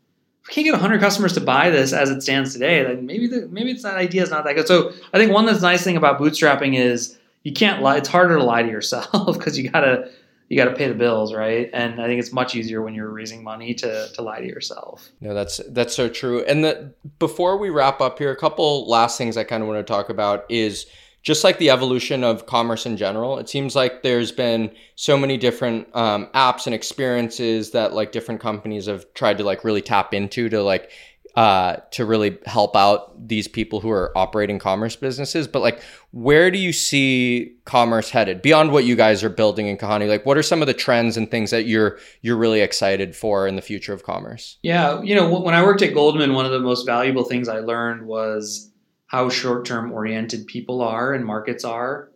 If 0.42 0.48
we 0.48 0.54
can't 0.54 0.64
get 0.66 0.80
hundred 0.80 1.00
customers 1.00 1.32
to 1.34 1.40
buy 1.40 1.70
this 1.70 1.92
as 1.92 2.10
it 2.10 2.22
stands 2.22 2.52
today, 2.52 2.82
then 2.82 3.06
maybe 3.06 3.26
the, 3.26 3.46
maybe 3.48 3.70
it's 3.70 3.82
that 3.82 3.96
idea 3.96 4.22
is 4.22 4.30
not 4.30 4.44
that 4.44 4.54
good. 4.54 4.66
So 4.66 4.92
I 5.12 5.18
think 5.18 5.32
one 5.32 5.46
that's 5.46 5.62
nice 5.62 5.84
thing 5.84 5.96
about 5.96 6.18
bootstrapping 6.18 6.76
is 6.76 7.18
you 7.44 7.52
can't 7.52 7.82
lie. 7.82 7.98
It's 7.98 8.08
harder 8.08 8.36
to 8.36 8.44
lie 8.44 8.62
to 8.62 8.68
yourself 8.68 9.38
because 9.38 9.56
you 9.56 9.68
gotta 9.70 10.10
you 10.48 10.56
got 10.56 10.66
to 10.66 10.76
pay 10.76 10.88
the 10.88 10.94
bills, 10.94 11.32
right? 11.32 11.70
And 11.72 12.00
I 12.00 12.06
think 12.06 12.20
it's 12.20 12.32
much 12.32 12.54
easier 12.54 12.82
when 12.82 12.94
you're 12.94 13.10
raising 13.10 13.42
money 13.42 13.74
to 13.74 14.08
to 14.14 14.22
lie 14.22 14.40
to 14.40 14.46
yourself. 14.46 15.10
No, 15.20 15.34
that's 15.34 15.60
that's 15.70 15.94
so 15.94 16.08
true. 16.08 16.44
And 16.44 16.64
the 16.64 16.92
before 17.18 17.56
we 17.56 17.70
wrap 17.70 18.00
up 18.00 18.18
here, 18.18 18.30
a 18.30 18.36
couple 18.36 18.88
last 18.88 19.18
things 19.18 19.36
I 19.36 19.44
kind 19.44 19.62
of 19.62 19.68
want 19.68 19.84
to 19.84 19.92
talk 19.92 20.10
about 20.10 20.44
is 20.48 20.86
just 21.22 21.42
like 21.42 21.58
the 21.58 21.70
evolution 21.70 22.22
of 22.22 22.44
commerce 22.44 22.84
in 22.84 22.98
general. 22.98 23.38
It 23.38 23.48
seems 23.48 23.74
like 23.74 24.02
there's 24.02 24.30
been 24.30 24.70
so 24.94 25.16
many 25.16 25.38
different 25.38 25.88
um, 25.96 26.28
apps 26.34 26.66
and 26.66 26.74
experiences 26.74 27.70
that 27.70 27.94
like 27.94 28.12
different 28.12 28.42
companies 28.42 28.86
have 28.86 29.12
tried 29.14 29.38
to 29.38 29.44
like 29.44 29.64
really 29.64 29.80
tap 29.80 30.12
into 30.12 30.50
to 30.50 30.62
like 30.62 30.90
uh, 31.36 31.76
to 31.90 32.04
really 32.04 32.38
help 32.46 32.76
out 32.76 33.28
these 33.28 33.48
people 33.48 33.80
who 33.80 33.90
are 33.90 34.16
operating 34.16 34.58
commerce 34.58 34.94
businesses. 34.94 35.48
But 35.48 35.62
like, 35.62 35.82
where 36.12 36.50
do 36.50 36.58
you 36.58 36.72
see 36.72 37.56
commerce 37.64 38.10
headed 38.10 38.40
beyond 38.40 38.70
what 38.70 38.84
you 38.84 38.94
guys 38.94 39.24
are 39.24 39.28
building 39.28 39.66
in 39.66 39.76
Kahani? 39.76 40.08
Like, 40.08 40.24
what 40.24 40.38
are 40.38 40.44
some 40.44 40.60
of 40.60 40.66
the 40.66 40.74
trends 40.74 41.16
and 41.16 41.28
things 41.28 41.50
that 41.50 41.66
you're 41.66 41.98
you're 42.22 42.36
really 42.36 42.60
excited 42.60 43.16
for 43.16 43.48
in 43.48 43.56
the 43.56 43.62
future 43.62 43.92
of 43.92 44.04
commerce? 44.04 44.58
Yeah, 44.62 45.02
you 45.02 45.14
know, 45.14 45.40
when 45.40 45.54
I 45.54 45.62
worked 45.64 45.82
at 45.82 45.92
Goldman, 45.92 46.34
one 46.34 46.46
of 46.46 46.52
the 46.52 46.60
most 46.60 46.86
valuable 46.86 47.24
things 47.24 47.48
I 47.48 47.58
learned 47.58 48.06
was 48.06 48.70
how 49.06 49.28
short 49.28 49.64
term 49.64 49.90
oriented 49.92 50.46
people 50.46 50.82
are 50.82 51.14
and 51.14 51.24
markets 51.24 51.64
are. 51.64 52.10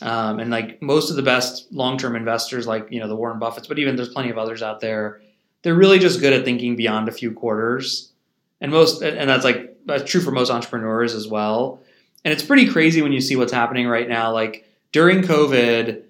Um, 0.00 0.40
and 0.40 0.50
like 0.50 0.80
most 0.80 1.10
of 1.10 1.16
the 1.16 1.22
best 1.22 1.70
long 1.70 1.98
term 1.98 2.16
investors, 2.16 2.66
like 2.66 2.88
you 2.90 3.00
know 3.00 3.08
the 3.08 3.16
Warren 3.16 3.38
Buffetts, 3.38 3.68
but 3.68 3.78
even 3.78 3.96
there's 3.96 4.08
plenty 4.08 4.30
of 4.30 4.38
others 4.38 4.62
out 4.62 4.80
there. 4.80 5.20
They're 5.60 5.74
really 5.74 5.98
just 5.98 6.20
good 6.20 6.32
at 6.32 6.46
thinking 6.46 6.76
beyond 6.76 7.08
a 7.08 7.12
few 7.12 7.32
quarters 7.32 8.12
and 8.66 8.72
most 8.72 9.00
and 9.00 9.30
that's 9.30 9.44
like 9.44 9.78
that's 9.86 10.10
true 10.10 10.20
for 10.20 10.32
most 10.32 10.50
entrepreneurs 10.50 11.14
as 11.14 11.28
well. 11.28 11.80
And 12.24 12.32
it's 12.32 12.42
pretty 12.42 12.66
crazy 12.66 13.00
when 13.00 13.12
you 13.12 13.20
see 13.20 13.36
what's 13.36 13.52
happening 13.52 13.86
right 13.86 14.08
now. 14.08 14.32
Like 14.32 14.68
during 14.90 15.22
COVID, 15.22 16.02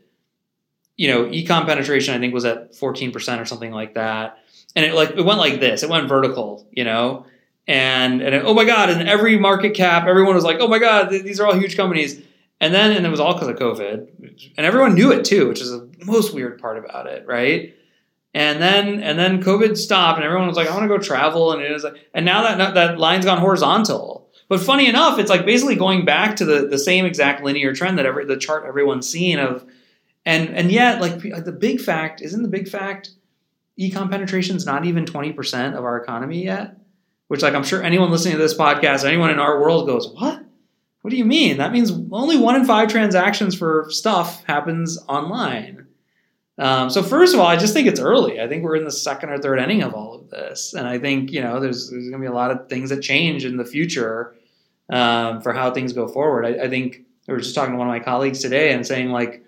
you 0.97 1.09
know, 1.09 1.27
ecom 1.27 1.67
penetration 1.67 2.15
I 2.15 2.19
think 2.19 2.33
was 2.33 2.47
at 2.47 2.73
14% 2.73 3.39
or 3.39 3.45
something 3.45 3.73
like 3.73 3.93
that. 3.95 4.39
And 4.75 4.87
it 4.87 4.95
like 4.95 5.11
it 5.11 5.23
went 5.23 5.39
like 5.39 5.61
this. 5.61 5.83
It 5.83 5.91
went 5.91 6.09
vertical, 6.09 6.67
you 6.73 6.85
know. 6.85 7.27
And 7.69 8.23
and 8.23 8.35
it, 8.35 8.43
oh 8.47 8.55
my 8.55 8.65
god, 8.65 8.89
and 8.89 9.07
every 9.07 9.39
market 9.39 9.75
cap, 9.75 10.07
everyone 10.07 10.35
was 10.35 10.45
like, 10.45 10.59
"Oh 10.61 10.69
my 10.69 10.79
god, 10.79 11.11
th- 11.11 11.25
these 11.25 11.41
are 11.41 11.47
all 11.47 11.59
huge 11.59 11.77
companies." 11.77 12.23
And 12.59 12.73
then 12.73 12.93
and 12.93 13.05
it 13.05 13.11
was 13.11 13.21
all 13.21 13.35
because 13.35 13.49
of 13.49 13.57
COVID. 13.57 14.53
And 14.57 14.65
everyone 14.65 14.95
knew 14.95 15.13
it 15.13 15.27
too, 15.27 15.49
which 15.49 15.61
is 15.61 15.73
the 15.73 15.91
most 16.05 16.33
weird 16.33 16.59
part 16.59 16.79
about 16.79 17.07
it, 17.07 17.27
right? 17.27 17.75
And 18.37 18.61
then 18.61 19.03
and 19.03 19.19
then 19.19 19.43
COVID 19.43 19.79
stopped, 19.79 20.19
and 20.19 20.25
everyone 20.27 20.47
was 20.47 20.59
like, 20.59 20.69
"I 20.69 20.75
want 20.75 20.83
to 20.83 20.89
go 20.89 20.99
travel," 20.99 21.53
and 21.53 21.63
it 21.63 21.73
was 21.73 21.85
like, 21.85 22.07
and 22.13 22.27
now 22.27 22.43
that 22.43 22.75
that 22.75 22.99
line's 22.99 23.25
gone 23.25 23.39
horizontal. 23.39 24.29
But 24.51 24.61
funny 24.61 24.91
enough, 24.91 25.19
it's 25.19 25.31
like 25.31 25.47
basically 25.47 25.75
going 25.75 26.05
back 26.05 26.37
to 26.37 26.45
the, 26.45 26.67
the 26.67 26.79
same 26.79 27.07
exact 27.07 27.43
linear 27.43 27.75
trend 27.75 27.97
that 27.97 28.05
every 28.05 28.27
the 28.27 28.37
chart 28.37 28.67
everyone's 28.67 29.09
seen 29.09 29.39
of, 29.39 29.65
and 30.27 30.51
and 30.51 30.71
yet 30.71 31.01
like 31.01 31.23
the 31.47 31.57
big 31.59 31.81
fact 31.81 32.21
isn't 32.21 32.43
the 32.43 32.49
big 32.51 32.69
fact, 32.69 33.09
ecom 33.81 34.11
penetration 34.11 34.55
is 34.55 34.67
not 34.67 34.85
even 34.85 35.07
twenty 35.07 35.33
percent 35.33 35.75
of 35.75 35.85
our 35.85 35.97
economy 35.97 36.45
yet. 36.45 36.77
Which 37.29 37.41
like 37.41 37.55
I'm 37.55 37.65
sure 37.65 37.83
anyone 37.83 38.11
listening 38.11 38.37
to 38.37 38.43
this 38.43 38.53
podcast, 38.55 39.07
anyone 39.07 39.31
in 39.31 39.39
our 39.39 39.63
world 39.63 39.87
goes, 39.87 40.13
what? 40.13 40.45
What 41.01 41.11
do 41.11 41.17
you 41.17 41.25
mean? 41.25 41.57
That 41.57 41.73
means 41.73 41.91
only 42.13 42.37
one 42.37 42.57
in 42.57 42.67
five 42.67 42.91
transactions 42.91 43.55
for 43.55 43.87
stuff 43.89 44.45
happens 44.45 44.99
online. 45.09 45.86
Um, 46.59 46.89
so 46.89 47.03
first 47.03 47.35
of 47.35 47.41
all, 47.41 47.47
I 47.47 47.57
just 47.57 47.75
think 47.75 47.87
it's 47.87 48.01
early. 48.01 48.41
I 48.41 48.49
think 48.49 48.65
we're 48.65 48.77
in 48.77 48.85
the 48.85 48.91
second 48.91 49.31
or 49.31 49.39
third 49.39 49.59
inning 49.59 49.83
of 49.83 49.95
all 49.95 50.15
of 50.15 50.31
this, 50.31 50.73
and 50.73 50.87
I 50.87 50.99
think 50.99 51.31
you 51.31 51.43
know 51.43 51.61
there's 51.61 51.91
there's 51.91 52.09
going 52.09 52.13
to 52.13 52.19
be 52.19 52.27
a 52.27 52.33
lot 52.33 52.51
of 52.51 52.69
things 52.69 52.91
that 52.91 53.03
change 53.03 53.45
in 53.45 53.59
the 53.59 53.65
future 53.65 54.35
um, 54.89 55.43
for 55.43 55.53
how 55.53 55.71
things 55.71 55.93
go 55.93 56.09
forward. 56.09 56.47
I, 56.47 56.65
I 56.65 56.69
think 56.69 57.03
I 57.29 57.33
was 57.33 57.45
just 57.45 57.55
talking 57.55 57.73
to 57.73 57.79
one 57.79 57.89
of 57.89 57.93
my 57.93 58.01
colleagues 58.01 58.41
today 58.41 58.73
and 58.73 58.87
saying 58.87 59.11
like, 59.11 59.45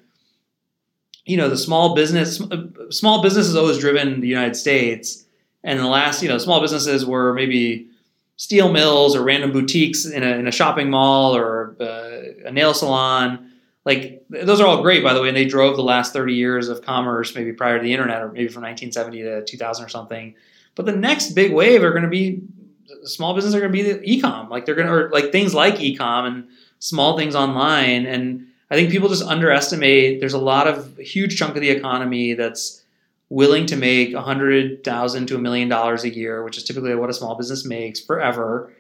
you 1.25 1.39
know, 1.39 1.49
the 1.49 1.57
small 1.57 1.95
business 1.95 2.43
small 2.91 3.23
business 3.23 3.47
is 3.47 3.57
always 3.57 3.79
driven 3.79 4.21
the 4.21 4.29
United 4.29 4.57
States, 4.57 5.25
and 5.65 5.79
the 5.79 5.87
last 5.87 6.23
you 6.23 6.29
know 6.29 6.37
small 6.37 6.61
businesses 6.61 7.07
were 7.07 7.33
maybe 7.33 7.89
steel 8.37 8.71
mills 8.71 9.17
or 9.17 9.23
random 9.23 9.51
boutiques 9.51 10.05
in 10.05 10.23
a, 10.23 10.37
in 10.37 10.47
a 10.47 10.53
shopping 10.53 10.91
mall 10.91 11.35
or 11.35 11.75
uh, 11.81 12.49
a 12.49 12.53
nail 12.53 12.75
salon 12.75 13.51
like 13.85 14.25
those 14.29 14.61
are 14.61 14.67
all 14.67 14.83
great 14.83 15.03
by 15.03 15.15
the 15.15 15.23
way 15.23 15.29
and 15.29 15.37
they 15.37 15.45
drove 15.45 15.77
the 15.77 15.83
last 15.83 16.13
30 16.13 16.35
years 16.35 16.69
of 16.69 16.83
commerce 16.83 17.35
maybe 17.35 17.53
prior 17.53 17.79
to 17.79 17.83
the 17.83 17.93
internet 17.93 18.23
or 18.23 18.33
maybe 18.33 18.49
from 18.49 18.63
1970 18.63 19.23
to 19.23 19.45
2000 19.45 19.85
or 19.85 19.89
something. 19.89 20.35
But 20.75 20.87
the 20.87 20.97
next 20.97 21.31
big 21.31 21.53
wave 21.53 21.83
are 21.83 21.91
going 21.91 22.03
to 22.03 22.09
be 22.09 22.43
uh, 22.91 23.07
small 23.07 23.35
business 23.35 23.55
are 23.55 23.61
going 23.61 23.73
to 23.73 23.79
be 23.79 23.83
the 23.83 24.01
e-com. 24.03 24.49
Like 24.49 24.67
they're 24.67 24.75
going 24.75 24.89
to 24.89 24.93
or 24.93 25.11
like 25.11 25.33
things 25.33 25.55
like 25.55 25.81
e-com 25.81 26.27
and 26.27 26.49
small 26.79 27.17
things 27.17 27.35
online. 27.35 28.07
And 28.07 28.47
i 28.71 28.75
think 28.75 28.91
people 28.91 29.09
just 29.09 29.25
underestimate 29.25 30.21
there's 30.21 30.35
a 30.35 30.39
lot 30.39 30.69
of 30.69 30.99
a 30.99 31.03
huge 31.03 31.39
chunk 31.39 31.55
of 31.57 31.63
the 31.63 31.71
economy 31.71 32.35
that's 32.35 32.85
willing 33.31 33.67
to 33.67 33.77
make 33.77 34.13
a 34.13 34.23
hundred 34.23 34.85
thousand 34.85 35.27
to 35.27 35.37
a 35.37 35.39
million 35.39 35.69
dollars 35.69 36.05
a 36.05 36.15
year 36.15 36.45
which 36.45 36.57
is 36.57 36.65
typically 36.65 36.95
what 36.95 37.11
a 37.11 37.15
small 37.15 37.35
business 37.35 37.65
makes 37.65 38.01
forever 38.01 38.73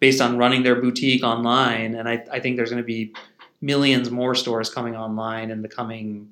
based 0.00 0.20
on 0.20 0.36
running 0.36 0.62
their 0.62 0.80
boutique 0.80 1.22
online. 1.22 1.94
And 1.94 2.08
i, 2.08 2.24
I 2.32 2.40
think 2.40 2.56
there's 2.56 2.70
going 2.70 2.82
to 2.82 2.86
be 2.86 3.12
millions 3.60 4.10
more 4.10 4.34
stores 4.34 4.70
coming 4.70 4.96
online 4.96 5.50
in 5.50 5.62
the 5.62 5.68
coming 5.68 6.28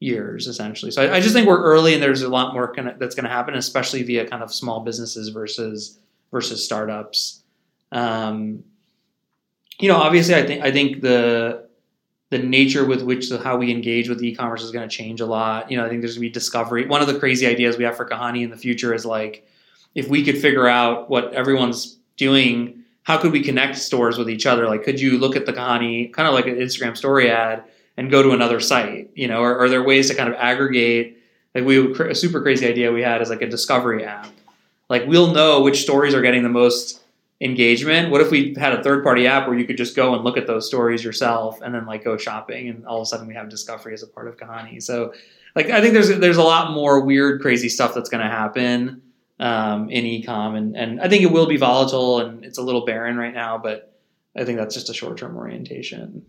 years, 0.00 0.46
essentially. 0.46 0.90
So 0.90 1.02
I, 1.02 1.16
I 1.16 1.20
just 1.20 1.34
think 1.34 1.46
we're 1.46 1.62
early, 1.62 1.94
and 1.94 2.02
there's 2.02 2.22
a 2.22 2.28
lot 2.28 2.54
more 2.54 2.72
gonna, 2.72 2.96
that's 2.98 3.14
going 3.14 3.24
to 3.24 3.30
happen, 3.30 3.54
especially 3.54 4.02
via 4.02 4.26
kind 4.26 4.42
of 4.42 4.52
small 4.52 4.80
businesses 4.80 5.28
versus 5.28 5.98
versus 6.30 6.64
startups. 6.64 7.42
Um, 7.92 8.64
you 9.78 9.88
know, 9.88 9.96
obviously, 9.96 10.34
I 10.34 10.46
think 10.46 10.64
I 10.64 10.70
think 10.70 11.02
the 11.02 11.68
the 12.30 12.38
nature 12.38 12.84
with 12.84 13.02
which 13.02 13.30
the, 13.30 13.38
how 13.38 13.56
we 13.56 13.70
engage 13.70 14.08
with 14.08 14.22
e-commerce 14.22 14.62
is 14.62 14.70
going 14.70 14.86
to 14.86 14.94
change 14.94 15.20
a 15.20 15.26
lot. 15.26 15.70
You 15.70 15.78
know, 15.78 15.86
I 15.86 15.88
think 15.88 16.02
there's 16.02 16.14
going 16.14 16.26
to 16.26 16.28
be 16.28 16.30
discovery. 16.30 16.86
One 16.86 17.00
of 17.00 17.06
the 17.06 17.18
crazy 17.18 17.46
ideas 17.46 17.78
we 17.78 17.84
have 17.84 17.96
for 17.96 18.06
Kahani 18.06 18.42
in 18.42 18.50
the 18.50 18.56
future 18.56 18.92
is 18.92 19.06
like 19.06 19.46
if 19.94 20.08
we 20.08 20.22
could 20.22 20.36
figure 20.36 20.68
out 20.68 21.08
what 21.08 21.32
everyone's 21.32 21.98
doing 22.16 22.77
how 23.08 23.16
could 23.16 23.32
we 23.32 23.42
connect 23.42 23.78
stores 23.78 24.18
with 24.18 24.28
each 24.28 24.44
other? 24.44 24.68
Like, 24.68 24.84
could 24.84 25.00
you 25.00 25.16
look 25.16 25.34
at 25.34 25.46
the 25.46 25.52
Kahani 25.54 26.12
kind 26.12 26.28
of 26.28 26.34
like 26.34 26.46
an 26.46 26.56
Instagram 26.56 26.94
story 26.94 27.30
ad 27.30 27.64
and 27.96 28.10
go 28.10 28.22
to 28.22 28.32
another 28.32 28.60
site? 28.60 29.08
You 29.14 29.28
know, 29.28 29.40
or 29.40 29.58
are 29.58 29.70
there 29.70 29.82
ways 29.82 30.10
to 30.10 30.14
kind 30.14 30.28
of 30.28 30.34
aggregate? 30.34 31.16
Like, 31.54 31.64
we 31.64 31.90
a 31.98 32.14
super 32.14 32.42
crazy 32.42 32.68
idea 32.68 32.92
we 32.92 33.00
had 33.00 33.22
is 33.22 33.30
like 33.30 33.40
a 33.40 33.48
discovery 33.48 34.04
app. 34.04 34.28
Like, 34.90 35.06
we'll 35.06 35.32
know 35.32 35.62
which 35.62 35.80
stories 35.80 36.12
are 36.12 36.20
getting 36.20 36.42
the 36.42 36.50
most 36.50 37.00
engagement. 37.40 38.10
What 38.10 38.20
if 38.20 38.30
we 38.30 38.54
had 38.58 38.74
a 38.74 38.82
third 38.82 39.02
party 39.02 39.26
app 39.26 39.48
where 39.48 39.58
you 39.58 39.64
could 39.64 39.78
just 39.78 39.96
go 39.96 40.14
and 40.14 40.22
look 40.22 40.36
at 40.36 40.46
those 40.46 40.66
stories 40.66 41.02
yourself 41.02 41.62
and 41.62 41.74
then 41.74 41.86
like 41.86 42.04
go 42.04 42.18
shopping 42.18 42.68
and 42.68 42.84
all 42.84 42.98
of 42.98 43.02
a 43.04 43.06
sudden 43.06 43.26
we 43.26 43.32
have 43.32 43.48
discovery 43.48 43.94
as 43.94 44.02
a 44.02 44.06
part 44.06 44.28
of 44.28 44.36
Kahani. 44.36 44.82
So 44.82 45.14
like 45.54 45.70
I 45.70 45.80
think 45.80 45.94
there's 45.94 46.08
there's 46.18 46.36
a 46.36 46.42
lot 46.42 46.72
more 46.72 47.00
weird 47.00 47.40
crazy 47.40 47.68
stuff 47.68 47.94
that's 47.94 48.10
going 48.10 48.24
to 48.24 48.30
happen 48.30 49.00
um, 49.40 49.90
in 49.90 50.04
ecom, 50.04 50.56
and 50.56 50.76
and 50.76 51.00
I 51.00 51.08
think 51.08 51.22
it 51.22 51.32
will 51.32 51.46
be 51.46 51.56
volatile 51.56 52.20
and 52.20 52.44
it's 52.44 52.58
a 52.58 52.62
little 52.62 52.84
barren 52.84 53.16
right 53.16 53.34
now, 53.34 53.58
but 53.58 54.00
I 54.36 54.44
think 54.44 54.58
that's 54.58 54.74
just 54.74 54.90
a 54.90 54.94
short 54.94 55.18
term 55.18 55.36
orientation. 55.36 56.24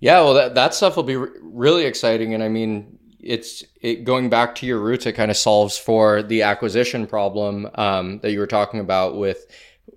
Yeah, 0.00 0.20
well, 0.20 0.34
that 0.34 0.54
that 0.54 0.74
stuff 0.74 0.96
will 0.96 1.02
be 1.02 1.16
re- 1.16 1.30
really 1.40 1.84
exciting, 1.84 2.34
and 2.34 2.42
I 2.42 2.48
mean, 2.48 2.98
it's 3.20 3.64
it, 3.80 4.04
going 4.04 4.28
back 4.28 4.54
to 4.56 4.66
your 4.66 4.78
roots. 4.78 5.06
It 5.06 5.12
kind 5.12 5.30
of 5.30 5.36
solves 5.36 5.78
for 5.78 6.22
the 6.22 6.42
acquisition 6.42 7.06
problem 7.06 7.68
um, 7.74 8.20
that 8.20 8.32
you 8.32 8.38
were 8.38 8.46
talking 8.46 8.80
about 8.80 9.16
with 9.16 9.46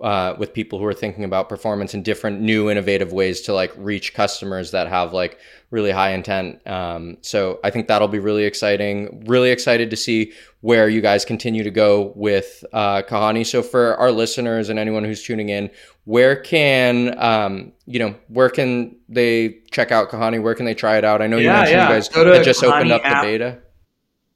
uh, 0.01 0.35
with 0.37 0.53
people 0.53 0.79
who 0.79 0.85
are 0.85 0.93
thinking 0.93 1.23
about 1.23 1.49
performance 1.49 1.93
and 1.93 2.05
different 2.05 2.39
new 2.41 2.69
innovative 2.69 3.11
ways 3.11 3.41
to 3.41 3.53
like 3.53 3.73
reach 3.77 4.13
customers 4.13 4.71
that 4.71 4.87
have 4.87 5.13
like 5.13 5.39
really 5.71 5.91
high 5.91 6.11
intent. 6.11 6.65
Um, 6.67 7.17
so 7.21 7.59
I 7.63 7.69
think 7.69 7.87
that'll 7.87 8.07
be 8.07 8.19
really 8.19 8.45
exciting. 8.45 9.23
Really 9.27 9.51
excited 9.51 9.89
to 9.89 9.95
see 9.95 10.33
where 10.61 10.89
you 10.89 11.01
guys 11.01 11.25
continue 11.25 11.63
to 11.63 11.71
go 11.71 12.13
with 12.15 12.63
uh, 12.73 13.01
Kahani. 13.01 13.45
So 13.45 13.61
for 13.61 13.95
our 13.97 14.11
listeners 14.11 14.69
and 14.69 14.79
anyone 14.79 15.03
who's 15.03 15.23
tuning 15.23 15.49
in, 15.49 15.69
where 16.05 16.35
can 16.35 17.17
um, 17.21 17.73
you 17.85 17.99
know 17.99 18.15
where 18.29 18.49
can 18.49 18.95
they 19.07 19.59
check 19.71 19.91
out 19.91 20.09
Kahani? 20.09 20.41
Where 20.41 20.55
can 20.55 20.65
they 20.65 20.73
try 20.73 20.97
it 20.97 21.03
out? 21.03 21.21
I 21.21 21.27
know 21.27 21.37
you 21.37 21.49
mentioned 21.49 21.77
yeah. 21.77 21.87
you 21.87 21.95
guys 21.95 22.07
just 22.45 22.61
Kahani 22.61 22.75
opened 22.75 22.91
up 22.91 23.01
app. 23.03 23.23
the 23.23 23.27
beta. 23.27 23.59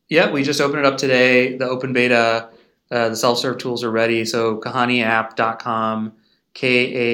Yeah, 0.09 0.29
we 0.29 0.43
just 0.43 0.61
opened 0.61 0.79
it 0.79 0.85
up 0.85 0.97
today. 0.97 1.57
The 1.57 1.67
open 1.67 1.93
beta 1.93 2.49
uh, 2.93 3.09
the 3.09 3.15
self-serve 3.15 3.57
tools 3.57 3.83
are 3.83 3.89
ready. 3.89 4.23
So 4.23 4.59
kahaniapp.com, 4.59 6.13
K-A-H-A-N-I 6.53 7.09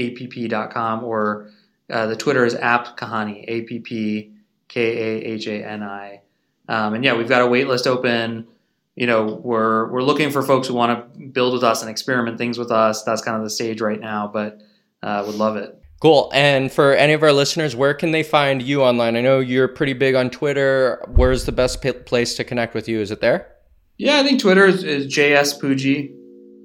A-P-P.com, 0.00 1.04
or 1.04 1.50
uh, 1.88 2.06
the 2.06 2.16
Twitter 2.16 2.44
is 2.44 2.56
app 2.56 2.98
kahani, 2.98 3.44
A-P-P 3.46 4.32
K-A-H-A-N-I. 4.66 6.20
Um, 6.68 6.94
and 6.94 7.04
yeah, 7.04 7.16
we've 7.16 7.28
got 7.28 7.42
a 7.42 7.46
wait 7.46 7.68
list 7.68 7.86
open. 7.86 8.48
You 8.96 9.06
know, 9.06 9.40
we're, 9.44 9.88
we're 9.92 10.02
looking 10.02 10.32
for 10.32 10.42
folks 10.42 10.66
who 10.66 10.74
want 10.74 11.14
to 11.14 11.20
build 11.28 11.52
with 11.52 11.62
us 11.62 11.80
and 11.82 11.88
experiment 11.90 12.36
things 12.36 12.58
with 12.58 12.72
us. 12.72 13.04
That's 13.04 13.22
kind 13.22 13.36
of 13.36 13.44
the 13.44 13.50
stage 13.50 13.80
right 13.80 14.00
now, 14.00 14.28
but 14.32 14.60
uh, 15.04 15.22
would 15.24 15.36
love 15.36 15.56
it. 15.56 15.80
Cool. 16.00 16.32
And 16.34 16.72
for 16.72 16.94
any 16.94 17.12
of 17.12 17.22
our 17.22 17.32
listeners, 17.32 17.76
where 17.76 17.94
can 17.94 18.10
they 18.10 18.24
find 18.24 18.60
you 18.60 18.82
online? 18.82 19.14
I 19.14 19.20
know 19.20 19.38
you're 19.38 19.68
pretty 19.68 19.92
big 19.92 20.16
on 20.16 20.30
Twitter. 20.30 21.00
Where's 21.08 21.44
the 21.44 21.52
best 21.52 21.80
p- 21.80 21.92
place 21.92 22.34
to 22.34 22.44
connect 22.44 22.74
with 22.74 22.88
you? 22.88 23.00
Is 23.00 23.12
it 23.12 23.20
there? 23.20 23.54
Yeah, 23.98 24.20
I 24.20 24.22
think 24.22 24.40
Twitter 24.40 24.66
is, 24.66 24.84
is 24.84 25.12
JS 25.12 25.60
Pujji, 25.60 26.14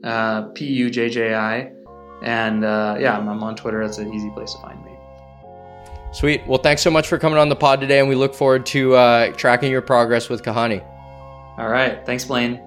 uh, 0.03 0.49
P 0.49 0.65
U 0.65 0.89
J 0.89 1.09
J 1.09 1.33
I. 1.33 1.71
And 2.21 2.63
uh, 2.63 2.97
yeah, 2.99 3.17
I'm, 3.17 3.27
I'm 3.27 3.43
on 3.43 3.55
Twitter. 3.55 3.85
That's 3.85 3.97
an 3.97 4.13
easy 4.13 4.29
place 4.29 4.53
to 4.53 4.61
find 4.61 4.83
me. 4.85 4.91
Sweet. 6.13 6.45
Well, 6.45 6.59
thanks 6.59 6.83
so 6.83 6.91
much 6.91 7.07
for 7.07 7.17
coming 7.17 7.39
on 7.39 7.49
the 7.49 7.55
pod 7.55 7.81
today, 7.81 7.99
and 7.99 8.07
we 8.07 8.15
look 8.15 8.35
forward 8.35 8.67
to 8.67 8.93
uh, 8.95 9.31
tracking 9.33 9.71
your 9.71 9.81
progress 9.81 10.29
with 10.29 10.43
Kahani. 10.43 10.85
All 11.57 11.69
right. 11.69 12.05
Thanks, 12.05 12.23
Blaine. 12.23 12.61